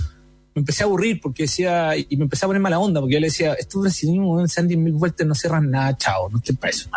Me 0.55 0.59
empecé 0.59 0.83
a 0.83 0.85
aburrir 0.85 1.19
porque 1.21 1.43
decía, 1.43 1.95
y 1.97 2.15
me 2.17 2.23
empecé 2.23 2.45
a 2.45 2.47
poner 2.47 2.61
mala 2.61 2.79
onda, 2.79 2.99
porque 2.99 3.15
yo 3.15 3.19
le 3.19 3.27
decía, 3.27 3.53
estos 3.53 3.81
brasileños 3.81 4.51
se 4.51 4.61
dan 4.61 4.69
10.000 4.69 4.93
vueltas, 4.93 5.27
no 5.27 5.35
cierran 5.35 5.71
nada, 5.71 5.97
chao, 5.97 6.29
no 6.29 6.37
estoy 6.37 6.55
para 6.55 6.69
eso. 6.69 6.89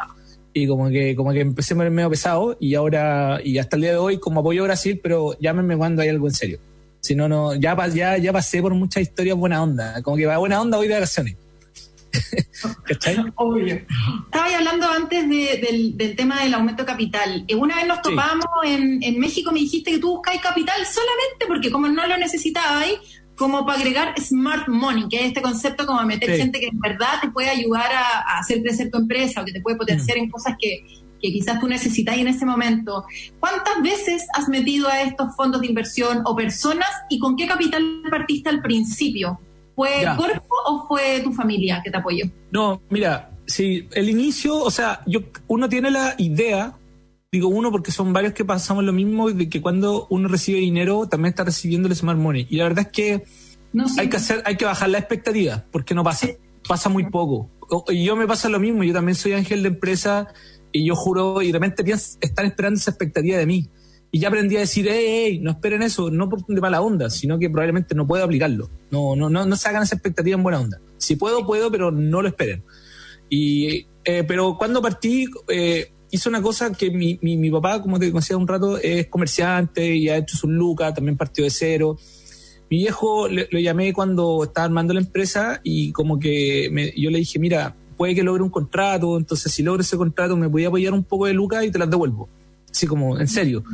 Y 0.52 0.66
como 0.66 0.88
que, 0.88 1.14
como 1.16 1.32
que 1.32 1.40
empecé 1.40 1.74
a 1.74 1.76
poner 1.76 1.92
medio 1.92 2.10
pesado 2.10 2.56
y 2.60 2.74
ahora, 2.74 3.40
y 3.42 3.58
hasta 3.58 3.76
el 3.76 3.82
día 3.82 3.92
de 3.92 3.98
hoy, 3.98 4.18
como 4.18 4.40
apoyo 4.40 4.62
a 4.62 4.66
Brasil, 4.66 5.00
pero 5.02 5.38
llámenme 5.38 5.76
cuando 5.76 6.02
hay 6.02 6.08
algo 6.08 6.26
en 6.28 6.34
serio. 6.34 6.58
Si 7.00 7.14
no, 7.14 7.28
no, 7.28 7.54
ya, 7.54 7.76
ya, 7.88 8.18
ya 8.18 8.32
pasé 8.32 8.60
por 8.60 8.74
muchas 8.74 9.02
historias 9.02 9.36
buena 9.36 9.62
onda. 9.62 10.02
Como 10.02 10.16
que 10.16 10.26
va 10.26 10.38
buena 10.38 10.60
onda 10.60 10.76
hoy 10.76 10.88
de 10.88 10.94
vacaciones. 10.94 11.36
Obvio. 13.36 13.80
Estaba 14.24 14.56
hablando 14.56 14.86
antes 14.86 15.28
del, 15.28 16.14
tema 16.16 16.42
del 16.42 16.54
aumento 16.54 16.82
de 16.82 16.86
capital. 16.86 17.44
Eh, 17.48 17.54
una 17.54 17.76
vez 17.76 17.86
nos 17.86 18.02
topamos 18.02 18.46
en, 18.64 19.18
México, 19.18 19.52
me 19.52 19.60
dijiste 19.60 19.92
que 19.92 19.98
tú 19.98 20.16
buscáis 20.16 20.40
capital 20.40 20.76
solamente 20.84 21.46
porque 21.46 21.70
como 21.70 21.88
no 21.88 22.06
lo 22.06 22.16
necesitabais, 22.16 22.98
como 23.36 23.66
para 23.66 23.78
agregar 23.78 24.14
smart 24.18 24.68
money, 24.68 25.08
que 25.08 25.20
es 25.20 25.26
este 25.26 25.42
concepto 25.42 25.86
como 25.86 26.02
meter 26.04 26.36
gente 26.36 26.58
que 26.58 26.68
en 26.68 26.80
verdad 26.80 27.20
te 27.20 27.28
puede 27.28 27.50
ayudar 27.50 27.92
a, 27.92 28.38
hacer 28.38 28.62
crecer 28.62 28.90
tu 28.90 28.98
empresa 28.98 29.42
o 29.42 29.44
que 29.44 29.52
te 29.52 29.60
puede 29.60 29.76
potenciar 29.76 30.16
mm. 30.16 30.22
en 30.22 30.30
cosas 30.30 30.54
que, 30.58 30.86
que 31.20 31.32
quizás 31.32 31.60
tú 31.60 31.68
necesitas 31.68 32.16
en 32.16 32.28
ese 32.28 32.46
momento. 32.46 33.04
¿Cuántas 33.38 33.82
veces 33.82 34.26
has 34.32 34.48
metido 34.48 34.88
a 34.88 35.02
estos 35.02 35.34
fondos 35.36 35.60
de 35.60 35.66
inversión 35.66 36.22
o 36.24 36.34
personas 36.34 36.88
y 37.10 37.18
con 37.18 37.36
qué 37.36 37.46
capital 37.46 38.02
partiste 38.10 38.48
al 38.48 38.62
principio? 38.62 39.38
¿Fue 39.76 39.90
cuerpo 40.16 40.54
o 40.66 40.88
fue 40.88 41.20
tu 41.20 41.32
familia 41.32 41.82
que 41.84 41.90
te 41.90 41.98
apoyó? 41.98 42.24
No, 42.50 42.80
mira, 42.88 43.30
sí, 43.46 43.86
el 43.92 44.08
inicio, 44.08 44.56
o 44.56 44.70
sea, 44.70 45.02
yo 45.06 45.20
uno 45.48 45.68
tiene 45.68 45.90
la 45.90 46.14
idea, 46.16 46.78
digo 47.30 47.48
uno 47.48 47.70
porque 47.70 47.92
son 47.92 48.10
varios 48.12 48.32
que 48.32 48.44
pasamos 48.44 48.82
lo 48.84 48.94
mismo, 48.94 49.30
de 49.30 49.50
que 49.50 49.60
cuando 49.60 50.06
uno 50.08 50.28
recibe 50.28 50.60
dinero 50.60 51.06
también 51.06 51.30
está 51.30 51.44
recibiendo 51.44 51.88
el 51.88 51.94
smart 51.94 52.18
money. 52.18 52.46
Y 52.48 52.56
la 52.56 52.64
verdad 52.64 52.86
es 52.86 52.92
que 52.92 53.24
hay 53.98 54.08
que 54.08 54.16
hacer, 54.16 54.42
hay 54.46 54.56
que 54.56 54.64
bajar 54.64 54.88
la 54.88 54.98
expectativa, 54.98 55.66
porque 55.70 55.94
no 55.94 56.02
pasa, 56.02 56.28
pasa 56.66 56.88
muy 56.88 57.10
poco. 57.10 57.50
Y 57.88 58.02
yo 58.02 58.16
me 58.16 58.26
pasa 58.26 58.48
lo 58.48 58.58
mismo, 58.58 58.82
yo 58.82 58.94
también 58.94 59.14
soy 59.14 59.34
ángel 59.34 59.62
de 59.62 59.68
empresa 59.68 60.28
y 60.72 60.86
yo 60.86 60.96
juro, 60.96 61.42
y 61.42 61.52
realmente 61.52 61.84
están 61.92 62.46
esperando 62.46 62.78
esa 62.78 62.92
expectativa 62.92 63.36
de 63.36 63.44
mí 63.44 63.68
y 64.10 64.20
ya 64.20 64.28
aprendí 64.28 64.56
a 64.56 64.60
decir, 64.60 64.86
hey, 64.88 65.40
no 65.42 65.50
esperen 65.50 65.82
eso, 65.82 66.10
no 66.10 66.28
por 66.28 66.44
de 66.46 66.60
mala 66.60 66.80
onda, 66.80 67.10
sino 67.10 67.38
que 67.38 67.50
probablemente 67.50 67.94
no 67.94 68.06
puedo 68.06 68.24
aplicarlo. 68.24 68.70
No, 68.90 69.16
no, 69.16 69.28
no, 69.28 69.44
no 69.44 69.56
se 69.56 69.68
hagan 69.68 69.82
esa 69.82 69.96
expectativa 69.96 70.36
en 70.36 70.42
buena 70.42 70.60
onda. 70.60 70.80
Si 70.96 71.16
puedo, 71.16 71.46
puedo, 71.46 71.70
pero 71.70 71.90
no 71.90 72.22
lo 72.22 72.28
esperen. 72.28 72.62
Y, 73.28 73.86
eh, 74.04 74.24
pero 74.26 74.56
cuando 74.56 74.80
partí, 74.80 75.26
eh, 75.48 75.92
hice 76.10 76.28
una 76.28 76.40
cosa 76.40 76.72
que 76.72 76.90
mi, 76.90 77.18
mi, 77.20 77.36
mi, 77.36 77.50
papá, 77.50 77.82
como 77.82 77.98
te 77.98 78.10
decía 78.10 78.36
un 78.36 78.48
rato, 78.48 78.78
es 78.78 79.08
comerciante 79.08 79.94
y 79.94 80.08
ha 80.08 80.16
hecho 80.16 80.36
su 80.36 80.48
lucas, 80.48 80.94
también 80.94 81.16
partió 81.16 81.44
de 81.44 81.50
cero. 81.50 81.98
Mi 82.70 82.78
viejo 82.78 83.28
lo 83.28 83.60
llamé 83.60 83.92
cuando 83.92 84.44
estaba 84.44 84.64
armando 84.64 84.94
la 84.94 85.00
empresa 85.00 85.60
y 85.62 85.92
como 85.92 86.18
que 86.18 86.68
me, 86.72 86.92
yo 86.96 87.10
le 87.10 87.18
dije, 87.18 87.38
mira, 87.38 87.76
puede 87.96 88.14
que 88.14 88.22
logre 88.22 88.42
un 88.42 88.50
contrato, 88.50 89.16
entonces 89.16 89.52
si 89.52 89.62
logro 89.62 89.82
ese 89.82 89.96
contrato 89.96 90.36
me 90.36 90.46
voy 90.48 90.64
a 90.64 90.68
apoyar 90.68 90.92
un 90.92 91.04
poco 91.04 91.26
de 91.26 91.32
lucas 91.32 91.64
y 91.64 91.70
te 91.70 91.78
las 91.78 91.90
devuelvo. 91.90 92.28
Así 92.76 92.86
como, 92.86 93.18
en 93.18 93.26
serio. 93.26 93.64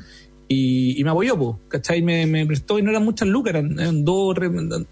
Y, 0.47 1.03
me 1.03 1.11
apoyó, 1.11 1.37
pues, 1.37 1.57
¿cachai? 1.67 2.03
Me, 2.03 2.25
me, 2.25 2.47
prestó 2.47 2.79
y 2.79 2.83
no 2.83 2.91
eran 2.91 3.05
muchas 3.05 3.27
lucas, 3.27 3.53
eran, 3.53 4.05
dos, 4.05 4.37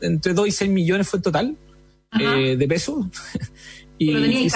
entre 0.00 0.34
2 0.34 0.48
y 0.48 0.50
6 0.50 0.70
millones 0.70 1.08
fue 1.08 1.18
el 1.18 1.22
total 1.22 1.56
eh, 2.18 2.56
de 2.56 2.68
pesos. 2.68 3.06
y, 3.98 4.08
Pero 4.08 4.22
tenía 4.22 4.50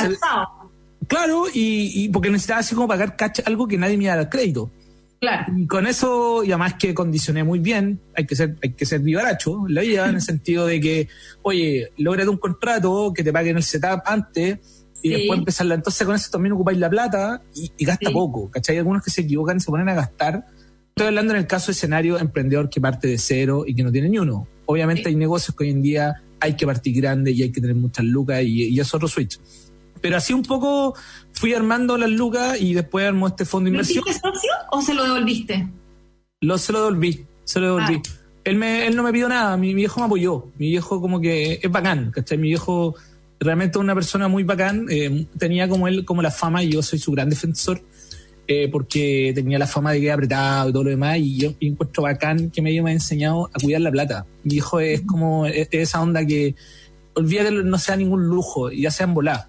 Claro, 1.06 1.44
y, 1.52 2.08
porque 2.08 2.30
necesitaba 2.30 2.60
así 2.60 2.74
como 2.74 2.88
pagar 2.88 3.16
algo 3.44 3.68
que 3.68 3.78
nadie 3.78 3.96
me 3.96 4.04
iba 4.04 4.14
a 4.14 4.16
dar 4.16 4.28
crédito. 4.28 4.72
Claro. 5.20 5.52
Y 5.56 5.68
con 5.68 5.86
eso, 5.86 6.42
y 6.42 6.50
además 6.50 6.74
que 6.74 6.94
condicioné 6.94 7.44
muy 7.44 7.60
bien, 7.60 8.00
hay 8.16 8.26
que 8.26 8.34
ser, 8.34 8.56
hay 8.60 8.72
que 8.72 8.84
ser 8.84 9.00
vivaracho 9.00 9.66
la 9.68 9.82
vida, 9.82 10.08
en 10.08 10.16
el 10.16 10.20
sentido 10.20 10.66
de 10.66 10.80
que, 10.80 11.08
oye, 11.42 11.92
lograte 11.98 12.28
un 12.28 12.38
contrato 12.38 13.12
que 13.14 13.22
te 13.22 13.32
paguen 13.32 13.56
el 13.56 13.62
setup 13.62 14.02
antes 14.04 14.58
y 15.04 15.10
después 15.10 15.38
empezarla. 15.38 15.76
Entonces 15.76 16.04
con 16.04 16.16
eso 16.16 16.30
también 16.30 16.54
ocupáis 16.54 16.78
la 16.78 16.90
plata 16.90 17.42
y, 17.54 17.84
gasta 17.84 18.10
poco, 18.10 18.50
¿cachai? 18.50 18.74
Hay 18.74 18.78
algunos 18.78 19.04
que 19.04 19.10
se 19.10 19.20
equivocan 19.20 19.58
y 19.58 19.60
se 19.60 19.70
ponen 19.70 19.88
a 19.88 19.94
gastar 19.94 20.44
Estoy 20.96 21.08
hablando 21.08 21.32
en 21.32 21.40
el 21.40 21.48
caso 21.48 21.66
de 21.66 21.72
escenario 21.72 22.20
emprendedor 22.20 22.70
que 22.70 22.80
parte 22.80 23.08
de 23.08 23.18
cero 23.18 23.64
y 23.66 23.74
que 23.74 23.82
no 23.82 23.90
tiene 23.90 24.08
ni 24.08 24.20
uno. 24.20 24.46
Obviamente 24.66 25.08
hay 25.08 25.16
negocios 25.16 25.56
que 25.56 25.64
hoy 25.64 25.70
en 25.70 25.82
día 25.82 26.22
hay 26.38 26.54
que 26.54 26.66
partir 26.66 26.94
grande 26.94 27.32
y 27.32 27.42
hay 27.42 27.50
que 27.50 27.60
tener 27.60 27.74
muchas 27.74 28.04
lucas 28.04 28.44
y, 28.44 28.78
es 28.78 28.94
otro 28.94 29.08
switch. 29.08 29.40
Pero 30.00 30.16
así 30.16 30.32
un 30.32 30.44
poco 30.44 30.94
fui 31.32 31.52
armando 31.52 31.98
las 31.98 32.10
lucas 32.10 32.60
y 32.60 32.74
después 32.74 33.08
armó 33.08 33.26
este 33.26 33.44
fondo 33.44 33.64
de 33.64 33.70
inversión. 33.70 34.04
¿Lo 34.06 34.12
socio 34.12 34.50
o 34.70 34.82
se 34.82 34.94
lo 34.94 35.02
devolviste? 35.02 35.68
Lo, 36.42 36.58
se 36.58 36.72
lo 36.72 36.84
devolví, 36.84 37.26
se 37.42 37.58
lo 37.58 37.74
devolví. 37.74 37.96
Ah. 37.96 38.20
Él, 38.44 38.56
me, 38.56 38.86
él 38.86 38.94
no 38.94 39.02
me 39.02 39.10
pidió 39.10 39.28
nada, 39.28 39.56
mi, 39.56 39.74
viejo 39.74 39.98
me 39.98 40.06
apoyó. 40.06 40.52
Mi 40.58 40.68
viejo 40.68 41.00
como 41.00 41.20
que 41.20 41.58
es 41.60 41.72
bacán, 41.72 42.12
¿cachai? 42.12 42.38
Mi 42.38 42.50
viejo 42.50 42.94
realmente 43.44 43.78
una 43.78 43.94
persona 43.94 44.26
muy 44.26 44.42
bacán, 44.42 44.86
eh, 44.90 45.26
tenía 45.38 45.68
como 45.68 45.86
él, 45.86 46.04
como 46.04 46.22
la 46.22 46.30
fama, 46.30 46.62
y 46.62 46.70
yo 46.70 46.82
soy 46.82 46.98
su 46.98 47.12
gran 47.12 47.30
defensor, 47.30 47.80
eh, 48.48 48.68
porque 48.70 49.32
tenía 49.34 49.58
la 49.58 49.66
fama 49.66 49.92
de 49.92 50.00
que 50.00 50.06
era 50.06 50.14
apretado 50.14 50.70
y 50.70 50.72
todo 50.72 50.84
lo 50.84 50.90
demás, 50.90 51.18
y 51.18 51.38
yo 51.38 51.54
encuentro 51.60 52.02
bacán 52.02 52.50
que 52.50 52.62
medio 52.62 52.82
me 52.82 52.90
ha 52.90 52.94
enseñado 52.94 53.50
a 53.52 53.60
cuidar 53.60 53.82
la 53.82 53.90
plata. 53.90 54.26
Mi 54.42 54.56
hijo 54.56 54.80
es 54.80 55.02
como 55.02 55.46
es 55.46 55.68
esa 55.70 56.00
onda 56.00 56.26
que 56.26 56.54
olvídate 57.14 57.52
no 57.52 57.78
sea 57.78 57.96
ningún 57.96 58.26
lujo, 58.26 58.70
y 58.72 58.82
ya 58.82 58.90
sean 58.90 59.14
volar. 59.14 59.46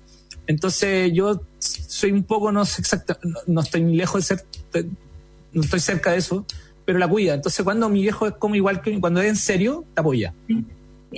Entonces 0.47 1.11
yo 1.13 1.41
soy 1.59 2.11
un 2.11 2.23
poco, 2.23 2.51
no 2.51 2.65
sé 2.65 2.81
exacta, 2.81 3.17
no, 3.47 3.61
estoy 3.61 3.81
ni 3.81 3.95
lejos 3.95 4.27
de 4.27 4.35
ser, 4.35 4.45
no 5.53 5.61
estoy 5.61 5.79
cerca 5.79 6.11
de 6.11 6.17
eso, 6.17 6.45
pero 6.85 6.99
la 6.99 7.07
cuida. 7.07 7.33
Entonces 7.33 7.63
cuando 7.63 7.89
mi 7.89 8.01
viejo 8.01 8.27
es 8.27 8.33
como 8.33 8.55
igual 8.55 8.81
que 8.81 8.99
cuando 8.99 9.21
es 9.21 9.29
en 9.29 9.35
serio, 9.35 9.85
te 9.93 10.01
apoya. 10.01 10.33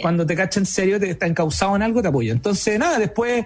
Cuando 0.02 0.26
te 0.26 0.36
cacha 0.36 0.60
en 0.60 0.66
serio, 0.66 1.00
te 1.00 1.10
está 1.10 1.28
encausado 1.28 1.76
en 1.76 1.82
algo, 1.82 2.02
te 2.02 2.08
apoya. 2.08 2.32
Entonces 2.32 2.78
nada, 2.78 3.00
después 3.00 3.46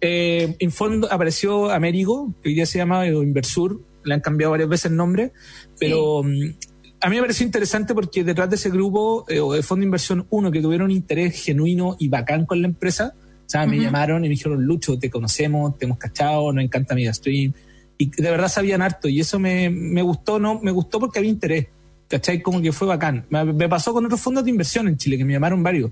eh, 0.00 0.56
en 0.58 0.70
fondo 0.70 1.10
apareció 1.10 1.70
Américo, 1.70 2.32
que 2.42 2.50
hoy 2.50 2.54
día 2.54 2.66
se 2.66 2.78
llama 2.78 3.06
Inversur, 3.06 3.80
le 4.04 4.14
han 4.14 4.20
cambiado 4.20 4.52
varias 4.52 4.68
veces 4.68 4.90
el 4.90 4.96
nombre, 4.96 5.32
pero 5.78 6.22
mm, 6.22 6.54
a 7.00 7.08
mí 7.08 7.16
me 7.16 7.22
pareció 7.22 7.46
interesante 7.46 7.94
porque 7.94 8.24
detrás 8.24 8.50
de 8.50 8.56
ese 8.56 8.70
grupo, 8.70 9.24
eh, 9.28 9.40
o 9.40 9.52
de 9.52 9.62
Fondo 9.62 9.80
de 9.80 9.86
Inversión 9.86 10.26
1, 10.30 10.50
que 10.50 10.60
tuvieron 10.60 10.86
un 10.86 10.96
interés 10.96 11.42
genuino 11.44 11.96
y 11.98 12.08
bacán 12.08 12.46
con 12.46 12.60
la 12.60 12.68
empresa, 12.68 13.14
o 13.16 13.50
sea, 13.50 13.66
me 13.66 13.78
llamaron 13.78 14.24
y 14.24 14.28
me 14.28 14.34
dijeron, 14.34 14.62
Lucho, 14.62 14.98
te 14.98 15.08
conocemos, 15.08 15.78
te 15.78 15.86
hemos 15.86 15.96
cachado, 15.96 16.52
nos 16.52 16.62
encanta 16.62 16.94
stream 17.14 17.54
Y 17.96 18.10
de 18.10 18.30
verdad 18.30 18.48
sabían 18.48 18.82
harto 18.82 19.08
y 19.08 19.20
eso 19.20 19.38
me, 19.38 19.70
me 19.70 20.02
gustó, 20.02 20.38
no, 20.38 20.60
me 20.60 20.70
gustó 20.70 21.00
porque 21.00 21.18
había 21.18 21.30
interés. 21.30 21.68
¿Cachai? 22.08 22.40
Como 22.40 22.62
que 22.62 22.72
fue 22.72 22.88
bacán. 22.88 23.26
Me, 23.28 23.68
pasó 23.68 23.92
con 23.92 24.04
otros 24.06 24.20
fondos 24.20 24.44
de 24.44 24.50
inversión 24.50 24.88
en 24.88 24.96
Chile, 24.96 25.18
que 25.18 25.24
me 25.24 25.34
llamaron 25.34 25.62
varios. 25.62 25.90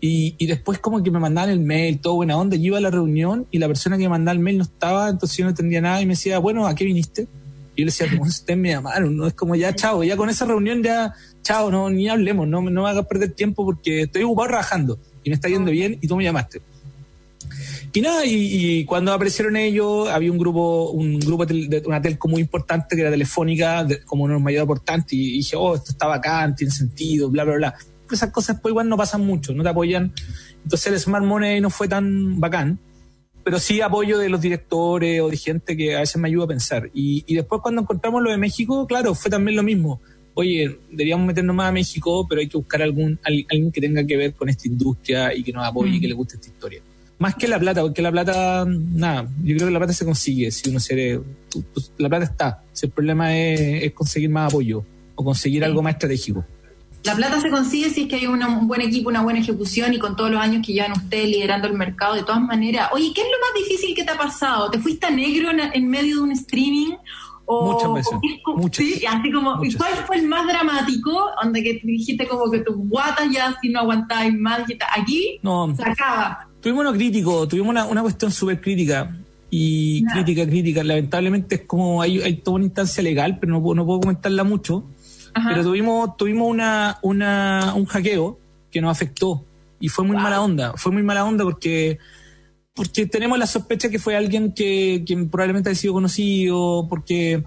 Y, 0.00 0.34
y, 0.38 0.46
después 0.46 0.78
como 0.78 1.02
que 1.02 1.10
me 1.10 1.18
mandaban 1.18 1.50
el 1.50 1.60
mail, 1.60 2.00
todo 2.00 2.16
buena 2.16 2.36
onda. 2.36 2.56
Yo 2.56 2.64
iba 2.64 2.78
a 2.78 2.80
la 2.80 2.90
reunión 2.90 3.46
y 3.50 3.58
la 3.58 3.66
persona 3.66 3.96
que 3.96 4.04
me 4.04 4.10
mandaba 4.10 4.34
el 4.34 4.40
mail 4.40 4.58
no 4.58 4.64
estaba, 4.64 5.08
entonces 5.08 5.36
yo 5.36 5.44
no 5.44 5.50
entendía 5.50 5.80
nada 5.80 6.00
y 6.00 6.06
me 6.06 6.12
decía, 6.12 6.38
bueno, 6.38 6.66
¿a 6.66 6.74
qué 6.74 6.84
viniste? 6.84 7.22
Y 7.74 7.82
yo 7.82 7.84
le 7.84 7.84
decía, 7.86 8.08
como 8.10 8.22
ustedes 8.28 8.58
me 8.58 8.70
llamaron, 8.70 9.16
¿no? 9.16 9.26
Es 9.26 9.34
como 9.34 9.56
ya, 9.56 9.74
chao, 9.74 10.04
ya 10.04 10.16
con 10.16 10.28
esa 10.28 10.44
reunión 10.44 10.82
ya, 10.82 11.14
chao, 11.42 11.70
no, 11.70 11.90
ni 11.90 12.08
hablemos, 12.08 12.46
no, 12.46 12.60
no 12.62 12.82
me 12.82 12.88
hagas 12.88 13.06
perder 13.06 13.32
tiempo 13.32 13.64
porque 13.64 14.02
estoy 14.02 14.22
ocupado 14.22 14.48
trabajando 14.48 14.98
y 15.24 15.30
me 15.30 15.34
está 15.34 15.48
yendo 15.48 15.70
bien 15.70 15.98
y 16.00 16.06
tú 16.06 16.16
me 16.16 16.24
llamaste. 16.24 16.60
Y 17.92 18.00
nada, 18.00 18.22
y, 18.24 18.84
cuando 18.84 19.12
aparecieron 19.12 19.56
ellos, 19.56 20.08
había 20.08 20.30
un 20.30 20.38
grupo, 20.38 20.90
un 20.90 21.18
grupo 21.18 21.46
de 21.46 21.82
una 21.86 22.02
telco 22.02 22.28
muy 22.28 22.40
importante 22.40 22.94
que 22.94 23.02
era 23.02 23.10
telefónica, 23.10 23.86
como 24.04 24.24
uno 24.24 24.34
de 24.34 24.38
los 24.38 24.44
mayores 24.44 24.64
aportantes, 24.64 25.12
y 25.12 25.32
dije, 25.32 25.56
oh, 25.56 25.74
esto 25.74 25.92
está 25.92 26.06
bacán, 26.06 26.54
tiene 26.54 26.72
sentido, 26.72 27.30
bla, 27.30 27.44
bla, 27.44 27.56
bla. 27.56 27.74
Pero 27.78 28.14
esas 28.14 28.30
cosas 28.30 28.58
pues 28.60 28.72
igual 28.72 28.88
no 28.88 28.96
pasan 28.96 29.24
mucho, 29.24 29.52
no 29.54 29.62
te 29.62 29.68
apoyan. 29.68 30.12
Entonces 30.62 30.92
el 30.92 31.00
Smart 31.00 31.24
Money 31.24 31.60
no 31.60 31.70
fue 31.70 31.88
tan 31.88 32.40
bacán, 32.40 32.78
pero 33.42 33.58
sí 33.58 33.80
apoyo 33.80 34.18
de 34.18 34.28
los 34.28 34.40
directores 34.40 35.20
o 35.20 35.28
de 35.28 35.36
gente 35.36 35.76
que 35.76 35.96
a 35.96 36.00
veces 36.00 36.16
me 36.20 36.28
ayuda 36.28 36.44
a 36.44 36.48
pensar. 36.48 36.90
Y, 36.92 37.24
y 37.26 37.34
después 37.34 37.62
cuando 37.62 37.82
encontramos 37.82 38.22
lo 38.22 38.30
de 38.30 38.36
México, 38.36 38.86
claro, 38.86 39.14
fue 39.14 39.30
también 39.30 39.56
lo 39.56 39.62
mismo 39.62 40.00
oye, 40.38 40.78
deberíamos 40.88 41.26
meternos 41.26 41.56
más 41.56 41.70
a 41.70 41.72
México, 41.72 42.24
pero 42.28 42.40
hay 42.40 42.46
que 42.46 42.56
buscar 42.56 42.80
algún 42.80 43.18
alguien 43.24 43.72
que 43.72 43.80
tenga 43.80 44.06
que 44.06 44.16
ver 44.16 44.34
con 44.34 44.48
esta 44.48 44.68
industria 44.68 45.34
y 45.34 45.42
que 45.42 45.52
nos 45.52 45.66
apoye 45.66 45.96
y 45.96 46.00
que 46.00 46.06
le 46.06 46.14
guste 46.14 46.36
esta 46.36 46.46
historia. 46.46 46.80
Más 47.18 47.34
que 47.34 47.48
la 47.48 47.58
plata, 47.58 47.82
porque 47.82 48.00
la 48.00 48.12
plata, 48.12 48.64
nada, 48.66 49.28
yo 49.42 49.56
creo 49.56 49.66
que 49.66 49.72
la 49.72 49.80
plata 49.80 49.92
se 49.92 50.04
consigue 50.04 50.50
si 50.52 50.70
uno 50.70 50.78
se... 50.78 51.20
Pues, 51.72 51.92
la 51.98 52.08
plata 52.08 52.24
está, 52.24 52.62
si 52.72 52.86
el 52.86 52.92
problema 52.92 53.36
es, 53.36 53.92
conseguir 53.92 54.30
más 54.30 54.52
apoyo 54.52 54.84
o 55.16 55.24
conseguir 55.24 55.64
algo 55.64 55.82
más 55.82 55.94
estratégico. 55.94 56.44
La 57.02 57.16
plata 57.16 57.40
se 57.40 57.50
consigue 57.50 57.90
si 57.90 58.02
es 58.02 58.08
que 58.08 58.16
hay 58.16 58.26
un 58.26 58.68
buen 58.68 58.82
equipo, 58.82 59.08
una 59.08 59.22
buena 59.22 59.40
ejecución 59.40 59.94
y 59.94 59.98
con 59.98 60.14
todos 60.14 60.30
los 60.30 60.40
años 60.40 60.64
que 60.64 60.72
llevan 60.72 60.92
ustedes 60.92 61.28
liderando 61.28 61.66
el 61.66 61.74
mercado 61.74 62.14
de 62.14 62.22
todas 62.22 62.40
maneras. 62.40 62.90
Oye, 62.92 63.10
¿qué 63.12 63.22
es 63.22 63.26
lo 63.26 63.40
más 63.40 63.68
difícil 63.68 63.96
que 63.96 64.04
te 64.04 64.12
ha 64.12 64.18
pasado? 64.18 64.70
¿Te 64.70 64.78
fuiste 64.78 65.06
a 65.06 65.10
negro 65.10 65.50
en, 65.50 65.88
medio 65.88 66.16
de 66.16 66.22
un 66.22 66.32
streaming? 66.32 66.92
O, 67.46 67.72
muchas 67.72 67.94
veces. 67.94 68.18
muchas, 68.46 68.84
sí, 68.84 69.06
así 69.06 69.32
como, 69.32 69.64
¿y 69.64 69.72
cuál 69.74 69.94
fue 70.06 70.18
el 70.18 70.28
más 70.28 70.46
dramático? 70.46 71.30
Donde 71.42 71.62
que 71.62 71.80
dijiste 71.82 72.28
como 72.28 72.50
que 72.50 72.58
tus 72.58 72.76
guatas 72.76 73.28
ya 73.32 73.56
si 73.60 73.70
no 73.70 73.80
aguantabas 73.80 74.34
más, 74.34 74.60
aquí 74.94 75.40
no. 75.42 75.74
se 75.74 75.82
acaba 75.82 76.47
tuvimos 76.68 76.86
uno 76.86 76.92
crítico, 76.92 77.48
tuvimos 77.48 77.70
una, 77.70 77.86
una 77.86 78.02
cuestión 78.02 78.30
súper 78.30 78.60
crítica. 78.60 79.16
Y 79.50 80.04
crítica, 80.04 80.46
crítica. 80.46 80.84
Lamentablemente 80.84 81.54
es 81.54 81.60
como 81.62 82.02
hay, 82.02 82.20
hay 82.20 82.34
toda 82.34 82.56
una 82.56 82.66
instancia 82.66 83.02
legal, 83.02 83.38
pero 83.40 83.52
no, 83.52 83.74
no 83.74 83.86
puedo 83.86 84.00
comentarla 84.00 84.44
mucho. 84.44 84.84
Pero 85.32 85.62
tuvimos, 85.62 86.16
tuvimos 86.16 86.48
una, 86.48 86.98
una, 87.00 87.72
un 87.74 87.86
hackeo 87.86 88.38
que 88.70 88.80
nos 88.82 88.90
afectó. 88.90 89.44
Y 89.80 89.88
fue 89.88 90.04
muy 90.04 90.16
mala 90.16 90.42
onda. 90.42 90.74
Fue 90.76 90.92
muy 90.92 91.02
mala 91.02 91.24
onda 91.24 91.44
porque, 91.44 91.98
porque 92.74 93.06
tenemos 93.06 93.38
la 93.38 93.46
sospecha 93.46 93.88
que 93.88 93.98
fue 93.98 94.16
alguien 94.16 94.52
que, 94.52 95.04
que 95.06 95.16
probablemente 95.16 95.70
ha 95.70 95.74
sido 95.74 95.94
conocido, 95.94 96.86
porque 96.90 97.44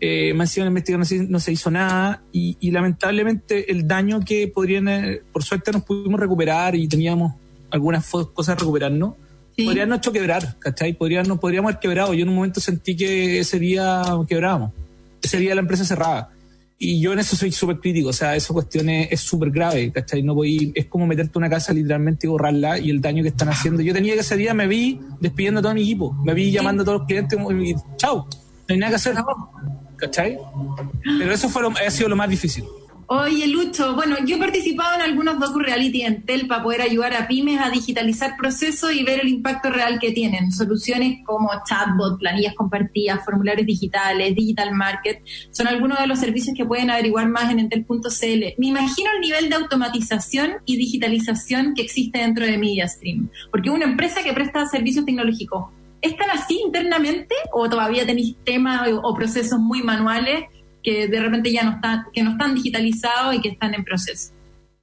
eh, 0.00 0.32
me 0.34 0.42
han 0.42 0.48
sido 0.48 0.66
investigación 0.66 1.30
no 1.30 1.38
se, 1.38 1.52
hizo 1.52 1.70
nada. 1.70 2.22
Y, 2.32 2.56
y 2.58 2.72
lamentablemente 2.72 3.70
el 3.70 3.86
daño 3.86 4.20
que 4.24 4.48
podrían, 4.48 4.88
eh, 4.88 5.22
por 5.32 5.44
suerte 5.44 5.70
nos 5.70 5.84
pudimos 5.84 6.18
recuperar 6.18 6.74
y 6.74 6.88
teníamos 6.88 7.34
algunas 7.70 8.06
cosas 8.08 8.58
recuperarnos, 8.58 9.14
sí. 9.56 9.64
podrían 9.64 9.92
hecho 9.92 10.12
quebrar, 10.12 10.58
¿cachai? 10.58 10.94
Podrían, 10.94 11.38
podríamos 11.38 11.70
haber 11.70 11.80
quebrado. 11.80 12.14
Yo 12.14 12.22
en 12.22 12.28
un 12.28 12.34
momento 12.36 12.60
sentí 12.60 12.96
que 12.96 13.40
ese 13.40 13.58
día 13.58 14.02
quebrábamos. 14.28 14.72
Ese 15.22 15.38
día 15.38 15.54
la 15.54 15.60
empresa 15.60 15.84
cerraba. 15.84 16.30
Y 16.78 17.00
yo 17.00 17.14
en 17.14 17.20
eso 17.20 17.36
soy 17.36 17.52
súper 17.52 17.78
crítico, 17.78 18.10
o 18.10 18.12
sea, 18.12 18.36
esa 18.36 18.52
cuestión 18.52 18.90
es 18.90 19.18
súper 19.20 19.50
grave, 19.50 19.90
¿cachai? 19.90 20.22
No 20.22 20.34
voy, 20.34 20.72
es 20.74 20.84
como 20.86 21.06
meterte 21.06 21.38
una 21.38 21.48
casa 21.48 21.72
literalmente 21.72 22.26
y 22.26 22.30
borrarla 22.30 22.78
y 22.78 22.90
el 22.90 23.00
daño 23.00 23.22
que 23.22 23.30
están 23.30 23.48
haciendo. 23.48 23.80
Yo 23.80 23.94
tenía 23.94 24.12
que 24.12 24.20
ese 24.20 24.36
día 24.36 24.52
me 24.52 24.66
vi 24.66 25.00
despidiendo 25.18 25.60
a 25.60 25.62
todo 25.62 25.72
mi 25.72 25.82
equipo, 25.82 26.12
me 26.22 26.34
vi 26.34 26.50
llamando 26.50 26.82
a 26.82 26.84
todos 26.84 26.98
los 26.98 27.06
clientes 27.06 27.38
y 27.38 27.74
chao, 27.96 28.28
no 28.68 28.72
hay 28.74 28.76
nada 28.76 28.90
que 28.90 28.96
hacer, 28.96 29.14
¿cachai? 29.96 30.38
Pero 31.18 31.32
eso 31.32 31.48
fue 31.48 31.62
lo, 31.62 31.70
ha 31.70 31.90
sido 31.90 32.10
lo 32.10 32.16
más 32.16 32.28
difícil. 32.28 32.64
Oye, 33.08 33.46
Lucho, 33.46 33.94
bueno, 33.94 34.16
yo 34.26 34.34
he 34.34 34.38
participado 34.40 34.96
en 34.96 35.00
algunos 35.00 35.38
docu-reality 35.38 36.02
en 36.02 36.24
TEL 36.24 36.48
para 36.48 36.64
poder 36.64 36.82
ayudar 36.82 37.14
a 37.14 37.28
pymes 37.28 37.60
a 37.60 37.70
digitalizar 37.70 38.36
procesos 38.36 38.92
y 38.92 39.04
ver 39.04 39.20
el 39.20 39.28
impacto 39.28 39.70
real 39.70 40.00
que 40.00 40.10
tienen. 40.10 40.50
Soluciones 40.50 41.20
como 41.24 41.48
chatbot, 41.64 42.18
planillas 42.18 42.54
compartidas, 42.56 43.24
formularios 43.24 43.64
digitales, 43.64 44.34
digital 44.34 44.74
market, 44.74 45.22
son 45.52 45.68
algunos 45.68 46.00
de 46.00 46.08
los 46.08 46.18
servicios 46.18 46.56
que 46.56 46.64
pueden 46.64 46.90
averiguar 46.90 47.28
más 47.28 47.48
en 47.52 47.60
entel.cl. 47.60 48.44
Me 48.58 48.66
imagino 48.66 49.10
el 49.14 49.20
nivel 49.20 49.50
de 49.50 49.54
automatización 49.54 50.54
y 50.64 50.76
digitalización 50.76 51.74
que 51.74 51.82
existe 51.82 52.18
dentro 52.18 52.44
de 52.44 52.58
MediaStream, 52.58 53.30
porque 53.52 53.70
una 53.70 53.84
empresa 53.84 54.24
que 54.24 54.32
presta 54.32 54.66
servicios 54.66 55.04
tecnológicos, 55.04 55.66
¿están 56.02 56.30
así 56.30 56.60
internamente 56.64 57.36
o 57.52 57.70
todavía 57.70 58.04
tenéis 58.04 58.34
temas 58.44 58.88
o 59.00 59.14
procesos 59.14 59.60
muy 59.60 59.84
manuales? 59.84 60.46
Que 60.86 61.08
de 61.08 61.20
repente 61.20 61.50
ya 61.50 61.64
no 61.64 61.72
están, 61.72 62.04
que 62.12 62.22
no 62.22 62.30
están 62.30 62.54
digitalizados 62.54 63.34
y 63.34 63.40
que 63.40 63.48
están 63.48 63.74
en 63.74 63.82
proceso? 63.82 64.32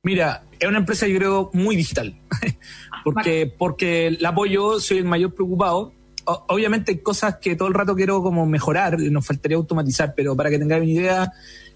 Mira, 0.03 0.43
es 0.59 0.67
una 0.67 0.79
empresa 0.79 1.07
yo 1.07 1.17
creo 1.17 1.49
muy 1.53 1.77
digital, 1.77 2.19
porque, 3.05 3.49
porque 3.57 4.17
apoyo 4.25 4.81
soy 4.81 4.97
el 4.97 5.05
mayor 5.05 5.33
preocupado. 5.33 5.93
obviamente 6.25 6.91
hay 6.91 6.97
cosas 6.97 7.37
que 7.37 7.55
todo 7.55 7.69
el 7.69 7.73
rato 7.73 7.95
quiero 7.95 8.21
como 8.21 8.45
mejorar, 8.45 8.99
nos 8.99 9.25
faltaría 9.25 9.55
automatizar, 9.55 10.13
pero 10.13 10.35
para 10.35 10.49
que 10.49 10.59
tengáis 10.59 10.83
una 10.83 10.91
idea, 10.91 11.31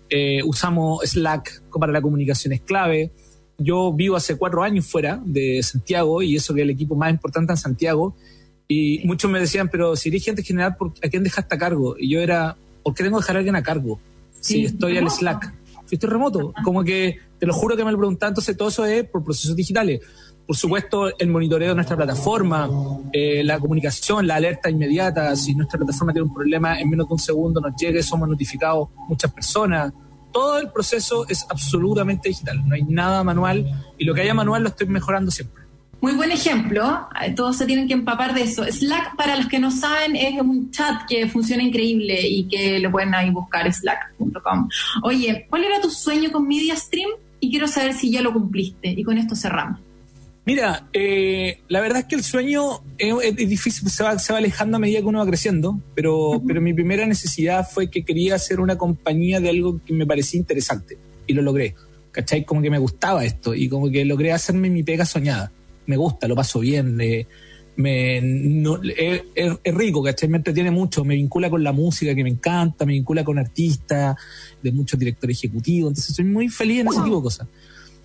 eh, 0.10 0.44
usamos 0.44 1.10
Slack 1.10 1.64
para 1.80 1.94
la 1.94 2.02
comunicación 2.02 2.52
es 2.52 2.60
clave. 2.60 3.14
Yo 3.58 3.94
vivo 3.94 4.18
hace 4.18 4.36
cuatro 4.36 4.62
años 4.62 4.86
fuera 4.86 5.22
de 5.24 5.64
Santiago 5.64 6.22
y 6.22 6.36
eso 6.36 6.54
que 6.54 6.62
es 6.62 6.66
el 6.66 6.72
equipo 6.72 6.96
más 6.96 7.12
importante 7.12 7.54
en 7.54 7.58
Santiago. 7.58 8.14
Y 8.68 9.06
muchos 9.06 9.32
me 9.32 9.40
decían, 9.40 9.70
pero 9.70 9.96
si 9.96 10.10
eres 10.10 10.26
gente 10.26 10.44
general, 10.44 10.76
¿a 11.02 11.08
quién 11.08 11.24
dejaste 11.24 11.56
a 11.56 11.58
cargo? 11.58 11.96
Y 11.98 12.10
yo 12.10 12.20
era, 12.20 12.58
¿por 12.84 12.94
qué 12.94 13.04
tengo 13.04 13.20
que 13.20 13.24
dejar 13.24 13.38
a 13.38 13.40
alguien 13.40 13.56
a 13.56 13.64
cargo? 13.64 14.02
Si 14.40 14.66
estoy 14.66 14.98
al 14.98 15.10
Slack, 15.10 15.54
si 15.86 15.96
estoy 15.96 16.10
remoto. 16.10 16.54
Como 16.64 16.84
que 16.84 17.18
te 17.40 17.46
lo 17.46 17.54
juro 17.54 17.76
que 17.76 17.86
me 17.86 17.92
lo 17.92 17.98
preguntan, 17.98 18.30
entonces 18.30 18.56
todo 18.58 18.70
eso 18.70 18.86
es 18.86 19.04
por 19.06 19.24
procesos 19.24 19.56
digitales. 19.56 20.02
Por 20.46 20.56
supuesto, 20.56 21.10
el 21.18 21.28
monitoreo 21.28 21.70
de 21.70 21.76
nuestra 21.76 21.98
plataforma, 21.98 22.70
eh, 23.12 23.44
la 23.44 23.60
comunicación, 23.60 24.26
la 24.26 24.36
alerta 24.36 24.70
inmediata. 24.70 25.36
Si 25.36 25.54
nuestra 25.54 25.78
plataforma 25.78 26.14
tiene 26.14 26.28
un 26.28 26.34
problema, 26.34 26.80
en 26.80 26.90
menos 26.90 27.08
de 27.08 27.14
un 27.14 27.20
segundo 27.20 27.60
nos 27.60 27.74
llegue, 27.76 28.02
somos 28.02 28.30
notificados 28.30 28.88
muchas 29.10 29.32
personas. 29.34 29.92
Todo 30.32 30.58
el 30.60 30.72
proceso 30.72 31.28
es 31.28 31.46
absolutamente 31.50 32.30
digital. 32.30 32.66
No 32.66 32.76
hay 32.76 32.84
nada 32.84 33.26
manual 33.26 33.66
y 33.98 34.06
lo 34.06 34.14
que 34.14 34.22
haya 34.22 34.34
manual 34.34 34.64
lo 34.64 34.70
estoy 34.70 34.88
mejorando 34.88 35.32
siempre. 35.32 35.67
Muy 36.00 36.14
buen 36.14 36.32
ejemplo, 36.32 37.08
todos 37.36 37.58
se 37.58 37.66
tienen 37.66 37.88
que 37.88 37.94
empapar 37.94 38.36
de 38.36 38.44
eso. 38.44 38.64
Slack, 38.64 39.16
para 39.16 39.36
los 39.36 39.48
que 39.48 39.58
no 39.58 39.72
saben, 39.72 40.16
es 40.16 40.40
un 40.40 40.70
chat 40.70 41.08
que 41.08 41.28
funciona 41.28 41.64
increíble 41.64 42.20
y 42.22 42.48
que 42.48 42.80
lo 42.80 42.92
pueden 42.92 43.16
ahí 43.16 43.32
buscar, 43.32 43.72
slack.com. 43.72 44.70
Oye, 45.02 45.48
¿cuál 45.50 45.64
era 45.64 45.82
tu 45.82 45.90
sueño 45.90 46.32
con 46.32 46.48
MediaStream? 46.48 47.10
Y 47.40 47.50
quiero 47.50 47.68
saber 47.68 47.94
si 47.94 48.12
ya 48.12 48.22
lo 48.22 48.32
cumpliste. 48.32 48.90
Y 48.90 49.04
con 49.04 49.18
esto 49.18 49.36
cerramos. 49.36 49.80
Mira, 50.46 50.88
eh, 50.94 51.62
la 51.68 51.82
verdad 51.82 52.00
es 52.02 52.06
que 52.06 52.16
el 52.16 52.24
sueño 52.24 52.82
es, 52.98 53.36
difícil, 53.36 53.90
se 53.90 54.04
va, 54.04 54.18
se 54.18 54.32
va, 54.32 54.40
alejando 54.40 54.78
a 54.78 54.80
medida 54.80 55.00
que 55.00 55.06
uno 55.06 55.20
va 55.20 55.26
creciendo, 55.26 55.80
pero, 55.94 56.42
pero 56.48 56.62
mi 56.62 56.74
primera 56.74 57.06
necesidad 57.06 57.68
fue 57.70 57.90
que 57.90 58.06
quería 58.06 58.36
hacer 58.36 58.60
una 58.60 58.78
compañía 58.78 59.42
de 59.42 59.50
algo 59.50 59.82
que 59.84 59.94
me 59.94 60.06
parecía 60.06 60.40
interesante 60.40 60.98
y 61.26 61.34
lo 61.34 61.42
logré. 61.42 61.76
¿Cachai? 62.12 62.46
Como 62.46 62.62
que 62.62 62.70
me 62.70 62.80
gustaba 62.80 63.26
esto 63.26 63.54
y 63.54 63.68
como 63.68 63.92
que 63.92 64.06
logré 64.06 64.32
hacerme 64.32 64.70
mi 64.70 64.84
pega 64.84 65.06
soñada 65.06 65.52
me 65.88 65.98
gusta, 65.98 66.28
lo 66.28 66.36
paso 66.36 66.60
bien, 66.60 67.00
eh, 67.02 67.26
me, 67.78 68.22
no, 68.22 68.80
es, 68.84 69.24
es, 69.36 69.76
rico, 69.76 70.04
¿cachai? 70.04 70.30
Me 70.30 70.38
entretiene 70.38 70.72
mucho, 70.72 71.04
me 71.04 71.16
vincula 71.16 71.50
con 71.50 71.64
la 71.64 71.72
música 71.72 72.16
que 72.16 72.24
me 72.24 72.30
encanta, 72.30 72.86
me 72.86 72.94
vincula 72.94 73.24
con 73.24 73.38
artistas, 73.40 74.16
de 74.62 74.72
muchos 74.72 75.00
directores 75.00 75.38
ejecutivos, 75.38 75.90
entonces 75.90 76.16
soy 76.16 76.26
muy 76.26 76.50
feliz 76.50 76.82
en 76.82 76.88
ese 76.88 77.02
tipo 77.02 77.18
de 77.18 77.24
cosas. 77.24 77.48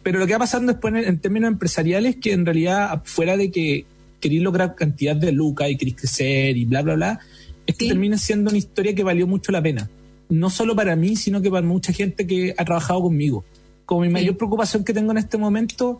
Pero 0.02 0.18
lo 0.18 0.26
que 0.26 0.32
va 0.32 0.40
pasando 0.40 0.72
después 0.72 0.94
en, 0.94 1.04
en 1.04 1.18
términos 1.18 1.48
empresariales, 1.48 2.16
que 2.16 2.32
en 2.32 2.44
realidad, 2.44 3.02
fuera 3.04 3.36
de 3.36 3.50
que 3.50 3.86
queréis 4.22 4.42
lograr 4.42 4.74
cantidad 4.74 5.16
de 5.16 5.32
lucas 5.32 5.68
y 5.70 5.76
queréis 5.76 5.96
crecer 5.96 6.56
y 6.56 6.64
bla, 6.64 6.82
bla, 6.82 6.94
bla, 6.94 7.20
es 7.66 7.76
que 7.76 7.88
termina 7.88 8.16
siendo 8.16 8.50
una 8.50 8.58
historia 8.58 8.94
que 8.94 9.04
valió 9.04 9.26
mucho 9.26 9.52
la 9.52 9.62
pena. 9.62 9.90
No 10.28 10.48
solo 10.48 10.74
para 10.74 10.96
mí, 10.96 11.16
sino 11.16 11.42
que 11.42 11.50
para 11.50 11.66
mucha 11.66 11.92
gente 11.92 12.26
que 12.26 12.54
ha 12.56 12.64
trabajado 12.64 13.02
conmigo. 13.02 13.44
Como 13.84 14.02
mi 14.02 14.08
mayor 14.08 14.36
preocupación 14.36 14.84
que 14.84 14.94
tengo 14.94 15.12
en 15.12 15.18
este 15.18 15.36
momento 15.36 15.98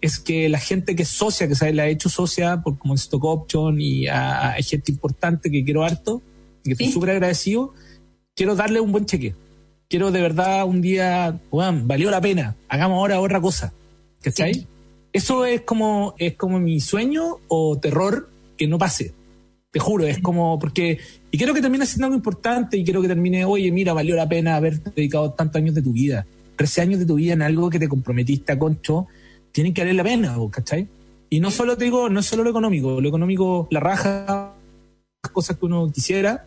es 0.00 0.18
que 0.18 0.48
la 0.48 0.58
gente 0.58 0.94
que 0.94 1.02
es 1.02 1.08
socia, 1.08 1.48
que 1.48 1.54
se 1.54 1.72
la 1.72 1.84
ha 1.84 1.88
hecho 1.88 2.08
socia 2.08 2.62
por 2.62 2.78
como 2.78 2.94
stock 2.94 3.24
option 3.24 3.80
y 3.80 4.06
hay 4.06 4.62
gente 4.62 4.92
importante 4.92 5.50
que 5.50 5.64
quiero 5.64 5.84
harto, 5.84 6.22
que 6.64 6.72
estoy 6.72 6.92
súper 6.92 7.10
agradecido, 7.10 7.74
quiero 8.34 8.54
darle 8.54 8.80
un 8.80 8.92
buen 8.92 9.06
cheque. 9.06 9.34
Quiero 9.88 10.10
de 10.10 10.20
verdad 10.20 10.66
un 10.66 10.82
día, 10.82 11.40
bueno, 11.50 11.80
valió 11.84 12.10
la 12.10 12.20
pena, 12.20 12.54
hagamos 12.68 12.98
ahora 12.98 13.20
otra 13.20 13.40
cosa. 13.40 13.72
¿Cachai? 14.20 14.66
Eso 15.12 15.46
es 15.46 15.62
como, 15.62 16.14
es 16.18 16.34
como 16.34 16.58
mi 16.58 16.80
sueño 16.80 17.38
o 17.48 17.78
terror 17.78 18.28
que 18.56 18.66
no 18.66 18.78
pase. 18.78 19.14
Te 19.70 19.80
juro, 19.80 20.06
es 20.06 20.18
como 20.20 20.58
porque. 20.58 20.98
Y 21.30 21.38
quiero 21.38 21.54
que 21.54 21.60
termine 21.60 21.86
siendo 21.86 22.06
algo 22.06 22.16
importante 22.16 22.76
y 22.76 22.84
quiero 22.84 23.02
que 23.02 23.08
termine, 23.08 23.44
oye, 23.44 23.70
mira, 23.70 23.92
valió 23.92 24.16
la 24.16 24.28
pena 24.28 24.56
haber 24.56 24.82
dedicado 24.82 25.32
tantos 25.32 25.56
años 25.56 25.74
de 25.74 25.82
tu 25.82 25.92
vida, 25.92 26.26
13 26.56 26.80
años 26.82 27.00
de 27.00 27.06
tu 27.06 27.16
vida 27.16 27.34
en 27.34 27.42
algo 27.42 27.70
que 27.70 27.78
te 27.78 27.88
comprometiste 27.88 28.52
a 28.52 28.58
concho, 28.58 29.06
tienen 29.58 29.74
que 29.74 29.80
valer 29.80 29.96
la 29.96 30.04
pena, 30.04 30.36
¿cachai? 30.52 30.86
Y 31.30 31.40
no 31.40 31.50
solo 31.50 31.76
te 31.76 31.82
digo, 31.82 32.08
no 32.08 32.20
es 32.20 32.26
solo 32.26 32.44
lo 32.44 32.50
económico, 32.50 33.00
lo 33.00 33.08
económico, 33.08 33.66
la 33.72 33.80
raja, 33.80 34.54
las 35.20 35.32
cosas 35.32 35.56
que 35.58 35.66
uno 35.66 35.90
quisiera. 35.92 36.44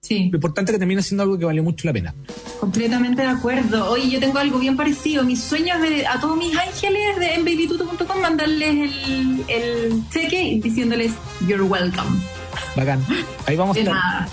Sí. 0.00 0.28
Lo 0.30 0.36
importante 0.36 0.70
es 0.70 0.76
que 0.76 0.78
termine 0.78 1.02
siendo 1.02 1.24
algo 1.24 1.36
que 1.36 1.44
valió 1.44 1.64
mucho 1.64 1.88
la 1.88 1.92
pena. 1.92 2.14
Completamente 2.60 3.22
de 3.22 3.26
acuerdo. 3.26 3.90
Oye, 3.90 4.08
yo 4.10 4.20
tengo 4.20 4.38
algo 4.38 4.60
bien 4.60 4.76
parecido. 4.76 5.24
Mis 5.24 5.40
sueños 5.40 5.82
de, 5.82 6.06
a 6.06 6.20
todos 6.20 6.36
mis 6.36 6.56
ángeles 6.56 7.18
de 7.18 7.34
en 7.34 7.44
babytuto.com 7.44 8.20
mandarles 8.20 8.92
el, 9.08 9.44
el 9.48 10.02
cheque 10.10 10.60
diciéndoles 10.62 11.14
you're 11.48 11.64
welcome. 11.64 12.20
Bacán. 12.76 13.04
Ahí 13.46 13.56
vamos 13.56 13.76
a 13.76 13.80
estar. 13.80 14.28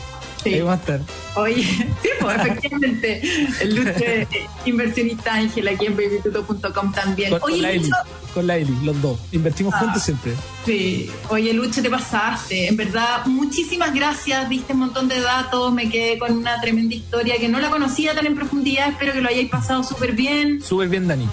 Ahí 0.45 0.61
vamos 0.61 0.73
a 0.73 0.81
estar. 0.81 1.01
Oye, 1.35 1.63
sí, 2.03 2.09
pues 2.21 2.37
efectivamente. 2.37 3.21
El 3.61 3.75
Luche 3.75 4.27
inversionista 4.65 5.33
Ángel 5.33 5.67
aquí 5.67 5.87
en 5.87 5.95
babytuto.com 5.95 6.91
también. 6.91 7.33
Oye, 7.41 7.57
Laili, 7.57 7.89
con 8.33 8.47
Laili, 8.47 8.75
los 8.83 9.01
dos. 9.01 9.19
Invertimos 9.31 9.73
ah, 9.75 9.79
juntos 9.79 10.03
siempre. 10.03 10.33
Sí. 10.65 11.09
Oye, 11.29 11.53
Luche, 11.53 11.81
te 11.81 11.89
pasaste. 11.89 12.67
En 12.67 12.77
verdad, 12.77 13.25
muchísimas 13.25 13.93
gracias. 13.93 14.49
Diste 14.49 14.73
un 14.73 14.79
montón 14.79 15.07
de 15.07 15.19
datos. 15.19 15.73
Me 15.73 15.89
quedé 15.89 16.17
con 16.17 16.37
una 16.37 16.59
tremenda 16.61 16.95
historia 16.95 17.37
que 17.37 17.49
no 17.49 17.59
la 17.59 17.69
conocía 17.69 18.13
tan 18.13 18.25
en 18.25 18.35
profundidad. 18.35 18.89
Espero 18.89 19.13
que 19.13 19.21
lo 19.21 19.29
hayáis 19.29 19.49
pasado 19.49 19.83
súper 19.83 20.13
bien. 20.13 20.61
Súper 20.61 20.89
bien, 20.89 21.07
Dani. 21.07 21.27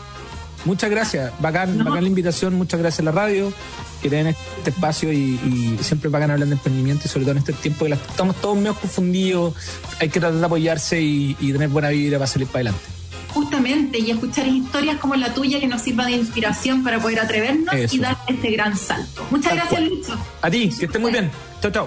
Muchas 0.64 0.90
gracias. 0.90 1.32
Bacán, 1.40 1.78
bacán 1.78 2.02
la 2.02 2.08
invitación. 2.08 2.54
Muchas 2.54 2.80
gracias 2.80 3.00
a 3.00 3.04
la 3.04 3.12
radio 3.12 3.52
que 4.02 4.10
den 4.10 4.26
este 4.26 4.70
espacio 4.70 5.12
y, 5.12 5.78
siempre 5.80 6.10
van 6.10 6.22
hablando 6.30 6.46
de 6.46 6.52
emprendimiento 6.52 7.04
y 7.06 7.08
sobre 7.08 7.24
todo 7.24 7.32
en 7.32 7.38
este 7.38 7.52
tiempo 7.52 7.86
que 7.86 7.92
estamos 7.92 8.36
todos 8.36 8.56
medio 8.56 8.74
confundidos, 8.74 9.54
hay 10.00 10.08
que 10.08 10.20
tratar 10.20 10.38
de 10.38 10.44
apoyarse 10.44 11.00
y, 11.00 11.34
tener 11.34 11.68
buena 11.68 11.88
vida 11.88 12.18
para 12.18 12.26
salir 12.26 12.48
para 12.48 12.70
adelante. 12.70 12.80
Justamente, 13.36 13.98
y 13.98 14.10
escuchar 14.10 14.46
historias 14.46 14.96
como 14.96 15.14
la 15.14 15.34
tuya 15.34 15.60
que 15.60 15.66
nos 15.66 15.82
sirva 15.82 16.06
de 16.06 16.12
inspiración 16.12 16.82
para 16.82 16.98
poder 16.98 17.20
atrevernos 17.20 17.92
y 17.92 17.98
dar 17.98 18.16
este 18.26 18.50
gran 18.52 18.74
salto. 18.78 19.26
Muchas 19.30 19.54
gracias, 19.54 19.82
Lucho. 19.82 20.18
A 20.40 20.50
ti, 20.50 20.70
que 20.70 20.86
estés 20.86 21.00
muy 21.02 21.12
bien. 21.12 21.30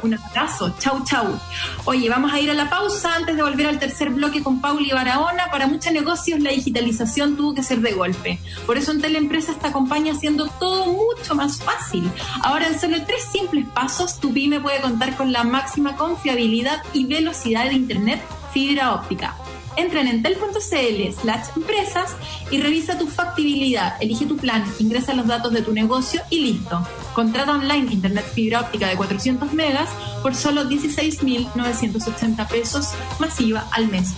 Un 0.03 0.13
abrazo. 0.13 0.75
Chau, 0.77 1.03
chau. 1.05 1.39
Oye, 1.85 2.09
vamos 2.09 2.33
a 2.33 2.39
ir 2.39 2.51
a 2.51 2.53
la 2.53 2.69
pausa 2.69 3.15
antes 3.15 3.35
de 3.35 3.41
volver 3.41 3.65
al 3.65 3.79
tercer 3.79 4.09
bloque 4.09 4.43
con 4.43 4.59
Pauli 4.59 4.91
Barahona. 4.91 5.45
Para 5.51 5.67
muchos 5.67 5.93
negocios 5.93 6.41
la 6.41 6.51
digitalización 6.51 7.37
tuvo 7.37 7.55
que 7.55 7.63
ser 7.63 7.79
de 7.79 7.93
golpe. 7.93 8.39
Por 8.65 8.77
eso 8.77 8.91
en 8.91 9.01
Teleempresas 9.01 9.57
te 9.57 9.67
acompaña 9.67 10.13
haciendo 10.13 10.47
todo 10.59 10.85
mucho 10.85 11.33
más 11.33 11.61
fácil. 11.61 12.11
Ahora 12.43 12.67
en 12.67 12.77
solo 12.77 12.97
tres 13.05 13.23
simples 13.31 13.65
pasos 13.73 14.19
tu 14.19 14.33
pyme 14.33 14.59
puede 14.59 14.81
contar 14.81 15.15
con 15.15 15.31
la 15.31 15.45
máxima 15.45 15.95
confiabilidad 15.95 16.83
y 16.93 17.05
velocidad 17.05 17.65
de 17.65 17.73
Internet 17.73 18.21
fibra 18.53 18.95
óptica 18.95 19.35
Entra 19.79 20.01
en 20.01 20.07
entel.cl 20.07 21.21
slash 21.21 21.47
empresas 21.55 22.13
y 22.51 22.59
revisa 22.59 22.97
tu 22.97 23.07
factibilidad, 23.07 23.95
elige 24.01 24.25
tu 24.25 24.35
plan, 24.35 24.65
ingresa 24.77 25.13
los 25.13 25.25
datos 25.25 25.53
de 25.53 25.61
tu 25.61 25.71
negocio 25.71 26.21
y 26.29 26.41
listo. 26.41 26.85
Contrata 27.13 27.53
online 27.53 27.93
internet 27.93 28.25
fibra 28.33 28.59
óptica 28.59 28.89
de 28.89 28.97
400 28.97 29.53
megas 29.53 29.89
por 30.21 30.35
solo 30.35 30.65
16.980 30.65 32.47
pesos 32.49 32.89
masiva 33.19 33.69
al 33.71 33.87
mes. 33.87 34.09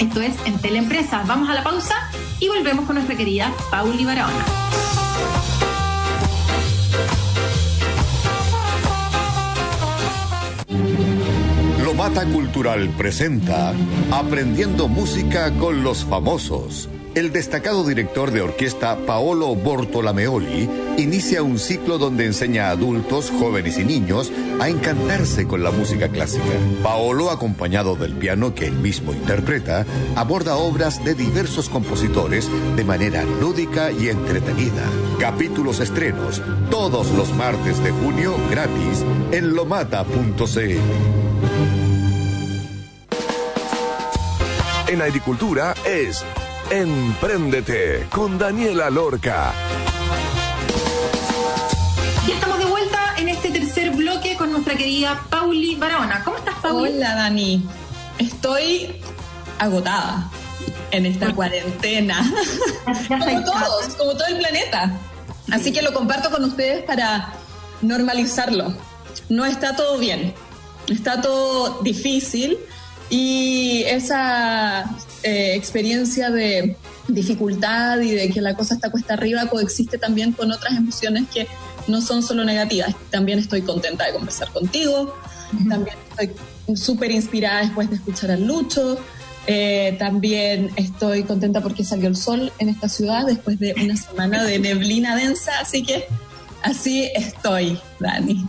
Esto 0.00 0.22
es 0.22 0.36
Entel 0.46 0.76
Empresas. 0.76 1.26
Vamos 1.26 1.50
a 1.50 1.54
la 1.54 1.62
pausa 1.62 2.10
y 2.40 2.48
volvemos 2.48 2.86
con 2.86 2.94
nuestra 2.94 3.14
querida 3.14 3.52
Pauli 3.70 4.06
Barahona. 4.06 4.64
Mata 12.04 12.26
Cultural 12.26 12.90
presenta 12.98 13.72
Aprendiendo 14.10 14.88
Música 14.88 15.50
con 15.52 15.82
los 15.82 16.04
Famosos. 16.04 16.90
El 17.14 17.32
destacado 17.32 17.82
director 17.82 18.30
de 18.30 18.42
orquesta 18.42 18.98
Paolo 19.06 19.54
Bortolameoli 19.54 20.68
inicia 20.98 21.42
un 21.42 21.58
ciclo 21.58 21.96
donde 21.96 22.26
enseña 22.26 22.66
a 22.66 22.72
adultos, 22.72 23.30
jóvenes 23.30 23.78
y 23.78 23.84
niños 23.84 24.30
a 24.60 24.68
encantarse 24.68 25.46
con 25.46 25.64
la 25.64 25.70
música 25.70 26.10
clásica. 26.10 26.44
Paolo, 26.82 27.30
acompañado 27.30 27.96
del 27.96 28.12
piano 28.12 28.54
que 28.54 28.66
él 28.66 28.74
mismo 28.74 29.14
interpreta, 29.14 29.86
aborda 30.14 30.56
obras 30.56 31.02
de 31.06 31.14
diversos 31.14 31.70
compositores 31.70 32.50
de 32.76 32.84
manera 32.84 33.24
lúdica 33.40 33.90
y 33.90 34.10
entretenida. 34.10 34.84
Capítulos 35.18 35.80
estrenos 35.80 36.42
todos 36.70 37.10
los 37.12 37.34
martes 37.34 37.82
de 37.82 37.92
junio 37.92 38.34
gratis 38.50 39.02
en 39.32 39.54
lomata.cl. 39.54 41.83
en 44.88 45.02
agricultura 45.02 45.74
es 45.84 46.24
Empréndete 46.70 48.06
con 48.10 48.38
Daniela 48.38 48.90
Lorca. 48.90 49.52
Ya 52.26 52.34
estamos 52.34 52.58
de 52.58 52.64
vuelta 52.64 53.14
en 53.18 53.28
este 53.28 53.50
tercer 53.50 53.90
bloque 53.90 54.36
con 54.36 54.50
nuestra 54.50 54.74
querida 54.74 55.22
Pauli 55.30 55.76
Barahona. 55.76 56.22
¿Cómo 56.24 56.38
estás, 56.38 56.54
Pauli? 56.62 56.94
Hola, 56.94 57.14
Dani. 57.14 57.64
Estoy 58.18 59.00
agotada 59.58 60.30
en 60.90 61.06
esta 61.06 61.34
cuarentena. 61.34 62.18
como 63.08 63.44
todos, 63.44 63.94
como 63.96 64.12
todo 64.12 64.26
el 64.28 64.38
planeta. 64.38 64.92
Así 65.52 65.72
que 65.72 65.82
lo 65.82 65.92
comparto 65.92 66.30
con 66.30 66.44
ustedes 66.44 66.82
para 66.84 67.32
normalizarlo. 67.82 68.74
No 69.28 69.44
está 69.44 69.76
todo 69.76 69.98
bien. 69.98 70.34
Está 70.88 71.20
todo 71.20 71.82
difícil 71.82 72.58
y 73.10 73.82
esa 73.86 74.84
eh, 75.22 75.54
experiencia 75.54 76.30
de 76.30 76.76
dificultad 77.08 78.00
y 78.00 78.12
de 78.12 78.30
que 78.30 78.40
la 78.40 78.54
cosa 78.54 78.74
está 78.74 78.90
cuesta 78.90 79.14
arriba 79.14 79.46
coexiste 79.46 79.98
también 79.98 80.32
con 80.32 80.50
otras 80.50 80.76
emociones 80.76 81.24
que 81.32 81.46
no 81.86 82.00
son 82.00 82.22
solo 82.22 82.44
negativas. 82.44 82.94
También 83.10 83.38
estoy 83.38 83.62
contenta 83.62 84.06
de 84.06 84.12
conversar 84.12 84.50
contigo, 84.52 85.14
también 85.68 85.96
estoy 86.10 86.76
súper 86.76 87.10
inspirada 87.10 87.60
después 87.60 87.90
de 87.90 87.96
escuchar 87.96 88.30
a 88.30 88.36
Lucho, 88.36 88.98
eh, 89.46 89.96
también 89.98 90.70
estoy 90.76 91.24
contenta 91.24 91.60
porque 91.60 91.84
salió 91.84 92.08
el 92.08 92.16
sol 92.16 92.50
en 92.58 92.70
esta 92.70 92.88
ciudad 92.88 93.26
después 93.26 93.58
de 93.58 93.74
una 93.82 93.96
semana 93.96 94.42
de 94.42 94.58
neblina 94.58 95.14
densa, 95.16 95.58
así 95.60 95.82
que 95.82 96.06
Así 96.64 97.10
estoy, 97.14 97.78
Dani. 98.00 98.46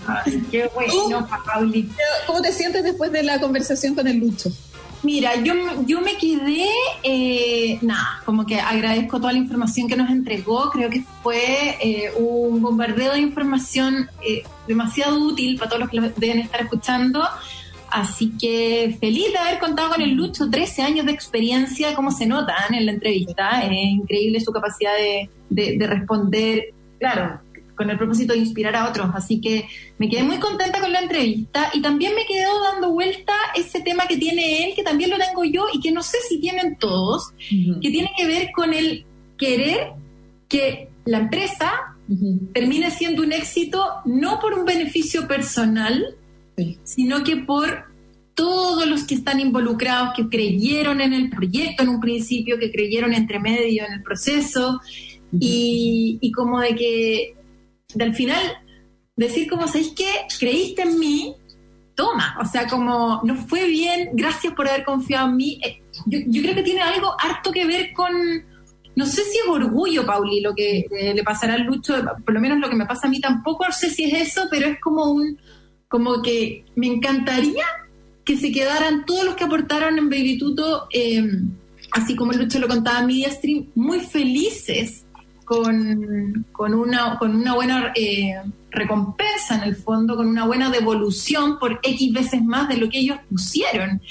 qué 0.49 0.70
bueno, 0.74 1.28
Pauli. 1.45 1.89
¿Cómo 2.26 2.41
te 2.41 2.53
sientes 2.53 2.82
después 2.82 3.11
de 3.11 3.24
la 3.24 3.41
conversación 3.41 3.93
con 3.93 4.07
el 4.07 4.20
Lucho? 4.20 4.49
Mira, 5.03 5.36
yo, 5.43 5.53
yo 5.86 5.99
me 5.99 6.16
quedé, 6.16 6.66
eh, 7.03 7.78
nada, 7.82 8.22
como 8.24 8.45
que 8.45 8.59
agradezco 8.59 9.20
toda 9.20 9.34
la 9.34 9.39
información 9.39 9.89
que 9.89 9.97
nos 9.97 10.09
entregó. 10.09 10.70
Creo 10.72 10.89
que 10.89 11.03
fue 11.22 11.78
eh, 11.82 12.11
un 12.18 12.61
bombardeo 12.61 13.11
de 13.11 13.20
información 13.20 14.09
eh, 14.26 14.43
demasiado 14.66 15.20
útil 15.20 15.57
para 15.57 15.70
todos 15.70 15.82
los 15.82 15.89
que 15.89 15.97
lo 15.97 16.09
deben 16.16 16.39
estar 16.39 16.61
escuchando. 16.61 17.22
Así 17.91 18.32
que 18.39 18.97
feliz 18.99 19.32
de 19.34 19.38
haber 19.38 19.59
contado 19.59 19.89
con 19.89 20.01
el 20.01 20.11
Lucho, 20.11 20.49
13 20.49 20.84
años 20.84 21.05
de 21.05 21.11
experiencia, 21.11 21.93
como 21.95 22.11
se 22.11 22.26
nota 22.26 22.55
en 22.70 22.86
la 22.86 22.93
entrevista. 22.93 23.59
Es 23.61 23.72
increíble 23.72 24.39
su 24.39 24.53
capacidad 24.53 24.93
de, 24.95 25.78
de 25.78 25.86
responder, 25.86 26.74
claro, 26.97 27.41
con 27.76 27.89
el 27.89 27.97
propósito 27.97 28.34
de 28.34 28.39
inspirar 28.39 28.76
a 28.76 28.89
otros. 28.89 29.09
Así 29.13 29.41
que 29.41 29.67
me 29.97 30.09
quedé 30.09 30.23
muy 30.23 30.38
contenta 30.38 30.80
con 30.80 30.91
la 30.91 31.01
entrevista 31.01 31.69
y 31.73 31.82
también 31.82 32.13
me 32.15 32.26
quedó 32.26 32.63
dando 32.63 32.91
vuelta 32.91 33.34
ese 33.55 33.82
tema 33.82 34.07
que 34.07 34.17
tiene 34.17 34.67
él, 34.67 34.76
que 34.76 34.84
también 34.84 35.09
lo 35.09 35.17
tengo 35.17 35.43
yo 35.43 35.67
y 35.73 35.80
que 35.80 35.91
no 35.91 36.03
sé 36.03 36.17
si 36.28 36.39
tienen 36.39 36.78
todos, 36.78 37.34
que 37.49 37.89
tiene 37.91 38.11
que 38.17 38.26
ver 38.26 38.49
con 38.55 38.73
el 38.73 39.05
querer 39.38 39.93
que 40.47 40.89
la 41.05 41.19
empresa 41.19 41.95
termine 42.53 42.91
siendo 42.91 43.23
un 43.23 43.34
éxito 43.34 43.84
no 44.05 44.39
por 44.39 44.53
un 44.53 44.65
beneficio 44.65 45.28
personal, 45.28 46.15
sino 46.84 47.23
que 47.23 47.38
por 47.38 47.86
todos 48.36 48.86
los 48.86 49.03
que 49.05 49.15
están 49.15 49.39
involucrados, 49.39 50.13
que 50.15 50.28
creyeron 50.28 51.01
en 51.01 51.13
el 51.13 51.30
proyecto 51.30 51.84
en 51.84 51.89
un 51.89 51.99
principio, 52.01 52.59
que 52.59 52.71
creyeron 52.71 53.13
entre 53.13 53.39
medio 53.39 53.86
en 53.86 53.93
el 53.93 54.03
proceso, 54.03 54.82
y, 55.38 56.17
y, 56.21 56.32
como 56.32 56.59
de 56.59 56.76
que, 56.76 57.36
al 58.04 58.16
final, 58.16 58.58
decir 59.16 59.50
como, 59.50 59.68
¿sabéis 59.68 59.93
qué? 59.96 60.10
Creíste 60.39 60.84
en 60.84 61.00
mí, 61.00 61.36
toma, 61.96 62.38
o 62.41 62.46
sea, 62.46 62.68
como, 62.68 63.22
no 63.24 63.36
fue 63.36 63.68
bien, 63.68 64.10
gracias 64.14 64.54
por 64.54 64.68
haber 64.68 64.84
confiado 64.84 65.30
en 65.30 65.38
mí. 65.38 65.60
Eh, 65.64 65.82
yo, 66.06 66.41
creo 66.41 66.56
que 66.56 66.64
tiene 66.64 66.82
algo 66.82 67.16
harto 67.20 67.52
que 67.52 67.66
ver 67.66 67.93
con, 67.93 68.12
no 68.96 69.06
sé 69.06 69.24
si 69.24 69.38
es 69.38 69.48
orgullo, 69.48 70.06
Pauli, 70.06 70.41
lo 70.41 70.54
que 70.54 70.86
eh, 70.91 71.14
le 71.14 71.24
pasará 71.24 71.56
al 71.56 71.64
Lucho, 71.64 71.96
por 72.24 72.34
lo 72.34 72.41
menos 72.41 72.60
lo 72.60 72.70
que 72.70 72.76
me 72.76 72.86
pasa 72.86 73.08
a 73.08 73.10
mí 73.10 73.20
tampoco, 73.20 73.66
no 73.66 73.72
sé 73.74 73.89
si 73.89 74.04
es 74.04 74.30
eso, 74.30 74.48
pero 74.52 74.68
es 74.68 74.80
como 74.80 75.12
un, 75.12 75.39
como 75.88 76.22
que 76.22 76.66
me 76.76 76.88
encantaría 76.88 77.66
que 78.26 78.38
se 78.38 78.52
quedaran 78.52 79.06
todos 79.06 79.24
los 79.24 79.36
que 79.36 79.43
aportaron 79.43 79.98
en 79.98 80.10
Baby 80.10 80.38
Tuto, 80.38 80.88
em, 80.91 81.52
así 81.91 82.16
como 82.16 82.32
el 82.34 82.39
Lucho 82.39 82.60
lo 82.60 82.68
contaba 82.68 83.00
en 83.00 83.08
Media 83.08 83.30
Stream, 83.30 83.68
muy 83.76 84.00
felices 84.00 85.05
con, 85.46 86.46
con, 86.52 86.74
una, 86.74 87.18
con 87.18 87.36
una 87.36 87.56
buena 87.56 87.93
eh, 87.96 88.36
recompensa 88.72 89.56
en 89.56 89.64
el 89.64 89.76
fondo, 89.76 90.16
con 90.16 90.28
una 90.28 90.46
buena 90.46 90.70
devolución 90.70 91.60
por 91.60 91.80
X 91.84 92.14
veces 92.14 92.43
más 92.43 92.68
de 92.68 92.78
lo 92.78 92.89
que 92.89 93.00
ellos 93.00 93.20
pusieron. 93.30 94.02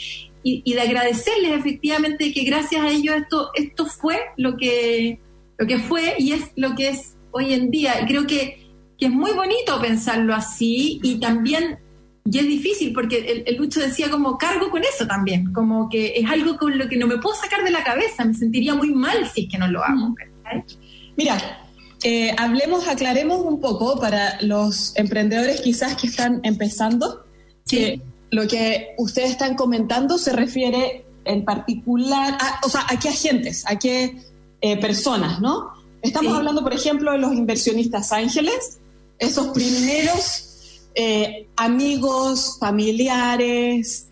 Y, 0.43 0.63
y, 0.65 0.75
de 0.75 0.81
agradecerles 0.81 1.53
efectivamente 1.53 2.33
que 2.33 2.45
gracias 2.45 2.83
a 2.83 2.91
ellos 2.91 3.17
esto, 3.17 3.51
esto 3.55 3.87
fue 3.87 4.19
lo 4.37 4.57
que, 4.57 5.19
lo 5.59 5.67
que 5.67 5.79
fue 5.79 6.15
y 6.19 6.33
es 6.33 6.53
lo 6.57 6.75
que 6.75 6.91
es 6.91 7.17
hoy 7.31 7.53
en 7.53 7.71
día. 7.71 8.01
Y 8.03 8.07
creo 8.07 8.27
que, 8.27 8.67
que 8.99 9.07
es 9.07 9.13
muy 9.13 9.33
bonito 9.33 9.81
pensarlo 9.81 10.35
así 10.35 11.01
y 11.03 11.19
también 11.19 11.79
y 12.27 12.39
es 12.39 12.47
difícil 12.47 12.95
porque 12.95 13.45
el, 13.47 13.57
Lucho 13.57 13.81
decía 13.81 14.11
como 14.11 14.39
cargo 14.39 14.71
con 14.71 14.83
eso 14.83 15.07
también, 15.07 15.53
como 15.53 15.91
que 15.91 16.15
es 16.17 16.31
algo 16.31 16.57
con 16.57 16.79
lo 16.79 16.89
que 16.89 16.97
no 16.97 17.07
me 17.07 17.19
puedo 17.19 17.37
sacar 17.37 17.63
de 17.63 17.71
la 17.71 17.85
cabeza, 17.85 18.25
me 18.25 18.33
sentiría 18.33 18.75
muy 18.75 18.95
mal 18.95 19.29
si 19.29 19.43
es 19.43 19.51
que 19.51 19.59
no 19.59 19.69
lo 19.69 19.85
hago. 19.85 20.15
Mira, 21.17 21.65
eh, 22.03 22.35
hablemos, 22.37 22.87
aclaremos 22.87 23.41
un 23.41 23.61
poco 23.61 23.99
para 23.99 24.41
los 24.43 24.95
emprendedores 24.97 25.61
quizás 25.61 25.97
que 25.97 26.07
están 26.07 26.41
empezando, 26.43 27.25
que 27.67 28.01
lo 28.31 28.47
que 28.47 28.95
ustedes 28.99 29.31
están 29.31 29.55
comentando 29.55 30.19
se 30.19 30.33
refiere 30.33 31.07
en 31.25 31.45
particular, 31.45 32.37
a, 32.39 32.61
o 32.67 32.69
sea, 32.69 32.85
a 32.89 32.99
qué 32.99 33.09
agentes, 33.09 33.65
a 33.67 33.79
qué 33.79 34.17
eh, 34.61 34.77
personas, 34.79 35.41
¿no? 35.41 35.73
Estamos 36.03 36.35
hablando, 36.37 36.63
por 36.63 36.75
ejemplo, 36.75 37.13
de 37.13 37.19
los 37.19 37.33
inversionistas 37.33 38.13
ángeles, 38.13 38.79
esos 39.19 39.49
primeros 39.49 40.83
eh, 40.95 41.49
amigos, 41.57 42.59
familiares, 42.61 44.09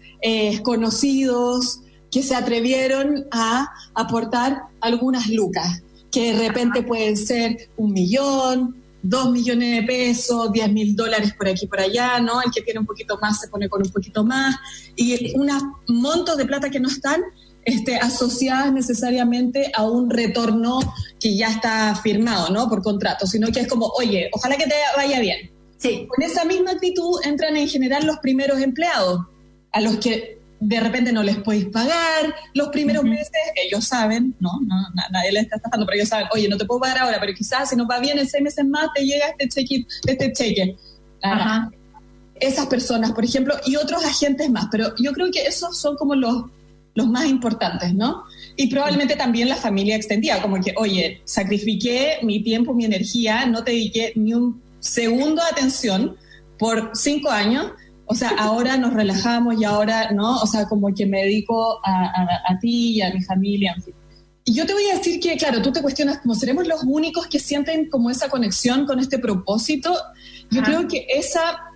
conocidos 0.63 1.81
que 2.13 2.23
se 2.23 2.37
atrevieron 2.37 3.27
a 3.33 3.69
aportar 3.95 4.63
algunas 4.81 5.29
lucas, 5.29 5.83
que 6.13 6.33
de 6.35 6.49
repente 6.49 6.83
pueden 6.83 7.17
ser 7.17 7.71
un 7.77 7.93
millón, 7.93 8.77
dos 9.03 9.31
millones 9.33 9.81
de 9.81 9.83
pesos, 9.83 10.53
diez 10.53 10.71
mil 10.71 10.95
dólares 10.95 11.35
por 11.37 11.49
aquí 11.49 11.65
y 11.65 11.69
por 11.69 11.81
allá, 11.81 12.21
¿no? 12.21 12.41
El 12.41 12.53
que 12.53 12.63
tiene 12.63 12.81
un 12.81 12.87
poquito 12.87 13.19
más 13.21 13.41
se 13.41 13.49
pone 13.49 13.69
con 13.69 13.83
un 13.83 13.91
poquito 13.91 14.23
más, 14.23 14.55
y 14.95 15.35
unos 15.37 15.63
montos 15.89 16.37
de 16.37 16.45
plata 16.45 16.71
que 16.71 16.79
no 16.79 16.89
están 16.89 17.21
este, 17.65 17.97
asociadas 17.97 18.73
necesariamente 18.73 19.73
a 19.75 19.89
un 19.89 20.11
retorno 20.11 20.79
que 21.19 21.37
ya 21.37 21.49
está 21.49 21.95
firmado, 21.97 22.51
¿no? 22.51 22.69
Por 22.69 22.83
contrato, 22.83 23.27
sino 23.27 23.49
que 23.49 23.61
es 23.61 23.69
como, 23.69 23.87
oye, 23.99 24.29
ojalá 24.33 24.57
que 24.57 24.67
te 24.67 24.75
vaya 24.97 25.19
bien. 25.21 25.51
Sí. 25.79 26.07
Con 26.09 26.23
esa 26.23 26.45
misma 26.45 26.73
actitud 26.73 27.21
entran 27.25 27.57
en 27.57 27.69
general 27.69 28.07
los 28.07 28.19
primeros 28.19 28.61
empleados, 28.61 29.23
a 29.73 29.81
los 29.81 29.97
que 29.97 30.42
de 30.65 30.79
repente 30.79 31.13
no 31.13 31.25
les 31.25 31.39
podéis 31.39 31.67
pagar 31.67 32.33
los 32.55 32.69
primeros 32.69 33.03
meses, 33.03 33.33
ellos 33.57 33.85
saben, 33.85 34.37
¿no? 34.39 34.61
nadie 35.11 35.33
les 35.33 35.43
está 35.45 35.57
estafando, 35.57 35.85
pero 35.85 35.97
ellos 35.97 36.09
saben, 36.09 36.29
oye, 36.33 36.49
no 36.49 36.57
te 36.57 36.65
puedo 36.65 36.81
pagar 36.81 36.99
ahora, 36.99 37.19
pero 37.19 37.35
quizás 37.35 37.69
si 37.69 37.75
nos 37.75 37.89
va 37.91 37.99
bien 37.99 38.17
en 38.17 38.29
seis 38.29 38.45
meses 38.45 38.65
más 38.65 38.89
te 38.95 39.05
llega 39.05 39.27
este 39.27 39.49
cheque, 39.49 39.87
este 40.07 40.33
cheque. 40.33 40.77
Esas 42.37 42.67
personas, 42.67 43.13
por 43.13 43.25
ejemplo, 43.25 43.55
y 43.67 43.75
otros 43.75 44.05
agentes 44.05 44.51
más, 44.51 44.69
pero 44.71 44.95
yo 44.99 45.13
creo 45.13 45.33
que 45.33 45.47
esos 45.47 45.77
son 45.77 45.97
como 45.97 46.15
los, 46.15 46.45
los 46.95 47.09
más 47.09 47.27
importantes, 47.27 47.93
¿no? 47.93 48.23
Y 48.57 48.69
probablemente 48.69 49.17
también 49.17 49.49
la 49.49 49.57
familia 49.57 49.97
extendida, 49.97 50.41
como 50.41 50.61
que, 50.61 50.75
oye, 50.77 51.23
sacrifiqué 51.25 52.19
mi 52.23 52.43
tiempo, 52.43 52.73
mi 52.73 52.85
energía, 52.85 53.47
no 53.47 53.65
te 53.65 53.73
dediqué 53.73 54.13
ni 54.15 54.33
un 54.35 54.63
segundo 54.79 55.43
de 55.43 55.49
atención 55.51 56.17
por 56.57 56.93
cinco 56.95 57.31
años. 57.31 57.73
O 58.13 58.15
sea, 58.15 58.29
ahora 58.39 58.77
nos 58.77 58.93
relajamos 58.93 59.59
y 59.59 59.65
ahora, 59.65 60.13
¿no? 60.13 60.37
O 60.43 60.47
sea, 60.47 60.67
como 60.67 60.95
que 60.95 61.07
me 61.07 61.23
dedico 61.23 61.81
a, 61.83 62.59
ti 62.61 62.97
y 62.97 63.01
a 63.01 63.11
mi 63.11 63.23
familia, 63.23 63.75
Y 64.45 64.53
yo 64.53 64.67
te 64.67 64.75
voy 64.75 64.85
a 64.93 64.99
decir 64.99 65.19
que, 65.19 65.35
claro, 65.39 65.63
tú 65.63 65.73
te 65.73 65.81
cuestionas 65.81 66.19
como 66.19 66.35
seremos 66.35 66.69
los 66.69 66.85
únicos 66.85 67.27
que 67.27 67.39
sienten 67.39 67.89
como 67.89 68.11
esa 68.11 68.29
conexión 68.29 68.85
con 68.85 68.99
este 68.99 69.19
propósito. 69.19 69.97
Yo 70.51 70.63
creo 70.63 70.87
que 70.89 71.07
esa 71.09 71.71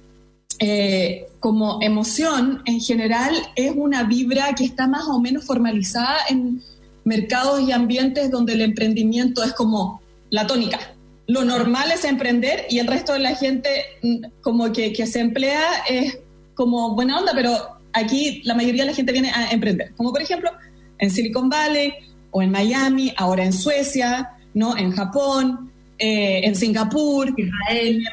eh, 0.58 1.26
como 1.40 1.78
emoción 1.80 2.60
en 2.66 2.80
general 2.82 3.34
es 3.54 3.72
una 3.74 4.02
vibra 4.02 4.54
que 4.54 4.64
está 4.64 4.86
más 4.86 5.04
o 5.04 5.18
menos 5.18 5.46
formalizada 5.46 6.18
en 6.28 6.62
mercados 7.04 7.62
y 7.66 7.72
ambientes 7.72 8.30
donde 8.30 8.52
el 8.52 8.60
emprendimiento 8.60 9.42
es 9.42 9.54
como 9.54 10.02
la 10.28 10.46
tónica, 10.46 10.80
lo 11.26 11.44
normal 11.44 11.90
es 11.92 12.04
emprender 12.04 12.66
y 12.70 12.78
el 12.78 12.86
resto 12.86 13.12
de 13.12 13.18
la 13.20 13.34
gente 13.34 13.70
mm, 14.02 14.40
como 14.42 14.72
que, 14.72 14.94
se 15.06 15.20
emplea 15.20 15.62
es 15.88 16.18
como 16.56 16.96
buena 16.96 17.20
onda, 17.20 17.32
pero 17.34 17.78
aquí 17.92 18.42
la 18.44 18.54
mayoría 18.54 18.82
de 18.82 18.90
la 18.90 18.96
gente 18.96 19.12
viene 19.12 19.30
a 19.30 19.52
emprender. 19.52 19.94
Como 19.94 20.10
por 20.10 20.20
ejemplo 20.20 20.50
en 20.98 21.10
Silicon 21.10 21.48
Valley 21.48 21.92
o 22.32 22.42
en 22.42 22.50
Miami, 22.50 23.12
ahora 23.16 23.44
en 23.44 23.52
Suecia, 23.52 24.32
¿no? 24.54 24.76
en 24.76 24.90
Japón, 24.90 25.70
eh, 25.98 26.40
en 26.42 26.56
Singapur, 26.56 27.32
Israel. 27.36 28.08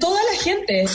Toda 0.00 0.18
la 0.32 0.38
gente 0.42 0.86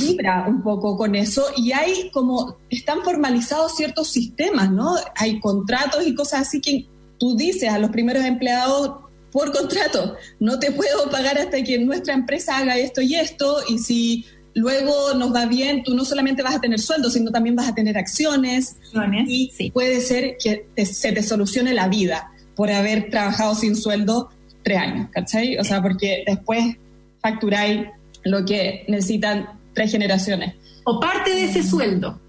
vibra 0.00 0.46
un 0.48 0.62
poco 0.62 0.96
con 0.96 1.14
eso 1.14 1.44
y 1.56 1.72
hay 1.72 2.10
como, 2.10 2.56
están 2.70 3.02
formalizados 3.02 3.76
ciertos 3.76 4.08
sistemas, 4.08 4.70
¿no? 4.72 4.96
Hay 5.14 5.38
contratos 5.40 6.04
y 6.06 6.14
cosas 6.14 6.48
así 6.48 6.60
que 6.60 6.86
tú 7.18 7.36
dices 7.36 7.70
a 7.70 7.78
los 7.78 7.90
primeros 7.90 8.24
empleados, 8.24 9.04
por 9.34 9.52
contrato. 9.52 10.16
No 10.38 10.60
te 10.60 10.70
puedo 10.70 11.10
pagar 11.10 11.38
hasta 11.38 11.62
que 11.62 11.78
nuestra 11.78 12.14
empresa 12.14 12.56
haga 12.56 12.78
esto 12.78 13.02
y 13.02 13.16
esto, 13.16 13.58
y 13.68 13.78
si 13.78 14.24
luego 14.54 15.14
nos 15.14 15.34
va 15.34 15.46
bien, 15.46 15.82
tú 15.82 15.94
no 15.94 16.04
solamente 16.04 16.42
vas 16.42 16.56
a 16.56 16.60
tener 16.60 16.80
sueldo, 16.80 17.10
sino 17.10 17.30
también 17.30 17.56
vas 17.56 17.68
a 17.68 17.74
tener 17.74 17.98
acciones, 17.98 18.76
y 19.26 19.70
puede 19.70 20.00
ser 20.00 20.36
que 20.38 20.66
se 20.84 21.12
te 21.12 21.22
solucione 21.22 21.74
la 21.74 21.88
vida 21.88 22.30
por 22.54 22.70
haber 22.70 23.10
trabajado 23.10 23.54
sin 23.54 23.76
sueldo 23.76 24.30
tres 24.62 24.78
años, 24.78 25.08
¿cachai? 25.10 25.58
O 25.58 25.64
sea, 25.64 25.82
porque 25.82 26.24
después 26.26 26.76
facturáis 27.20 27.86
lo 28.24 28.44
que 28.44 28.84
necesitan 28.88 29.58
tres 29.74 29.90
generaciones. 29.90 30.54
O 30.84 31.00
parte 31.00 31.34
de 31.34 31.44
ese 31.44 31.62
sueldo. 31.62 32.20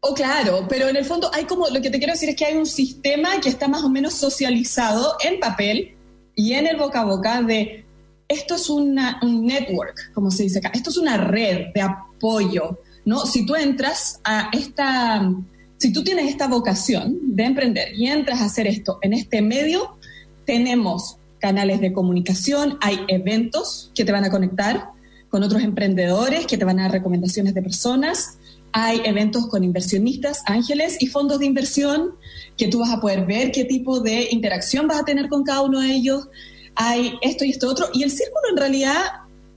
Oh, 0.00 0.14
claro, 0.14 0.66
pero 0.68 0.88
en 0.88 0.96
el 0.96 1.04
fondo 1.04 1.30
hay 1.32 1.44
como, 1.44 1.68
lo 1.68 1.80
que 1.80 1.90
te 1.90 1.98
quiero 1.98 2.12
decir 2.12 2.28
es 2.28 2.36
que 2.36 2.44
hay 2.44 2.56
un 2.56 2.66
sistema 2.66 3.40
que 3.40 3.48
está 3.48 3.68
más 3.68 3.82
o 3.84 3.88
menos 3.88 4.14
socializado 4.14 5.16
en 5.24 5.40
papel, 5.40 5.94
y 6.36 6.54
en 6.54 6.66
el 6.66 6.76
boca 6.76 7.02
a 7.02 7.04
boca 7.04 7.42
de 7.42 7.83
esto 8.28 8.54
es 8.54 8.70
una, 8.70 9.18
un 9.22 9.46
network, 9.46 10.12
como 10.12 10.30
se 10.30 10.44
dice 10.44 10.58
acá, 10.58 10.70
esto 10.74 10.90
es 10.90 10.96
una 10.96 11.16
red 11.16 11.72
de 11.74 11.82
apoyo, 11.82 12.78
¿no? 13.04 13.26
Si 13.26 13.44
tú 13.44 13.54
entras 13.54 14.20
a 14.24 14.50
esta, 14.52 15.30
si 15.76 15.92
tú 15.92 16.02
tienes 16.02 16.28
esta 16.28 16.48
vocación 16.48 17.18
de 17.22 17.44
emprender 17.44 17.94
y 17.94 18.06
entras 18.06 18.40
a 18.40 18.46
hacer 18.46 18.66
esto 18.66 18.98
en 19.02 19.12
este 19.12 19.42
medio, 19.42 19.98
tenemos 20.46 21.18
canales 21.38 21.80
de 21.80 21.92
comunicación, 21.92 22.78
hay 22.80 23.00
eventos 23.08 23.90
que 23.94 24.04
te 24.04 24.12
van 24.12 24.24
a 24.24 24.30
conectar 24.30 24.90
con 25.28 25.42
otros 25.42 25.62
emprendedores, 25.62 26.46
que 26.46 26.56
te 26.56 26.64
van 26.64 26.78
a 26.78 26.82
dar 26.82 26.92
recomendaciones 26.92 27.54
de 27.54 27.62
personas, 27.62 28.38
hay 28.76 29.02
eventos 29.04 29.46
con 29.46 29.62
inversionistas, 29.62 30.42
ángeles 30.46 30.96
y 31.00 31.06
fondos 31.06 31.38
de 31.38 31.46
inversión 31.46 32.14
que 32.56 32.66
tú 32.66 32.80
vas 32.80 32.90
a 32.90 33.00
poder 33.00 33.24
ver 33.24 33.52
qué 33.52 33.64
tipo 33.64 34.00
de 34.00 34.28
interacción 34.30 34.88
vas 34.88 35.00
a 35.00 35.04
tener 35.04 35.28
con 35.28 35.44
cada 35.44 35.62
uno 35.62 35.80
de 35.80 35.92
ellos. 35.92 36.28
Hay 36.76 37.18
esto 37.22 37.44
y 37.44 37.50
esto 37.50 37.68
otro. 37.70 37.88
Y 37.92 38.02
el 38.02 38.10
círculo 38.10 38.48
en 38.50 38.56
realidad 38.56 39.02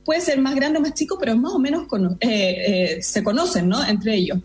puede 0.05 0.21
ser 0.21 0.39
más 0.39 0.55
grande 0.55 0.79
o 0.79 0.81
más 0.81 0.93
chico, 0.93 1.17
pero 1.19 1.35
más 1.35 1.51
o 1.53 1.59
menos 1.59 1.87
eh, 2.19 2.27
eh, 2.29 3.03
se 3.03 3.23
conocen, 3.23 3.67
¿no? 3.67 3.85
Entre 3.85 4.15
ellos. 4.15 4.39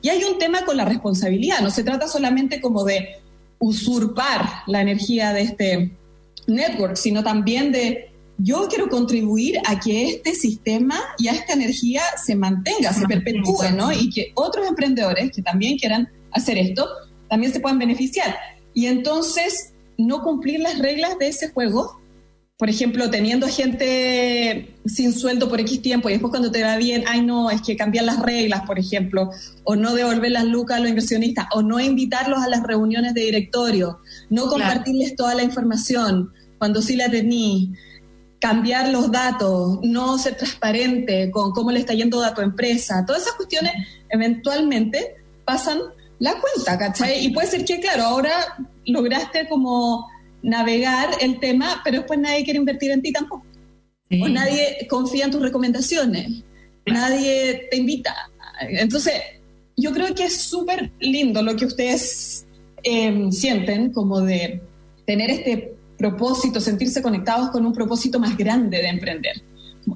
Y 0.00 0.08
hay 0.08 0.22
un 0.24 0.38
tema 0.38 0.64
con 0.64 0.76
la 0.76 0.84
responsabilidad. 0.84 1.60
No 1.60 1.70
se 1.70 1.84
trata 1.84 2.08
solamente 2.08 2.60
como 2.60 2.84
de 2.84 3.16
usurpar 3.58 4.46
la 4.66 4.80
energía 4.80 5.32
de 5.32 5.42
este 5.42 5.92
network, 6.46 6.96
sino 6.96 7.22
también 7.22 7.72
de 7.72 8.10
yo 8.38 8.66
quiero 8.68 8.88
contribuir 8.88 9.58
a 9.66 9.78
que 9.78 10.08
este 10.08 10.34
sistema 10.34 11.00
y 11.18 11.28
a 11.28 11.32
esta 11.32 11.52
energía 11.52 12.02
se 12.22 12.34
mantenga, 12.34 12.92
se 12.92 13.06
perpetúe, 13.06 13.70
¿no? 13.76 13.92
Y 13.92 14.10
que 14.10 14.32
otros 14.34 14.66
emprendedores 14.66 15.30
que 15.32 15.42
también 15.42 15.78
quieran 15.78 16.08
hacer 16.32 16.58
esto, 16.58 16.88
también 17.28 17.52
se 17.52 17.60
puedan 17.60 17.78
beneficiar. 17.78 18.36
Y 18.74 18.86
entonces, 18.86 19.72
no 19.96 20.22
cumplir 20.22 20.60
las 20.60 20.78
reglas 20.78 21.18
de 21.18 21.28
ese 21.28 21.50
juego 21.50 22.00
por 22.56 22.70
ejemplo, 22.70 23.10
teniendo 23.10 23.48
gente 23.48 24.76
sin 24.86 25.12
sueldo 25.12 25.48
por 25.48 25.58
X 25.60 25.82
tiempo 25.82 26.08
y 26.08 26.12
después 26.12 26.30
cuando 26.30 26.52
te 26.52 26.62
va 26.62 26.76
bien, 26.76 27.02
ay 27.08 27.22
no, 27.22 27.50
es 27.50 27.60
que 27.62 27.76
cambiar 27.76 28.04
las 28.04 28.20
reglas, 28.20 28.62
por 28.62 28.78
ejemplo, 28.78 29.30
o 29.64 29.74
no 29.74 29.94
devolver 29.94 30.30
las 30.30 30.44
lucas 30.44 30.76
a 30.76 30.80
los 30.80 30.88
inversionistas, 30.88 31.46
o 31.52 31.62
no 31.62 31.80
invitarlos 31.80 32.38
a 32.38 32.48
las 32.48 32.62
reuniones 32.62 33.12
de 33.14 33.22
directorio, 33.22 33.98
no 34.30 34.46
compartirles 34.46 35.16
toda 35.16 35.34
la 35.34 35.42
información 35.42 36.32
cuando 36.58 36.80
sí 36.80 36.94
la 36.94 37.10
tení, 37.10 37.72
cambiar 38.38 38.90
los 38.90 39.10
datos, 39.10 39.80
no 39.82 40.16
ser 40.18 40.36
transparente 40.36 41.32
con 41.32 41.50
cómo 41.50 41.72
le 41.72 41.80
está 41.80 41.92
yendo 41.92 42.22
a 42.22 42.34
tu 42.34 42.40
empresa, 42.40 43.04
todas 43.04 43.22
esas 43.22 43.34
cuestiones 43.34 43.72
eventualmente 44.10 45.16
pasan 45.44 45.80
la 46.20 46.34
cuenta, 46.40 46.78
¿cachai? 46.78 47.26
Y 47.26 47.30
puede 47.30 47.48
ser 47.48 47.64
que, 47.64 47.80
claro, 47.80 48.04
ahora 48.04 48.32
lograste 48.86 49.48
como 49.48 50.06
navegar 50.44 51.08
el 51.20 51.40
tema, 51.40 51.80
pero 51.82 51.98
después 51.98 52.20
nadie 52.20 52.44
quiere 52.44 52.58
invertir 52.58 52.90
en 52.90 53.02
ti 53.02 53.12
tampoco. 53.12 53.46
O 54.22 54.28
nadie 54.28 54.86
confía 54.88 55.24
en 55.24 55.30
tus 55.30 55.42
recomendaciones, 55.42 56.44
nadie 56.86 57.66
te 57.70 57.78
invita. 57.78 58.14
Entonces, 58.60 59.14
yo 59.76 59.92
creo 59.92 60.14
que 60.14 60.24
es 60.24 60.36
súper 60.42 60.92
lindo 61.00 61.42
lo 61.42 61.56
que 61.56 61.64
ustedes 61.64 62.46
em, 62.84 63.32
sienten, 63.32 63.92
como 63.92 64.20
de 64.20 64.60
tener 65.06 65.30
este 65.30 65.74
propósito, 65.98 66.60
sentirse 66.60 67.02
conectados 67.02 67.48
con 67.48 67.64
un 67.64 67.72
propósito 67.72 68.20
más 68.20 68.36
grande 68.36 68.78
de 68.78 68.88
emprender. 68.88 69.42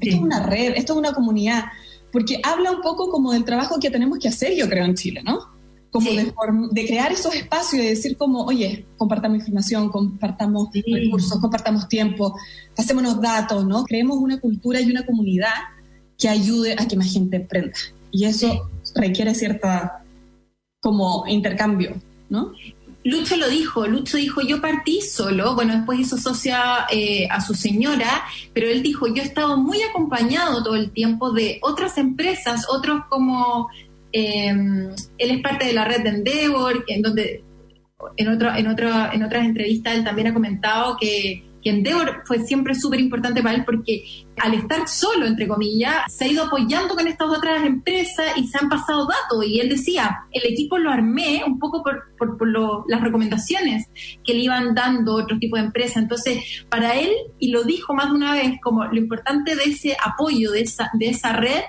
Esto 0.00 0.16
es 0.16 0.20
una 0.20 0.44
red, 0.44 0.72
esto 0.76 0.94
es 0.94 0.98
una 0.98 1.12
comunidad, 1.12 1.64
porque 2.10 2.40
habla 2.42 2.72
un 2.72 2.80
poco 2.80 3.10
como 3.10 3.32
del 3.32 3.44
trabajo 3.44 3.78
que 3.78 3.90
tenemos 3.90 4.18
que 4.18 4.28
hacer, 4.28 4.54
yo 4.56 4.68
creo, 4.68 4.84
en 4.84 4.94
Chile, 4.94 5.22
¿no? 5.22 5.57
Como 6.00 6.68
de, 6.68 6.86
crear 6.86 7.12
esos 7.12 7.34
espacios 7.34 7.82
y 7.82 7.88
decir 7.88 8.16
como, 8.16 8.44
oye, 8.44 8.86
compartamos 8.96 9.38
información, 9.38 9.90
compartamos 9.90 10.68
recursos, 10.72 11.38
compartamos 11.40 11.88
tiempo, 11.88 12.36
pasémonos 12.76 13.20
datos, 13.20 13.66
¿no? 13.66 13.84
Creemos 13.84 14.18
una 14.18 14.40
cultura 14.40 14.80
y 14.80 14.90
una 14.90 15.04
comunidad 15.04 15.54
que 16.18 16.28
ayude 16.28 16.74
a 16.78 16.86
que 16.88 16.96
más 16.96 17.12
gente 17.12 17.36
emprenda. 17.36 17.76
Y 18.10 18.24
eso 18.24 18.68
requiere 18.94 19.34
cierta 19.34 20.02
como 20.80 21.24
intercambio, 21.26 21.96
¿no? 22.28 22.52
Lucho 23.04 23.36
lo 23.36 23.48
dijo, 23.48 23.86
Lucho 23.86 24.16
dijo, 24.16 24.42
yo 24.42 24.60
partí 24.60 25.00
solo, 25.00 25.54
bueno, 25.54 25.74
después 25.74 26.00
hizo 26.00 26.18
socia 26.18 26.86
eh, 26.90 27.26
a 27.30 27.40
su 27.40 27.54
señora, 27.54 28.24
pero 28.52 28.68
él 28.68 28.82
dijo, 28.82 29.06
yo 29.06 29.22
he 29.22 29.26
estado 29.26 29.56
muy 29.56 29.80
acompañado 29.82 30.62
todo 30.62 30.74
el 30.74 30.90
tiempo 30.90 31.32
de 31.32 31.58
otras 31.62 31.96
empresas, 31.96 32.66
otros 32.68 33.02
como 33.08 33.68
eh, 34.12 34.48
él 34.48 35.30
es 35.30 35.40
parte 35.40 35.66
de 35.66 35.72
la 35.72 35.84
red 35.84 36.02
de 36.02 36.10
Endeavor, 36.10 36.84
en 36.86 37.02
donde 37.02 37.44
en, 38.16 38.28
otro, 38.28 38.54
en, 38.54 38.66
otro, 38.68 38.88
en 39.12 39.22
otras 39.22 39.44
entrevistas 39.44 39.94
él 39.94 40.04
también 40.04 40.28
ha 40.28 40.34
comentado 40.34 40.96
que, 41.00 41.44
que 41.62 41.70
Endeavor 41.70 42.22
fue 42.24 42.40
siempre 42.40 42.74
súper 42.74 43.00
importante 43.00 43.42
para 43.42 43.56
él 43.56 43.64
porque 43.64 44.04
al 44.36 44.54
estar 44.54 44.86
solo, 44.88 45.26
entre 45.26 45.48
comillas, 45.48 46.12
se 46.12 46.24
ha 46.24 46.28
ido 46.28 46.44
apoyando 46.44 46.94
con 46.94 47.06
estas 47.06 47.28
otras 47.28 47.64
empresas 47.64 48.36
y 48.36 48.46
se 48.46 48.58
han 48.58 48.68
pasado 48.68 49.06
datos. 49.06 49.44
Y 49.44 49.58
él 49.60 49.68
decía, 49.68 50.20
el 50.30 50.52
equipo 50.52 50.78
lo 50.78 50.90
armé 50.90 51.42
un 51.44 51.58
poco 51.58 51.82
por, 51.82 52.14
por, 52.16 52.38
por 52.38 52.48
las 52.88 53.00
recomendaciones 53.00 53.88
que 54.24 54.34
le 54.34 54.40
iban 54.40 54.74
dando 54.74 55.14
otros 55.14 55.40
tipos 55.40 55.58
de 55.58 55.66
empresas. 55.66 55.96
Entonces, 55.96 56.64
para 56.68 56.94
él, 56.94 57.10
y 57.38 57.50
lo 57.50 57.64
dijo 57.64 57.94
más 57.94 58.06
de 58.06 58.16
una 58.16 58.32
vez, 58.32 58.52
como 58.62 58.84
lo 58.84 58.96
importante 58.96 59.56
de 59.56 59.64
ese 59.64 59.96
apoyo, 60.04 60.52
de 60.52 60.60
esa, 60.60 60.90
de 60.94 61.08
esa 61.08 61.32
red, 61.32 61.62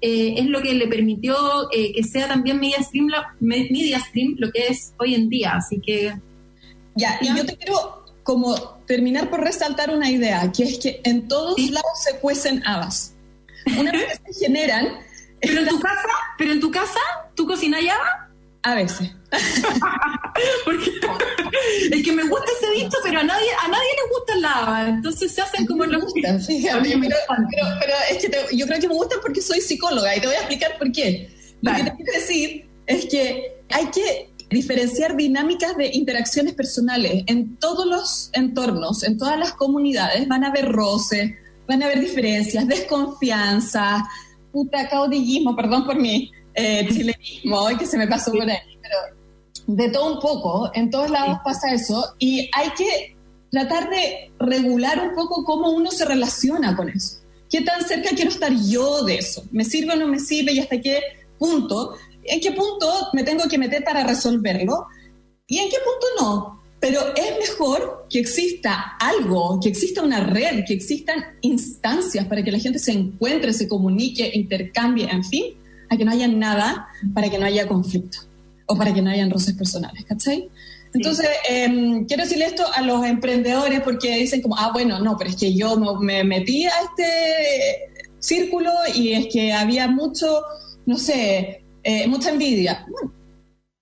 eh, 0.00 0.34
es 0.38 0.46
lo 0.46 0.60
que 0.62 0.74
le 0.74 0.88
permitió 0.88 1.34
eh, 1.72 1.92
que 1.94 2.02
sea 2.04 2.28
también 2.28 2.60
Media 2.60 2.82
Stream, 2.82 3.08
Media 3.40 3.98
Stream 4.00 4.36
lo 4.38 4.50
que 4.50 4.68
es 4.68 4.94
hoy 4.98 5.14
en 5.14 5.28
día. 5.28 5.54
Así 5.56 5.80
que. 5.80 6.14
Ya, 6.94 7.18
y 7.20 7.36
yo 7.36 7.44
te 7.44 7.56
quiero 7.56 8.04
como 8.22 8.54
terminar 8.86 9.30
por 9.30 9.40
resaltar 9.40 9.90
una 9.90 10.10
idea, 10.10 10.50
que 10.50 10.64
es 10.64 10.78
que 10.78 11.00
en 11.04 11.28
todos 11.28 11.58
lados 11.70 12.02
se 12.02 12.18
cuecen 12.18 12.66
habas. 12.66 13.14
Una 13.78 13.92
vez 13.92 14.18
que 14.24 14.32
se 14.32 14.46
generan. 14.46 14.88
Pero 15.40 15.60
en 15.60 15.68
tu 15.68 15.78
casa, 15.78 16.08
pero 16.38 16.52
en 16.52 16.60
tu 16.60 16.70
casa, 16.70 16.98
¿tú 17.34 17.46
cocinas 17.46 17.82
habas? 17.82 18.25
A 18.66 18.74
veces. 18.74 19.12
Porque 20.64 20.90
es 21.92 22.02
que 22.02 22.12
me 22.12 22.24
gusta 22.24 22.46
ese 22.60 22.82
dicho, 22.82 22.96
pero 23.04 23.20
a 23.20 23.22
nadie 23.22 23.46
a 23.62 23.68
nadie 23.68 23.88
le 23.94 24.10
gusta 24.10 24.34
el 24.34 24.42
lava. 24.42 24.88
Entonces 24.88 25.30
se 25.30 25.40
hacen 25.40 25.66
como 25.66 25.84
los. 25.84 26.02
Gustan, 26.02 26.42
pero, 26.48 27.16
pero, 27.80 27.94
es 28.10 28.18
que 28.18 28.56
yo 28.56 28.66
creo 28.66 28.80
que 28.80 28.88
me 28.88 28.94
gustan 28.94 29.20
porque 29.22 29.40
soy 29.40 29.60
psicóloga 29.60 30.16
y 30.16 30.20
te 30.20 30.26
voy 30.26 30.34
a 30.34 30.40
explicar 30.40 30.78
por 30.78 30.90
qué. 30.90 31.30
Lo 31.62 31.74
que 31.74 31.84
te 31.84 31.94
quiero 31.94 32.12
decir 32.12 32.68
es 32.86 33.06
que 33.06 33.62
hay 33.70 33.86
que 33.86 34.30
diferenciar 34.50 35.16
dinámicas 35.16 35.76
de 35.76 35.86
interacciones 35.92 36.54
personales 36.54 37.22
en 37.28 37.56
todos 37.58 37.86
los 37.86 38.30
entornos, 38.32 39.04
en 39.04 39.16
todas 39.16 39.38
las 39.38 39.52
comunidades. 39.52 40.26
Van 40.26 40.42
a 40.42 40.48
haber 40.48 40.72
roces, 40.72 41.34
van 41.68 41.84
a 41.84 41.86
haber 41.86 42.00
diferencias, 42.00 42.66
desconfianza, 42.66 44.04
puta 44.50 44.88
caudillismo, 44.88 45.54
perdón 45.54 45.86
por 45.86 46.00
mí 46.00 46.32
eh, 46.56 46.88
chilenismo 46.92 47.70
y 47.70 47.76
que 47.76 47.86
se 47.86 47.98
me 47.98 48.08
pasó 48.08 48.32
por 48.32 48.48
ahí, 48.48 48.78
pero 48.82 48.96
de 49.66 49.88
todo 49.90 50.14
un 50.14 50.20
poco, 50.20 50.70
en 50.74 50.90
todos 50.90 51.10
lados 51.10 51.38
pasa 51.44 51.72
eso 51.72 52.14
y 52.18 52.48
hay 52.52 52.70
que 52.76 53.16
tratar 53.50 53.90
de 53.90 54.30
regular 54.38 55.08
un 55.08 55.14
poco 55.14 55.44
cómo 55.44 55.70
uno 55.70 55.90
se 55.90 56.04
relaciona 56.04 56.76
con 56.76 56.88
eso. 56.88 57.18
¿Qué 57.50 57.60
tan 57.60 57.86
cerca 57.86 58.10
quiero 58.14 58.30
estar 58.30 58.52
yo 58.52 59.04
de 59.04 59.16
eso? 59.16 59.44
¿Me 59.52 59.64
sirve 59.64 59.94
o 59.94 59.96
no 59.96 60.08
me 60.08 60.18
sirve 60.18 60.52
y 60.52 60.58
hasta 60.58 60.80
qué 60.80 61.00
punto? 61.38 61.94
¿En 62.24 62.40
qué 62.40 62.52
punto 62.52 63.08
me 63.12 63.22
tengo 63.22 63.48
que 63.48 63.58
meter 63.58 63.84
para 63.84 64.04
resolverlo? 64.04 64.86
¿Y 65.46 65.58
en 65.58 65.68
qué 65.68 65.76
punto 65.84 66.06
no? 66.20 66.62
Pero 66.80 67.00
es 67.14 67.38
mejor 67.38 68.06
que 68.10 68.18
exista 68.18 68.96
algo, 68.98 69.58
que 69.60 69.68
exista 69.68 70.02
una 70.02 70.20
red, 70.20 70.64
que 70.66 70.74
existan 70.74 71.24
instancias 71.40 72.26
para 72.26 72.42
que 72.42 72.52
la 72.52 72.58
gente 72.58 72.78
se 72.78 72.92
encuentre, 72.92 73.52
se 73.52 73.68
comunique, 73.68 74.30
intercambie, 74.34 75.08
en 75.08 75.24
fin, 75.24 75.56
a 75.88 75.96
que 75.96 76.04
no 76.04 76.12
haya 76.12 76.28
nada 76.28 76.88
para 77.14 77.28
que 77.28 77.38
no 77.38 77.46
haya 77.46 77.66
conflicto 77.66 78.18
o 78.66 78.76
para 78.76 78.92
que 78.92 79.02
no 79.02 79.10
hayan 79.10 79.30
roces 79.30 79.54
personales, 79.54 80.04
¿cachai? 80.04 80.50
Entonces, 80.92 81.28
em, 81.48 82.06
quiero 82.06 82.22
decirle 82.22 82.46
esto 82.46 82.64
a 82.72 82.80
los 82.80 83.04
emprendedores 83.04 83.80
porque 83.82 84.16
dicen 84.16 84.40
como, 84.40 84.56
ah, 84.56 84.70
bueno, 84.72 84.98
no, 84.98 85.16
pero 85.16 85.30
es 85.30 85.36
que 85.36 85.54
yo 85.54 85.76
me 86.00 86.24
metí 86.24 86.64
a 86.66 86.72
este 86.84 87.90
círculo 88.18 88.70
y 88.94 89.12
es 89.12 89.26
que 89.30 89.52
había 89.52 89.88
mucho, 89.88 90.42
no 90.86 90.96
sé, 90.96 91.62
eh, 91.82 92.08
mucha 92.08 92.30
envidia. 92.30 92.86
Bueno, 92.90 93.12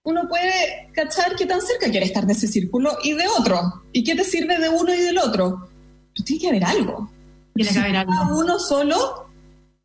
uno 0.03 0.29
puede 0.29 0.91
cachar 0.93 1.37
qué 1.37 1.47
tan 1.47 1.61
cerca 1.63 1.91
quiere 1.91 2.07
estar 2.07 2.27
de 2.27 2.33
ese 2.33 2.49
círculo 2.49 2.99
y 3.03 3.13
de 3.13 3.25
otro, 3.39 3.83
y 3.93 4.03
qué 4.03 4.15
te 4.15 4.25
sirve 4.25 4.59
de 4.59 4.69
uno 4.69 4.93
y 4.93 4.99
del 4.99 5.19
otro. 5.19 5.69
Pero 6.13 6.25
tiene 6.25 6.41
que 6.41 6.49
haber 6.49 6.65
algo. 6.65 7.11
Tiene 7.55 7.71
que 7.71 7.79
haber 7.79 7.97
algo. 7.97 8.13
uno 8.39 8.59
solo. 8.59 9.29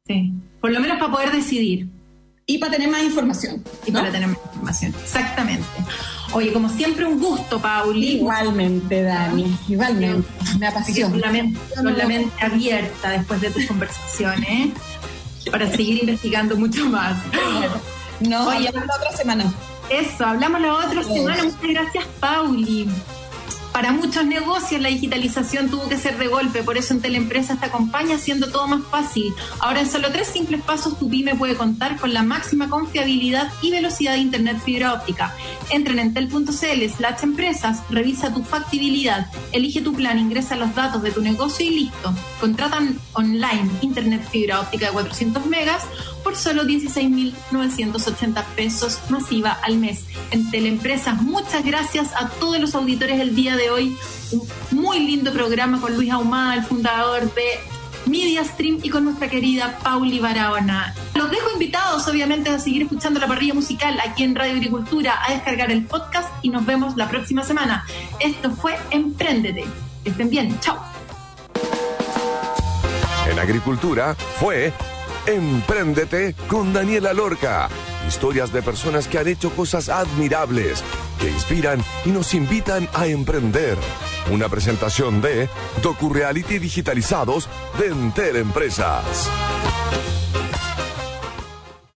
Sí, 0.06 0.34
por 0.60 0.72
lo 0.72 0.80
menos 0.80 0.98
para 0.98 1.12
poder 1.12 1.32
decidir 1.32 1.88
y 2.50 2.58
para 2.58 2.72
tener 2.72 2.90
más 2.90 3.04
información. 3.04 3.64
Y 3.86 3.92
para 3.92 4.12
tener 4.12 4.28
más 4.28 4.40
información, 4.44 4.96
exactamente. 5.04 5.68
Oye, 6.34 6.52
como 6.52 6.68
siempre, 6.68 7.06
un 7.06 7.20
gusto, 7.20 7.60
Pauli. 7.60 8.14
Igualmente, 8.14 9.04
Dani, 9.04 9.56
igualmente. 9.68 10.28
Me 10.58 10.68
apasiona. 10.68 11.12
Con 11.12 11.22
la, 11.22 11.32
mente, 11.32 11.60
con 11.76 11.96
la 11.96 12.08
mente 12.08 12.44
abierta 12.44 13.12
después 13.12 13.40
de 13.42 13.52
tus 13.52 13.68
conversaciones 13.68 14.70
para 15.52 15.70
seguir 15.70 16.00
investigando 16.00 16.56
mucho 16.56 16.90
más. 16.90 17.20
No, 18.20 18.48
Oye, 18.48 18.68
hablamos 18.68 18.88
la 18.88 18.96
otra 18.96 19.16
semana. 19.16 19.54
Eso, 19.92 20.26
hablamos 20.26 20.60
la 20.60 20.74
otra 20.74 21.04
semana. 21.04 21.44
Muchas 21.44 21.62
gracias, 21.62 22.06
Pauli. 22.20 22.90
Para 23.80 23.94
muchos 23.94 24.26
negocios 24.26 24.82
la 24.82 24.90
digitalización 24.90 25.70
tuvo 25.70 25.88
que 25.88 25.98
ser 25.98 26.18
de 26.18 26.28
golpe, 26.28 26.64
por 26.64 26.78
eso 26.78 26.94
en 26.94 27.00
Teleempresa 27.00 27.56
te 27.56 27.68
acompaña 27.68 28.18
haciendo 28.18 28.52
todo 28.52 28.68
más 28.68 28.82
fácil. 28.92 29.34
Ahora 29.62 29.80
en 29.80 29.90
solo 29.90 30.12
tres 30.12 30.28
simples 30.28 30.62
pasos 30.62 31.00
tu 31.00 31.10
pyme 31.10 31.34
puede 31.34 31.56
contar 31.56 31.98
con 31.98 32.14
la 32.14 32.22
máxima 32.22 32.70
confiabilidad 32.70 33.50
y 33.62 33.72
velocidad 33.72 34.16
de 34.16 34.18
Internet 34.18 34.58
fibra 34.66 34.92
óptica. 34.92 35.34
Entra 35.70 35.94
en 35.94 36.00
entel.cl 36.00 36.52
slash 36.52 37.24
empresas, 37.24 37.82
revisa 37.90 38.34
tu 38.34 38.44
factibilidad, 38.44 39.28
elige 39.54 39.80
tu 39.80 39.94
plan, 39.94 40.20
ingresa 40.20 40.58
los 40.58 40.76
datos 40.76 41.02
de 41.02 41.12
tu 41.12 41.22
negocio 41.22 41.66
y 41.66 41.70
listo. 41.70 42.14
Contratan 42.42 43.00
online 43.14 43.72
Internet 43.80 44.28
fibra 44.30 44.60
óptica 44.60 44.88
de 44.88 44.92
400 44.92 45.46
megas 45.46 45.86
por 46.24 46.36
solo 46.36 46.64
16.980 46.64 48.44
pesos 48.56 49.00
masiva 49.10 49.52
al 49.64 49.78
mes. 49.78 50.06
En 50.32 50.50
Teleempresas, 50.52 51.22
muchas 51.22 51.64
gracias 51.64 52.10
a 52.16 52.30
todos 52.30 52.60
los 52.60 52.76
auditores 52.76 53.18
del 53.18 53.36
día 53.36 53.56
de 53.56 53.70
hoy. 53.70 53.98
Un 54.32 54.48
muy 54.72 55.00
lindo 55.00 55.32
programa 55.34 55.82
con 55.82 55.96
Luis 55.96 56.12
Ahumada, 56.12 56.56
el 56.56 56.64
fundador 56.64 57.34
de 57.34 57.60
Media 58.06 58.44
Stream 58.44 58.80
y 58.82 58.90
con 58.90 59.06
nuestra 59.06 59.30
querida 59.30 59.80
Pauli 59.84 60.20
Barahona. 60.20 60.94
Los 61.16 61.30
dejo 61.32 61.52
invitados, 61.52 62.08
obviamente, 62.08 62.50
a 62.50 62.60
seguir 62.60 62.84
escuchando 62.84 63.20
la 63.20 63.28
parrilla 63.28 63.54
musical 63.54 64.00
aquí 64.06 64.24
en 64.24 64.36
Radio 64.36 64.54
Agricultura, 64.54 65.20
a 65.26 65.34
descargar 65.34 65.72
el 65.72 65.86
podcast 65.86 66.30
y 66.42 66.50
nos 66.50 66.66
vemos 66.66 66.96
la 66.98 67.10
próxima 67.10 67.44
semana. 67.44 67.86
Esto 68.20 68.52
fue 68.52 68.78
Emprendete. 68.92 69.66
estén 70.06 70.30
bien. 70.30 70.60
Chao. 70.60 70.78
En 73.30 73.38
Agricultura 73.38 74.16
fue 74.40 74.74
Empréndete 75.30 76.34
con 76.48 76.74
Daniela 76.74 77.14
Lorca. 77.14 77.70
Historias 78.08 78.52
de 78.52 78.64
personas 78.64 79.08
que 79.08 79.20
han 79.20 79.28
hecho 79.28 79.52
cosas 79.52 79.88
admirables, 79.88 80.84
que 81.20 81.30
inspiran 81.30 81.84
y 82.04 82.10
nos 82.10 82.34
invitan 82.34 82.90
a 82.96 83.06
emprender. 83.06 83.78
Una 84.32 84.50
presentación 84.50 85.22
de 85.22 85.48
DocuReality 85.84 86.58
Digitalizados 86.58 87.48
de 87.78 87.90
Enter 87.90 88.38
Empresas. 88.38 89.30